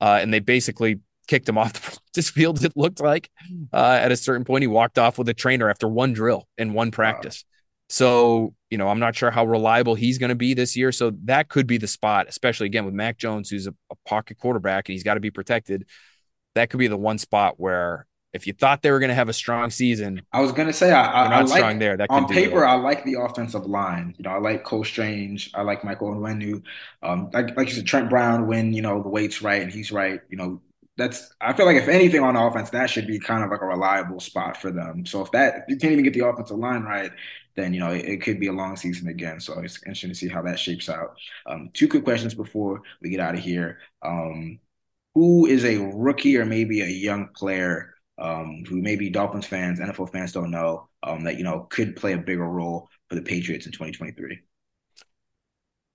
uh, 0.00 0.18
and 0.20 0.32
they 0.32 0.40
basically 0.40 1.00
kicked 1.26 1.48
him 1.48 1.58
off 1.58 1.74
the 1.74 1.80
practice 1.80 2.30
field. 2.30 2.64
It 2.64 2.72
looked 2.74 3.00
like 3.00 3.30
uh, 3.72 3.98
at 4.00 4.10
a 4.10 4.16
certain 4.16 4.44
point 4.44 4.62
he 4.62 4.66
walked 4.66 4.98
off 4.98 5.18
with 5.18 5.28
a 5.28 5.34
trainer 5.34 5.70
after 5.70 5.88
one 5.88 6.14
drill 6.14 6.48
in 6.56 6.72
one 6.72 6.90
practice. 6.90 7.44
Wow. 7.44 7.54
So, 7.90 8.54
you 8.70 8.78
know, 8.78 8.88
I'm 8.88 8.98
not 8.98 9.16
sure 9.16 9.30
how 9.30 9.46
reliable 9.46 9.94
he's 9.94 10.18
going 10.18 10.28
to 10.28 10.34
be 10.34 10.54
this 10.54 10.76
year. 10.76 10.92
So 10.92 11.12
that 11.24 11.48
could 11.48 11.66
be 11.66 11.78
the 11.78 11.86
spot, 11.86 12.26
especially 12.28 12.66
again 12.66 12.84
with 12.84 12.94
Mac 12.94 13.18
Jones, 13.18 13.48
who's 13.48 13.66
a, 13.66 13.74
a 13.90 13.94
pocket 14.06 14.38
quarterback 14.38 14.88
and 14.88 14.94
he's 14.94 15.04
got 15.04 15.14
to 15.14 15.20
be 15.20 15.30
protected. 15.30 15.86
That 16.54 16.70
could 16.70 16.78
be 16.78 16.88
the 16.88 16.96
one 16.96 17.18
spot 17.18 17.54
where 17.58 18.06
if 18.34 18.46
you 18.46 18.52
thought 18.52 18.82
they 18.82 18.90
were 18.90 18.98
going 18.98 19.08
to 19.08 19.14
have 19.14 19.28
a 19.28 19.34
strong 19.34 19.70
season, 19.70 20.22
I 20.32 20.40
was 20.40 20.52
going 20.52 20.68
to 20.68 20.72
say 20.72 20.92
I, 20.92 21.24
I, 21.24 21.28
not 21.28 21.32
I 21.32 21.40
like, 21.40 21.58
strong 21.58 21.78
there. 21.78 21.96
That 21.96 22.10
on 22.10 22.26
paper, 22.28 22.64
I 22.64 22.74
like 22.74 23.04
the 23.04 23.14
offensive 23.14 23.66
line. 23.66 24.14
You 24.18 24.24
know, 24.24 24.30
I 24.30 24.38
like 24.38 24.64
Cole 24.64 24.84
Strange. 24.84 25.50
I 25.54 25.62
like 25.62 25.82
Michael 25.82 26.14
Onwenu. 26.14 26.62
Um, 27.02 27.30
like 27.32 27.56
like 27.56 27.68
you 27.68 27.74
said, 27.74 27.86
Trent 27.86 28.10
Brown. 28.10 28.46
When 28.46 28.72
you 28.74 28.82
know 28.82 29.02
the 29.02 29.08
weight's 29.08 29.40
right 29.40 29.62
and 29.62 29.72
he's 29.72 29.90
right, 29.90 30.20
you 30.28 30.36
know 30.36 30.60
that's 30.98 31.32
I 31.40 31.54
feel 31.54 31.64
like 31.64 31.76
if 31.76 31.88
anything 31.88 32.22
on 32.22 32.36
offense, 32.36 32.70
that 32.70 32.90
should 32.90 33.06
be 33.06 33.18
kind 33.18 33.44
of 33.44 33.50
like 33.50 33.62
a 33.62 33.66
reliable 33.66 34.20
spot 34.20 34.60
for 34.60 34.70
them. 34.70 35.06
So 35.06 35.22
if 35.22 35.30
that 35.30 35.54
if 35.56 35.64
you 35.68 35.76
can't 35.76 35.92
even 35.92 36.04
get 36.04 36.12
the 36.12 36.26
offensive 36.26 36.58
line 36.58 36.82
right, 36.82 37.12
then 37.58 37.74
you 37.74 37.80
know 37.80 37.90
it, 37.90 38.04
it, 38.04 38.22
could 38.22 38.38
be 38.38 38.46
a 38.46 38.52
long 38.52 38.76
season 38.76 39.08
again. 39.08 39.40
So 39.40 39.58
it's 39.60 39.78
interesting 39.82 40.10
to 40.10 40.14
see 40.14 40.28
how 40.28 40.42
that 40.42 40.58
shapes 40.58 40.88
out. 40.88 41.16
Um, 41.46 41.70
two 41.74 41.88
quick 41.88 42.04
questions 42.04 42.34
before 42.34 42.82
we 43.02 43.10
get 43.10 43.20
out 43.20 43.34
of 43.34 43.40
here. 43.40 43.78
Um, 44.02 44.60
who 45.14 45.46
is 45.46 45.64
a 45.64 45.78
rookie 45.78 46.36
or 46.36 46.44
maybe 46.44 46.80
a 46.80 46.86
young 46.86 47.28
player 47.34 47.94
um, 48.18 48.64
who 48.68 48.80
maybe 48.80 49.10
Dolphins 49.10 49.46
fans, 49.46 49.80
NFL 49.80 50.12
fans 50.12 50.32
don't 50.32 50.50
know 50.50 50.88
um, 51.02 51.24
that 51.24 51.36
you 51.36 51.44
know 51.44 51.66
could 51.70 51.96
play 51.96 52.12
a 52.12 52.18
bigger 52.18 52.48
role 52.48 52.88
for 53.08 53.14
the 53.14 53.22
Patriots 53.22 53.66
in 53.66 53.72
2023? 53.72 54.40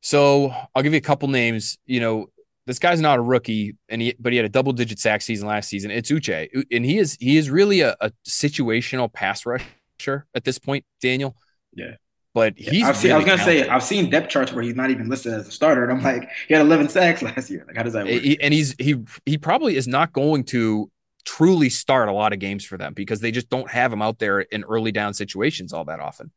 So 0.01 0.53
I'll 0.75 0.83
give 0.83 0.93
you 0.93 0.97
a 0.97 1.01
couple 1.01 1.29
names. 1.29 1.77
You 1.85 1.99
know, 2.01 2.27
this 2.65 2.79
guy's 2.79 3.01
not 3.01 3.19
a 3.19 3.21
rookie, 3.21 3.75
and 3.89 4.01
he 4.01 4.15
but 4.19 4.33
he 4.33 4.37
had 4.37 4.45
a 4.45 4.49
double 4.49 4.73
digit 4.73 4.99
sack 4.99 5.21
season 5.21 5.47
last 5.47 5.69
season. 5.69 5.91
It's 5.91 6.11
Uche, 6.11 6.49
and 6.71 6.85
he 6.85 6.97
is 6.97 7.17
he 7.19 7.37
is 7.37 7.49
really 7.49 7.81
a, 7.81 7.95
a 7.99 8.11
situational 8.27 9.11
pass 9.11 9.45
rusher 9.45 10.25
at 10.33 10.43
this 10.43 10.59
point, 10.59 10.85
Daniel. 11.01 11.35
Yeah. 11.75 11.95
But 12.33 12.57
he's. 12.57 12.79
Yeah, 12.79 12.91
seen, 12.93 13.11
really 13.11 13.13
I 13.13 13.17
was 13.17 13.25
gonna 13.25 13.37
talented. 13.37 13.65
say 13.65 13.69
I've 13.69 13.83
seen 13.83 14.09
depth 14.09 14.29
charts 14.29 14.51
where 14.53 14.63
he's 14.63 14.75
not 14.75 14.89
even 14.89 15.07
listed 15.07 15.33
as 15.33 15.47
a 15.47 15.51
starter, 15.51 15.83
and 15.83 15.91
I'm 15.91 16.03
like, 16.03 16.29
he 16.47 16.53
had 16.53 16.61
11 16.61 16.89
sacks 16.89 17.21
last 17.21 17.49
year. 17.49 17.63
Like, 17.67 17.77
how 17.77 17.83
does 17.83 17.93
that 17.93 18.05
work? 18.05 18.23
And 18.41 18.53
he's 18.53 18.75
he 18.79 18.95
he 19.25 19.37
probably 19.37 19.75
is 19.75 19.87
not 19.87 20.13
going 20.13 20.45
to 20.45 20.89
truly 21.25 21.69
start 21.69 22.09
a 22.09 22.11
lot 22.11 22.33
of 22.33 22.39
games 22.39 22.65
for 22.65 22.77
them 22.77 22.93
because 22.93 23.19
they 23.21 23.31
just 23.31 23.49
don't 23.49 23.69
have 23.69 23.93
him 23.93 24.01
out 24.01 24.19
there 24.19 24.41
in 24.41 24.63
early 24.63 24.91
down 24.91 25.13
situations 25.13 25.73
all 25.73 25.85
that 25.85 25.99
often, 25.99 26.31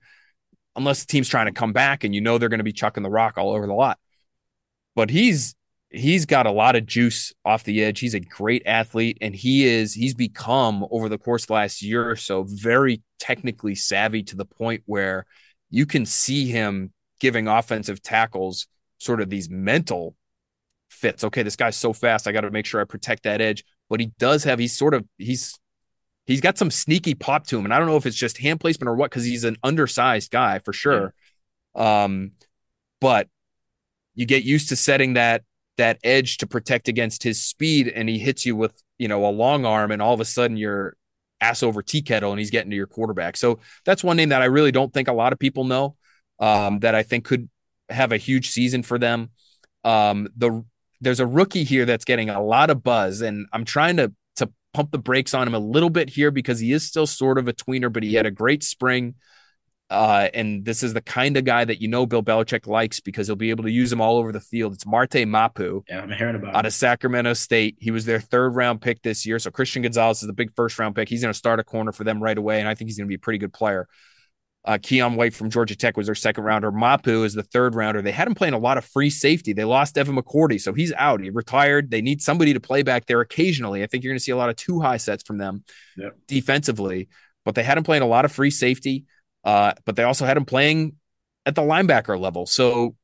unless 0.76 1.00
the 1.00 1.06
team's 1.06 1.28
trying 1.28 1.46
to 1.46 1.52
come 1.52 1.72
back 1.72 2.04
and 2.04 2.14
you 2.14 2.20
know 2.20 2.36
they're 2.38 2.50
going 2.50 2.58
to 2.58 2.64
be 2.64 2.72
chucking 2.72 3.02
the 3.02 3.10
rock 3.10 3.38
all 3.38 3.50
over 3.50 3.66
the 3.66 3.72
lot. 3.72 3.98
But 4.94 5.08
he's 5.08 5.54
he's 5.88 6.26
got 6.26 6.46
a 6.46 6.50
lot 6.50 6.76
of 6.76 6.84
juice 6.84 7.32
off 7.44 7.64
the 7.64 7.82
edge. 7.82 8.00
He's 8.00 8.14
a 8.14 8.20
great 8.20 8.62
athlete, 8.66 9.18
and 9.22 9.34
he 9.34 9.66
is 9.66 9.94
he's 9.94 10.14
become 10.14 10.86
over 10.90 11.08
the 11.08 11.18
course 11.18 11.48
last 11.48 11.80
year 11.80 12.08
or 12.08 12.16
so 12.16 12.44
very 12.46 13.02
technically 13.18 13.74
savvy 13.74 14.22
to 14.24 14.36
the 14.36 14.44
point 14.44 14.82
where 14.86 15.26
you 15.70 15.86
can 15.86 16.06
see 16.06 16.46
him 16.46 16.92
giving 17.18 17.48
offensive 17.48 18.02
tackles 18.02 18.66
sort 18.98 19.20
of 19.20 19.30
these 19.30 19.50
mental 19.50 20.14
fits. 20.88 21.24
Okay, 21.24 21.42
this 21.42 21.56
guy's 21.56 21.76
so 21.76 21.92
fast. 21.92 22.26
I 22.26 22.32
got 22.32 22.42
to 22.42 22.50
make 22.50 22.66
sure 22.66 22.80
I 22.80 22.84
protect 22.84 23.24
that 23.24 23.40
edge. 23.40 23.64
But 23.88 24.00
he 24.00 24.12
does 24.18 24.44
have, 24.44 24.58
he's 24.58 24.76
sort 24.76 24.94
of, 24.94 25.04
he's, 25.18 25.58
he's 26.26 26.40
got 26.40 26.58
some 26.58 26.70
sneaky 26.70 27.14
pop 27.14 27.46
to 27.48 27.58
him. 27.58 27.64
And 27.64 27.74
I 27.74 27.78
don't 27.78 27.86
know 27.86 27.96
if 27.96 28.06
it's 28.06 28.16
just 28.16 28.38
hand 28.38 28.60
placement 28.60 28.88
or 28.88 28.96
what, 28.96 29.10
because 29.10 29.24
he's 29.24 29.44
an 29.44 29.56
undersized 29.62 30.30
guy 30.30 30.58
for 30.60 30.72
sure. 30.72 31.14
Yeah. 31.74 32.04
Um, 32.04 32.32
but 33.00 33.28
you 34.14 34.26
get 34.26 34.44
used 34.44 34.70
to 34.70 34.76
setting 34.76 35.14
that, 35.14 35.42
that 35.76 35.98
edge 36.02 36.38
to 36.38 36.46
protect 36.46 36.88
against 36.88 37.22
his 37.22 37.42
speed. 37.42 37.88
And 37.88 38.08
he 38.08 38.18
hits 38.18 38.46
you 38.46 38.56
with, 38.56 38.82
you 38.98 39.08
know, 39.08 39.26
a 39.26 39.30
long 39.30 39.64
arm. 39.66 39.90
And 39.90 40.00
all 40.00 40.14
of 40.14 40.20
a 40.20 40.24
sudden 40.24 40.56
you're, 40.56 40.96
ass 41.40 41.62
over 41.62 41.82
tea 41.82 42.02
kettle 42.02 42.30
and 42.30 42.38
he's 42.38 42.50
getting 42.50 42.70
to 42.70 42.76
your 42.76 42.86
quarterback. 42.86 43.36
So 43.36 43.60
that's 43.84 44.02
one 44.02 44.16
name 44.16 44.30
that 44.30 44.42
I 44.42 44.46
really 44.46 44.72
don't 44.72 44.92
think 44.92 45.08
a 45.08 45.12
lot 45.12 45.32
of 45.32 45.38
people 45.38 45.64
know 45.64 45.96
um, 46.38 46.80
that 46.80 46.94
I 46.94 47.02
think 47.02 47.24
could 47.24 47.48
have 47.88 48.12
a 48.12 48.16
huge 48.16 48.50
season 48.50 48.82
for 48.82 48.98
them. 48.98 49.30
Um, 49.84 50.28
the 50.36 50.64
there's 51.00 51.20
a 51.20 51.26
rookie 51.26 51.64
here 51.64 51.84
that's 51.84 52.04
getting 52.04 52.30
a 52.30 52.42
lot 52.42 52.70
of 52.70 52.82
buzz, 52.82 53.20
and 53.20 53.46
I'm 53.52 53.64
trying 53.64 53.98
to 53.98 54.12
to 54.36 54.50
pump 54.72 54.90
the 54.90 54.98
brakes 54.98 55.34
on 55.34 55.46
him 55.46 55.54
a 55.54 55.58
little 55.58 55.90
bit 55.90 56.08
here 56.08 56.30
because 56.30 56.58
he 56.58 56.72
is 56.72 56.86
still 56.86 57.06
sort 57.06 57.38
of 57.38 57.48
a 57.48 57.52
tweener, 57.52 57.92
but 57.92 58.02
he 58.02 58.14
had 58.14 58.26
a 58.26 58.30
great 58.30 58.64
spring. 58.64 59.14
Uh, 59.88 60.28
and 60.34 60.64
this 60.64 60.82
is 60.82 60.94
the 60.94 61.00
kind 61.00 61.36
of 61.36 61.44
guy 61.44 61.64
that 61.64 61.80
you 61.80 61.86
know 61.86 62.06
Bill 62.06 62.22
Belichick 62.22 62.66
likes 62.66 62.98
because 62.98 63.28
he'll 63.28 63.36
be 63.36 63.50
able 63.50 63.64
to 63.64 63.70
use 63.70 63.92
him 63.92 64.00
all 64.00 64.18
over 64.18 64.32
the 64.32 64.40
field. 64.40 64.74
It's 64.74 64.84
Marte 64.84 65.26
Mapu. 65.26 65.84
Yeah, 65.88 66.00
I'm 66.00 66.10
hearing 66.10 66.34
about 66.34 66.56
out 66.56 66.64
him. 66.64 66.66
of 66.66 66.72
Sacramento 66.72 67.34
State. 67.34 67.76
He 67.78 67.92
was 67.92 68.04
their 68.04 68.18
third 68.18 68.56
round 68.56 68.80
pick 68.80 69.02
this 69.02 69.24
year. 69.24 69.38
So 69.38 69.50
Christian 69.50 69.82
Gonzalez 69.82 70.22
is 70.22 70.26
the 70.26 70.32
big 70.32 70.52
first 70.56 70.78
round 70.78 70.96
pick. 70.96 71.08
He's 71.08 71.22
going 71.22 71.32
to 71.32 71.38
start 71.38 71.60
a 71.60 71.64
corner 71.64 71.92
for 71.92 72.02
them 72.02 72.20
right 72.20 72.36
away, 72.36 72.58
and 72.58 72.68
I 72.68 72.74
think 72.74 72.88
he's 72.88 72.98
going 72.98 73.06
to 73.06 73.08
be 73.08 73.14
a 73.14 73.20
pretty 73.20 73.38
good 73.38 73.52
player. 73.52 73.86
Uh, 74.64 74.78
Keion 74.78 75.14
White 75.14 75.32
from 75.32 75.48
Georgia 75.48 75.76
Tech 75.76 75.96
was 75.96 76.06
their 76.06 76.16
second 76.16 76.42
rounder. 76.42 76.72
Mapu 76.72 77.22
is 77.22 77.34
the 77.34 77.44
third 77.44 77.76
rounder. 77.76 78.02
They 78.02 78.10
had 78.10 78.26
him 78.26 78.34
playing 78.34 78.54
a 78.54 78.58
lot 78.58 78.78
of 78.78 78.84
free 78.84 79.10
safety. 79.10 79.52
They 79.52 79.62
lost 79.62 79.94
Devin 79.94 80.16
McCourty, 80.16 80.60
so 80.60 80.72
he's 80.72 80.92
out. 80.94 81.20
He 81.20 81.30
retired. 81.30 81.92
They 81.92 82.02
need 82.02 82.20
somebody 82.20 82.52
to 82.52 82.58
play 82.58 82.82
back 82.82 83.06
there 83.06 83.20
occasionally. 83.20 83.84
I 83.84 83.86
think 83.86 84.02
you're 84.02 84.10
going 84.10 84.18
to 84.18 84.24
see 84.24 84.32
a 84.32 84.36
lot 84.36 84.50
of 84.50 84.56
two 84.56 84.80
high 84.80 84.96
sets 84.96 85.22
from 85.22 85.38
them 85.38 85.62
yep. 85.96 86.16
defensively, 86.26 87.08
but 87.44 87.54
they 87.54 87.62
had 87.62 87.78
him 87.78 87.84
playing 87.84 88.02
a 88.02 88.08
lot 88.08 88.24
of 88.24 88.32
free 88.32 88.50
safety. 88.50 89.04
Uh, 89.46 89.72
but 89.84 89.94
they 89.94 90.02
also 90.02 90.26
had 90.26 90.36
him 90.36 90.44
playing 90.44 90.96
at 91.46 91.54
the 91.54 91.62
linebacker 91.62 92.20
level. 92.20 92.44
So, 92.46 92.96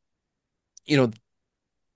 you 0.85 0.97
know, 0.97 1.13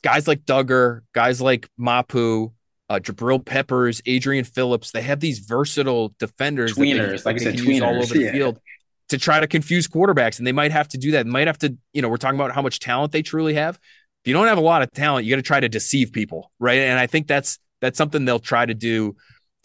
guys 0.03 0.29
like 0.29 0.45
Dugger, 0.45 1.01
guys 1.13 1.43
like 1.43 1.69
Mapu, 1.77 2.53
uh, 2.89 3.01
Jabril 3.01 3.45
Peppers, 3.45 4.01
Adrian 4.07 4.45
Phillips, 4.45 4.93
they 4.93 5.03
have 5.03 5.19
these 5.19 5.41
versatile 5.41 6.15
defenders. 6.21 6.75
Tweeners, 6.75 7.25
they, 7.25 7.31
like 7.31 7.41
I 7.43 7.45
said, 7.45 7.57
tweeners 7.57 7.83
all 7.83 8.01
over 8.01 8.17
yeah. 8.17 8.31
the 8.31 8.39
field 8.39 8.61
to 9.09 9.19
try 9.19 9.41
to 9.41 9.49
confuse 9.49 9.89
quarterbacks. 9.89 10.39
And 10.39 10.47
they 10.47 10.53
might 10.53 10.71
have 10.71 10.87
to 10.89 10.99
do 10.99 11.11
that. 11.13 11.25
They 11.25 11.31
might 11.31 11.49
have 11.49 11.59
to, 11.59 11.77
you 11.93 12.01
know, 12.01 12.09
we're 12.09 12.17
talking 12.17 12.39
about 12.39 12.53
how 12.53 12.63
much 12.63 12.79
talent 12.79 13.11
they 13.11 13.23
truly 13.23 13.55
have. 13.55 13.75
If 13.75 14.29
you 14.29 14.33
don't 14.33 14.47
have 14.47 14.59
a 14.59 14.63
lot 14.63 14.83
of 14.83 14.93
talent, 14.93 15.27
you 15.27 15.33
got 15.33 15.37
to 15.37 15.43
try 15.43 15.59
to 15.59 15.69
deceive 15.69 16.13
people, 16.13 16.53
right? 16.61 16.79
And 16.79 17.01
I 17.01 17.09
think 17.09 17.27
that's 17.27 17.59
that's 17.81 17.99
something 17.99 18.25
they'll 18.25 18.39
try 18.39 18.65
to 18.65 18.75
do 18.75 19.17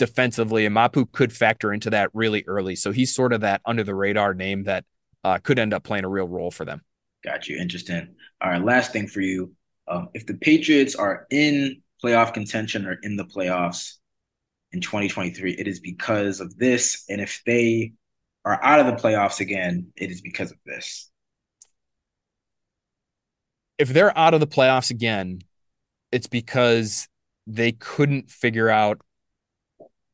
defensively, 0.01 0.65
and 0.65 0.73
Mapu 0.73 1.05
could 1.05 1.31
factor 1.31 1.71
into 1.71 1.91
that 1.91 2.09
really 2.15 2.43
early. 2.47 2.75
So 2.75 2.91
he's 2.91 3.13
sort 3.13 3.33
of 3.33 3.41
that 3.41 3.61
under 3.65 3.83
the 3.83 3.93
radar 3.93 4.33
name 4.33 4.63
that 4.63 4.83
uh, 5.23 5.37
could 5.37 5.59
end 5.59 5.75
up 5.75 5.83
playing 5.83 6.05
a 6.05 6.09
real 6.09 6.27
role 6.27 6.49
for 6.49 6.65
them. 6.65 6.81
Got 7.23 7.47
you. 7.47 7.59
Interesting. 7.59 8.15
All 8.41 8.49
right. 8.49 8.63
Last 8.63 8.93
thing 8.93 9.07
for 9.07 9.21
you. 9.21 9.53
Um, 9.87 10.09
if 10.15 10.25
the 10.25 10.33
Patriots 10.33 10.95
are 10.95 11.27
in 11.29 11.83
playoff 12.03 12.33
contention 12.33 12.87
or 12.87 12.97
in 13.03 13.15
the 13.15 13.25
playoffs 13.25 13.97
in 14.71 14.81
2023, 14.81 15.53
it 15.53 15.67
is 15.67 15.79
because 15.79 16.39
of 16.39 16.57
this. 16.57 17.03
And 17.07 17.21
if 17.21 17.43
they 17.45 17.91
are 18.43 18.59
out 18.63 18.79
of 18.79 18.87
the 18.87 18.99
playoffs 18.99 19.39
again, 19.39 19.93
it 19.95 20.09
is 20.09 20.21
because 20.21 20.49
of 20.49 20.57
this. 20.65 21.11
If 23.77 23.89
they're 23.89 24.17
out 24.17 24.33
of 24.33 24.39
the 24.39 24.47
playoffs 24.47 24.89
again, 24.89 25.41
it's 26.11 26.27
because 26.27 27.07
they 27.45 27.71
couldn't 27.71 28.31
figure 28.31 28.69
out 28.69 28.99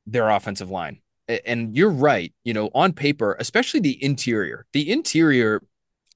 their 0.07 0.29
offensive 0.29 0.71
line. 0.71 1.01
And 1.45 1.75
you're 1.75 1.91
right, 1.91 2.33
you 2.45 2.53
know, 2.53 2.69
on 2.73 2.93
paper, 2.93 3.35
especially 3.37 3.81
the 3.81 4.01
interior, 4.03 4.65
the 4.71 4.89
interior, 4.89 5.61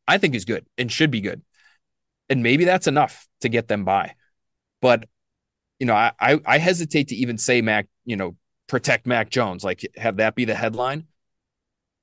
I 0.07 0.17
think 0.17 0.33
is 0.33 0.45
good 0.45 0.65
and 0.77 0.89
should 0.89 1.11
be 1.11 1.21
good. 1.21 1.41
And 2.29 2.41
maybe 2.41 2.63
that's 2.63 2.87
enough 2.87 3.27
to 3.41 3.49
get 3.49 3.67
them 3.67 3.83
by. 3.83 4.15
But, 4.81 5.05
you 5.79 5.85
know, 5.85 5.93
I, 5.93 6.39
I 6.45 6.57
hesitate 6.57 7.09
to 7.09 7.15
even 7.15 7.37
say 7.37 7.61
Mac, 7.61 7.87
you 8.05 8.15
know, 8.15 8.37
protect 8.67 9.05
Mac 9.05 9.29
Jones, 9.29 9.65
like 9.65 9.85
have 9.97 10.17
that 10.17 10.33
be 10.33 10.45
the 10.45 10.55
headline. 10.55 11.07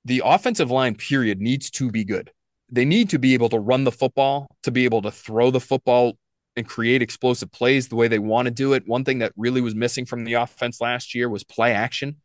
The 0.05 0.23
offensive 0.25 0.71
line, 0.71 0.95
period, 0.95 1.41
needs 1.41 1.71
to 1.73 1.91
be 1.91 2.05
good. 2.05 2.31
They 2.71 2.85
need 2.85 3.09
to 3.11 3.19
be 3.19 3.33
able 3.33 3.49
to 3.49 3.59
run 3.59 3.85
the 3.85 3.93
football, 3.93 4.55
to 4.65 4.71
be 4.71 4.85
able 4.85 5.01
to 5.03 5.11
throw 5.11 5.51
the 5.51 5.61
football 5.61 6.19
and 6.59 6.69
create 6.69 7.01
explosive 7.01 7.51
plays 7.51 7.89
the 7.89 7.97
way 7.97 8.09
they 8.09 8.19
want 8.19 8.47
to 8.47 8.51
do 8.51 8.75
it. 8.75 8.87
One 8.87 9.05
thing 9.05 9.21
that 9.21 9.33
really 9.37 9.61
was 9.61 9.75
missing 9.75 10.05
from 10.05 10.25
the 10.25 10.35
offense 10.35 10.81
last 10.81 11.15
year 11.15 11.29
was 11.29 11.45
play 11.45 11.73
action. 11.73 12.17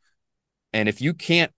And 0.74 0.90
if 0.90 1.00
you 1.02 1.14
can't 1.14 1.52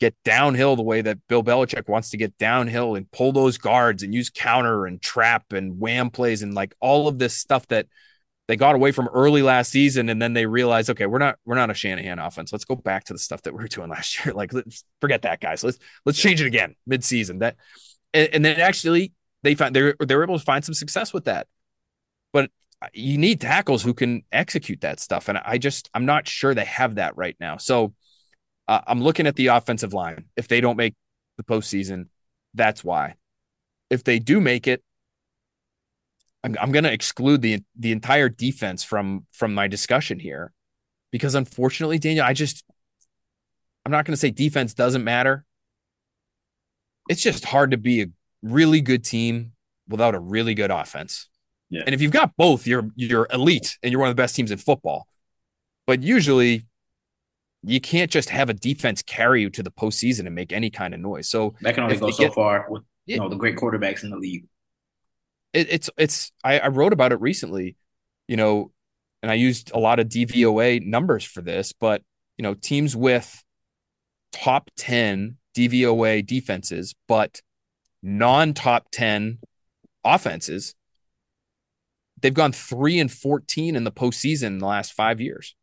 get 0.00 0.14
downhill 0.24 0.76
the 0.76 0.82
way 0.82 1.02
that 1.02 1.18
Bill 1.28 1.44
Belichick 1.44 1.88
wants 1.88 2.10
to 2.10 2.16
get 2.16 2.36
downhill 2.38 2.94
and 2.94 3.10
pull 3.10 3.32
those 3.32 3.58
guards 3.58 4.02
and 4.02 4.12
use 4.12 4.30
counter 4.30 4.86
and 4.86 5.00
trap 5.00 5.52
and 5.52 5.78
wham 5.78 6.10
plays 6.10 6.42
and 6.42 6.54
like 6.54 6.74
all 6.80 7.06
of 7.06 7.18
this 7.18 7.36
stuff 7.36 7.66
that 7.68 7.86
they 8.48 8.56
got 8.56 8.74
away 8.74 8.92
from 8.92 9.08
early 9.08 9.40
last 9.42 9.70
season 9.70 10.08
and 10.08 10.20
then 10.20 10.34
they 10.34 10.44
realized 10.44 10.90
okay 10.90 11.06
we're 11.06 11.18
not 11.18 11.38
we're 11.46 11.54
not 11.54 11.70
a 11.70 11.74
Shanahan 11.74 12.18
offense. 12.18 12.52
Let's 12.52 12.64
go 12.64 12.74
back 12.74 13.04
to 13.04 13.12
the 13.12 13.18
stuff 13.18 13.42
that 13.42 13.54
we 13.54 13.62
were 13.62 13.68
doing 13.68 13.88
last 13.88 14.24
year. 14.24 14.34
Like 14.34 14.52
let's 14.52 14.84
forget 15.00 15.22
that 15.22 15.40
guys. 15.40 15.62
Let's 15.62 15.78
let's 16.04 16.18
change 16.18 16.40
it 16.40 16.46
again 16.46 16.74
mid-season. 16.86 17.38
That 17.38 17.56
and, 18.12 18.28
and 18.32 18.44
then 18.44 18.60
actually 18.60 19.12
they 19.42 19.54
found 19.54 19.76
they 19.76 19.92
they 20.04 20.16
were 20.16 20.24
able 20.24 20.38
to 20.38 20.44
find 20.44 20.64
some 20.64 20.74
success 20.74 21.12
with 21.12 21.26
that 21.26 21.46
you 22.92 23.18
need 23.18 23.40
tackles 23.40 23.82
who 23.82 23.94
can 23.94 24.22
execute 24.32 24.80
that 24.82 25.00
stuff. 25.00 25.28
And 25.28 25.38
I 25.38 25.58
just, 25.58 25.88
I'm 25.94 26.06
not 26.06 26.28
sure 26.28 26.54
they 26.54 26.64
have 26.64 26.96
that 26.96 27.16
right 27.16 27.36
now. 27.40 27.56
So 27.56 27.94
uh, 28.68 28.80
I'm 28.86 29.02
looking 29.02 29.26
at 29.26 29.36
the 29.36 29.48
offensive 29.48 29.92
line. 29.92 30.24
If 30.36 30.48
they 30.48 30.60
don't 30.60 30.76
make 30.76 30.94
the 31.36 31.44
postseason, 31.44 32.08
that's 32.54 32.84
why. 32.84 33.14
If 33.90 34.04
they 34.04 34.18
do 34.18 34.40
make 34.40 34.66
it, 34.66 34.82
I'm, 36.42 36.56
I'm 36.60 36.72
going 36.72 36.84
to 36.84 36.92
exclude 36.92 37.42
the 37.42 37.62
the 37.76 37.92
entire 37.92 38.28
defense 38.28 38.84
from 38.84 39.26
from 39.32 39.54
my 39.54 39.66
discussion 39.66 40.18
here, 40.18 40.52
because 41.10 41.34
unfortunately, 41.34 41.98
Daniel, 41.98 42.24
I 42.24 42.32
just 42.34 42.64
I'm 43.84 43.92
not 43.92 44.04
going 44.04 44.12
to 44.12 44.20
say 44.20 44.30
defense 44.30 44.74
doesn't 44.74 45.04
matter. 45.04 45.44
It's 47.08 47.22
just 47.22 47.44
hard 47.44 47.70
to 47.72 47.76
be 47.76 48.02
a 48.02 48.06
really 48.42 48.80
good 48.80 49.04
team 49.04 49.52
without 49.88 50.14
a 50.14 50.18
really 50.18 50.54
good 50.54 50.70
offense. 50.70 51.28
Yeah. 51.74 51.82
And 51.86 51.94
if 51.94 52.00
you've 52.00 52.12
got 52.12 52.36
both, 52.36 52.68
you're 52.68 52.88
you're 52.94 53.26
elite 53.32 53.76
and 53.82 53.90
you're 53.90 54.00
one 54.00 54.08
of 54.08 54.16
the 54.16 54.22
best 54.22 54.36
teams 54.36 54.52
in 54.52 54.58
football. 54.58 55.08
But 55.86 56.04
usually 56.04 56.66
you 57.64 57.80
can't 57.80 58.10
just 58.10 58.30
have 58.30 58.48
a 58.48 58.54
defense 58.54 59.02
carry 59.02 59.42
you 59.42 59.50
to 59.50 59.62
the 59.62 59.72
postseason 59.72 60.26
and 60.26 60.34
make 60.34 60.52
any 60.52 60.70
kind 60.70 60.94
of 60.94 61.00
noise. 61.00 61.28
So 61.28 61.54
that 61.62 61.74
can 61.74 61.82
only 61.82 61.96
go 61.96 62.10
so 62.12 62.24
get, 62.24 62.34
far 62.34 62.66
with 62.68 62.84
you 63.06 63.18
know 63.18 63.28
the 63.28 63.34
great 63.34 63.56
quarterbacks 63.56 64.04
in 64.04 64.10
the 64.10 64.16
league. 64.16 64.44
It, 65.52 65.66
it's 65.68 65.90
it's 65.96 66.30
I, 66.44 66.60
I 66.60 66.68
wrote 66.68 66.92
about 66.92 67.10
it 67.10 67.20
recently, 67.20 67.76
you 68.28 68.36
know, 68.36 68.70
and 69.20 69.32
I 69.32 69.34
used 69.34 69.72
a 69.74 69.78
lot 69.78 69.98
of 69.98 70.08
DVOA 70.08 70.86
numbers 70.86 71.24
for 71.24 71.42
this, 71.42 71.72
but 71.72 72.02
you 72.38 72.44
know, 72.44 72.54
teams 72.54 72.94
with 72.94 73.42
top 74.32 74.70
10 74.76 75.38
DVOA 75.56 76.24
defenses, 76.24 76.94
but 77.08 77.40
non 78.00 78.54
top 78.54 78.86
10 78.92 79.38
offenses 80.04 80.76
They've 82.24 82.32
gone 82.32 82.52
three 82.52 83.00
and 83.00 83.12
14 83.12 83.76
in 83.76 83.84
the 83.84 83.92
postseason 83.92 84.46
in 84.46 84.58
the 84.58 84.66
last 84.66 84.94
five 84.94 85.20
years. 85.20 85.54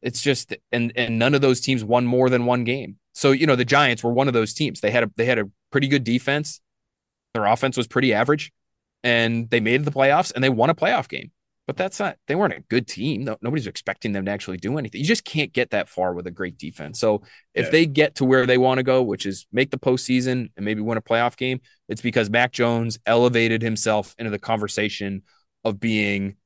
It's 0.00 0.22
just 0.22 0.56
and 0.72 0.94
and 0.96 1.18
none 1.18 1.34
of 1.34 1.42
those 1.42 1.60
teams 1.60 1.84
won 1.84 2.06
more 2.06 2.30
than 2.30 2.46
one 2.46 2.64
game. 2.64 2.96
So 3.12 3.32
you 3.32 3.46
know 3.46 3.54
the 3.54 3.66
Giants 3.66 4.02
were 4.02 4.14
one 4.14 4.28
of 4.28 4.32
those 4.32 4.54
teams. 4.54 4.80
They 4.80 4.90
had 4.90 5.04
a 5.04 5.10
they 5.16 5.26
had 5.26 5.38
a 5.38 5.50
pretty 5.70 5.86
good 5.88 6.04
defense. 6.04 6.62
Their 7.34 7.44
offense 7.44 7.76
was 7.76 7.86
pretty 7.86 8.14
average, 8.14 8.50
and 9.04 9.50
they 9.50 9.60
made 9.60 9.84
the 9.84 9.90
playoffs 9.90 10.32
and 10.34 10.42
they 10.42 10.48
won 10.48 10.70
a 10.70 10.74
playoff 10.74 11.06
game. 11.06 11.32
But 11.66 11.76
that's 11.76 12.00
not 12.00 12.16
they 12.28 12.34
weren't 12.34 12.54
a 12.54 12.60
good 12.70 12.86
team. 12.86 13.24
No, 13.24 13.36
nobody's 13.42 13.66
expecting 13.66 14.12
them 14.12 14.24
to 14.24 14.30
actually 14.30 14.56
do 14.56 14.78
anything. 14.78 15.02
You 15.02 15.06
just 15.06 15.26
can't 15.26 15.52
get 15.52 15.72
that 15.72 15.90
far 15.90 16.14
with 16.14 16.26
a 16.26 16.30
great 16.30 16.56
defense. 16.56 16.98
So 16.98 17.24
if 17.52 17.66
yeah. 17.66 17.70
they 17.72 17.84
get 17.84 18.14
to 18.14 18.24
where 18.24 18.46
they 18.46 18.56
want 18.56 18.78
to 18.78 18.84
go, 18.84 19.02
which 19.02 19.26
is 19.26 19.46
make 19.52 19.70
the 19.70 19.78
postseason 19.78 20.50
and 20.56 20.64
maybe 20.64 20.80
win 20.80 20.96
a 20.96 21.02
playoff 21.02 21.36
game, 21.36 21.60
it's 21.90 22.00
because 22.00 22.30
Mac 22.30 22.52
Jones 22.52 22.98
elevated 23.04 23.60
himself 23.60 24.14
into 24.18 24.30
the 24.30 24.38
conversation 24.38 25.24
of 25.64 25.80
being 25.80 26.36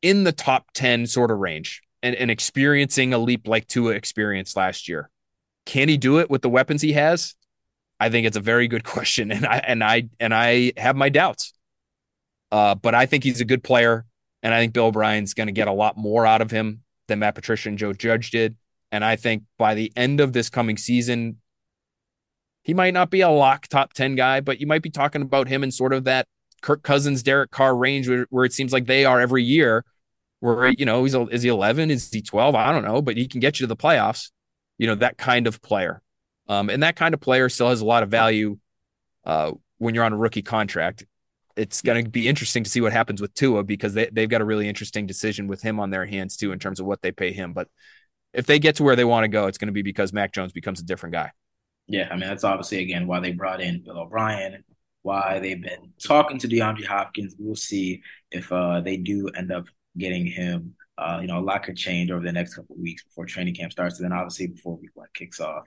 in 0.00 0.24
the 0.24 0.32
top 0.32 0.66
10 0.74 1.06
sort 1.06 1.30
of 1.30 1.38
range 1.38 1.82
and, 2.02 2.14
and 2.14 2.30
experiencing 2.30 3.14
a 3.14 3.18
leap 3.18 3.46
like 3.46 3.66
Tua 3.68 3.92
experienced 3.92 4.56
last 4.56 4.88
year. 4.88 5.08
Can 5.64 5.88
he 5.88 5.96
do 5.96 6.18
it 6.18 6.28
with 6.28 6.42
the 6.42 6.48
weapons 6.48 6.82
he 6.82 6.92
has? 6.92 7.34
I 8.00 8.10
think 8.10 8.26
it's 8.26 8.36
a 8.36 8.40
very 8.40 8.66
good 8.66 8.84
question. 8.94 9.30
And 9.30 9.46
I 9.46 9.58
and 9.58 9.84
I 9.84 10.08
and 10.18 10.34
I 10.34 10.72
have 10.76 10.96
my 10.96 11.08
doubts. 11.08 11.52
Uh, 12.50 12.74
but 12.74 12.94
I 12.94 13.06
think 13.06 13.24
he's 13.24 13.40
a 13.40 13.46
good 13.46 13.62
player. 13.62 14.04
And 14.42 14.52
I 14.52 14.60
think 14.60 14.72
Bill 14.72 14.86
O'Brien's 14.86 15.34
going 15.34 15.46
to 15.46 15.52
get 15.52 15.68
a 15.68 15.72
lot 15.72 15.96
more 15.96 16.26
out 16.26 16.42
of 16.42 16.50
him 16.50 16.82
than 17.06 17.20
Matt 17.20 17.36
Patricia 17.36 17.68
and 17.68 17.78
Joe 17.78 17.92
Judge 17.92 18.30
did. 18.30 18.56
And 18.90 19.04
I 19.04 19.16
think 19.16 19.44
by 19.56 19.74
the 19.74 19.92
end 19.96 20.20
of 20.20 20.32
this 20.32 20.50
coming 20.50 20.76
season, 20.76 21.38
he 22.62 22.74
might 22.74 22.92
not 22.92 23.10
be 23.10 23.22
a 23.22 23.30
lock 23.30 23.68
top 23.68 23.92
10 23.92 24.16
guy, 24.16 24.40
but 24.40 24.60
you 24.60 24.66
might 24.66 24.82
be 24.82 24.90
talking 24.90 25.22
about 25.22 25.48
him 25.48 25.64
in 25.64 25.70
sort 25.70 25.92
of 25.92 26.04
that 26.04 26.26
Kirk 26.62 26.82
Cousins, 26.82 27.22
Derek 27.22 27.50
Carr 27.50 27.76
range 27.76 28.08
where, 28.08 28.26
where 28.30 28.44
it 28.44 28.52
seems 28.52 28.72
like 28.72 28.86
they 28.86 29.04
are 29.04 29.20
every 29.20 29.42
year. 29.42 29.84
Where 30.40 30.68
you 30.68 30.86
know 30.86 31.04
he's 31.04 31.14
is 31.14 31.42
he 31.42 31.48
eleven? 31.48 31.90
Is 31.90 32.10
he 32.10 32.20
twelve? 32.20 32.54
I 32.54 32.72
don't 32.72 32.84
know, 32.84 33.00
but 33.00 33.16
he 33.16 33.28
can 33.28 33.40
get 33.40 33.60
you 33.60 33.64
to 33.64 33.68
the 33.68 33.76
playoffs. 33.76 34.30
You 34.78 34.88
know 34.88 34.96
that 34.96 35.16
kind 35.16 35.46
of 35.46 35.62
player, 35.62 36.02
um, 36.48 36.68
and 36.68 36.82
that 36.82 36.96
kind 36.96 37.14
of 37.14 37.20
player 37.20 37.48
still 37.48 37.68
has 37.68 37.80
a 37.80 37.84
lot 37.84 38.02
of 38.02 38.08
value 38.08 38.58
uh, 39.24 39.52
when 39.78 39.94
you're 39.94 40.04
on 40.04 40.12
a 40.12 40.16
rookie 40.16 40.42
contract. 40.42 41.04
It's 41.54 41.82
going 41.82 42.02
to 42.02 42.10
be 42.10 42.26
interesting 42.26 42.64
to 42.64 42.70
see 42.70 42.80
what 42.80 42.92
happens 42.92 43.20
with 43.20 43.34
Tua 43.34 43.62
because 43.62 43.94
they 43.94 44.08
they've 44.10 44.28
got 44.28 44.40
a 44.40 44.44
really 44.44 44.68
interesting 44.68 45.06
decision 45.06 45.46
with 45.46 45.62
him 45.62 45.78
on 45.78 45.90
their 45.90 46.06
hands 46.06 46.36
too 46.36 46.50
in 46.50 46.58
terms 46.58 46.80
of 46.80 46.86
what 46.86 47.02
they 47.02 47.12
pay 47.12 47.32
him. 47.32 47.52
But 47.52 47.68
if 48.32 48.46
they 48.46 48.58
get 48.58 48.76
to 48.76 48.82
where 48.82 48.96
they 48.96 49.04
want 49.04 49.24
to 49.24 49.28
go, 49.28 49.46
it's 49.46 49.58
going 49.58 49.66
to 49.66 49.72
be 49.72 49.82
because 49.82 50.12
Mac 50.12 50.32
Jones 50.32 50.52
becomes 50.52 50.80
a 50.80 50.84
different 50.84 51.12
guy. 51.12 51.30
Yeah, 51.86 52.08
I 52.10 52.16
mean 52.16 52.28
that's 52.28 52.42
obviously 52.42 52.78
again 52.78 53.06
why 53.06 53.20
they 53.20 53.32
brought 53.32 53.60
in 53.60 53.82
Bill 53.84 53.98
O'Brien 53.98 54.64
why 55.02 55.38
they've 55.40 55.60
been 55.60 55.92
talking 56.02 56.38
to 56.38 56.48
DeAndre 56.48 56.86
Hopkins. 56.86 57.34
We'll 57.38 57.56
see 57.56 58.02
if 58.30 58.50
uh, 58.52 58.80
they 58.80 58.96
do 58.96 59.28
end 59.28 59.52
up 59.52 59.66
getting 59.96 60.26
him. 60.26 60.74
Uh, 60.96 61.18
you 61.20 61.26
know, 61.26 61.38
a 61.38 61.40
lot 61.40 61.64
could 61.64 61.76
change 61.76 62.10
over 62.10 62.24
the 62.24 62.32
next 62.32 62.54
couple 62.54 62.76
weeks 62.76 63.02
before 63.04 63.26
training 63.26 63.54
camp 63.54 63.72
starts, 63.72 63.98
and 63.98 64.04
then 64.04 64.16
obviously 64.16 64.46
before 64.46 64.76
week 64.76 64.90
one 64.94 65.08
kicks 65.14 65.40
off. 65.40 65.64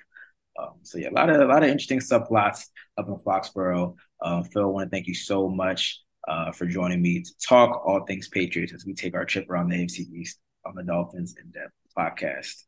Um, 0.57 0.75
so 0.83 0.97
yeah, 0.97 1.09
a 1.09 1.11
lot 1.11 1.29
of 1.29 1.41
a 1.41 1.45
lot 1.45 1.63
of 1.63 1.69
interesting 1.69 1.99
subplots 1.99 2.67
up 2.97 3.07
in 3.07 3.17
Foxborough. 3.17 3.95
Uh, 4.21 4.43
Phil, 4.43 4.63
I 4.63 4.65
want 4.65 4.89
to 4.89 4.95
thank 4.95 5.07
you 5.07 5.13
so 5.13 5.49
much 5.49 6.01
uh, 6.27 6.51
for 6.51 6.65
joining 6.65 7.01
me 7.01 7.21
to 7.21 7.37
talk 7.39 7.85
all 7.85 8.05
things 8.05 8.29
Patriots 8.29 8.73
as 8.73 8.85
we 8.85 8.93
take 8.93 9.15
our 9.15 9.25
trip 9.25 9.49
around 9.49 9.69
the 9.69 9.77
AFC 9.77 10.11
East 10.13 10.39
on 10.65 10.75
the 10.75 10.83
Dolphins 10.83 11.35
in 11.41 11.51
Depth 11.51 11.73
podcast. 11.97 12.63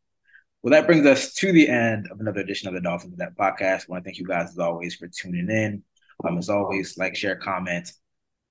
Well, 0.62 0.72
that 0.72 0.88
brings 0.88 1.06
us 1.06 1.34
to 1.36 1.52
the 1.52 1.70
end 1.70 2.08
of 2.12 2.20
another 2.20 2.42
edition 2.42 2.68
of 2.68 2.74
the 2.74 2.82
Dolphins 2.82 3.14
in 3.14 3.20
Depth 3.20 3.38
podcast. 3.38 3.84
I 3.84 3.86
want 3.90 4.04
to 4.04 4.08
thank 4.08 4.18
you 4.18 4.28
guys 4.28 4.50
as 4.50 4.60
always 4.60 4.96
for 4.96 5.08
tuning 5.08 5.50
in. 5.50 5.84
Um, 6.24 6.38
as 6.38 6.50
always, 6.50 6.98
like, 6.98 7.16
share, 7.16 7.36
comment, 7.36 7.92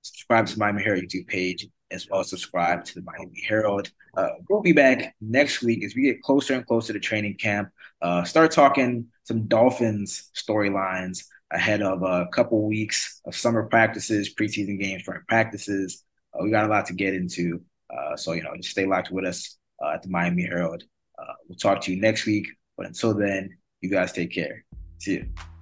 subscribe 0.02 0.46
to 0.46 0.58
Miami 0.58 0.82
Herald 0.82 1.04
YouTube 1.04 1.26
page, 1.26 1.66
as 1.90 2.08
well 2.08 2.20
as 2.20 2.30
subscribe 2.30 2.84
to 2.84 2.94
the 2.94 3.02
Miami 3.02 3.42
Herald. 3.46 3.90
Uh, 4.16 4.28
we'll 4.48 4.62
be 4.62 4.72
back 4.72 5.14
next 5.20 5.62
week 5.62 5.84
as 5.84 5.94
we 5.94 6.02
get 6.02 6.22
closer 6.22 6.54
and 6.54 6.66
closer 6.66 6.92
to 6.92 7.00
training 7.00 7.36
camp. 7.36 7.70
Uh, 8.00 8.24
start 8.24 8.50
talking 8.50 9.06
some 9.24 9.46
Dolphins 9.46 10.30
storylines 10.34 11.24
ahead 11.52 11.82
of 11.82 12.02
a 12.02 12.26
couple 12.32 12.66
weeks 12.66 13.20
of 13.24 13.34
summer 13.34 13.64
practices, 13.64 14.34
preseason 14.34 14.80
games, 14.80 15.02
spring 15.02 15.20
practices. 15.28 16.04
Uh, 16.32 16.42
we 16.42 16.50
got 16.50 16.64
a 16.64 16.68
lot 16.68 16.86
to 16.86 16.94
get 16.94 17.14
into. 17.14 17.60
Uh, 17.90 18.16
so, 18.16 18.32
you 18.32 18.42
know, 18.42 18.54
just 18.56 18.70
stay 18.70 18.86
locked 18.86 19.10
with 19.10 19.24
us 19.24 19.56
uh, 19.84 19.94
at 19.94 20.02
the 20.02 20.08
Miami 20.08 20.42
Herald. 20.42 20.82
Uh, 21.18 21.32
we'll 21.48 21.58
talk 21.58 21.80
to 21.82 21.94
you 21.94 22.00
next 22.00 22.26
week. 22.26 22.48
But 22.76 22.86
until 22.86 23.14
then, 23.14 23.56
you 23.80 23.90
guys 23.90 24.12
take 24.12 24.32
care. 24.32 24.64
See 24.98 25.14
you. 25.14 25.55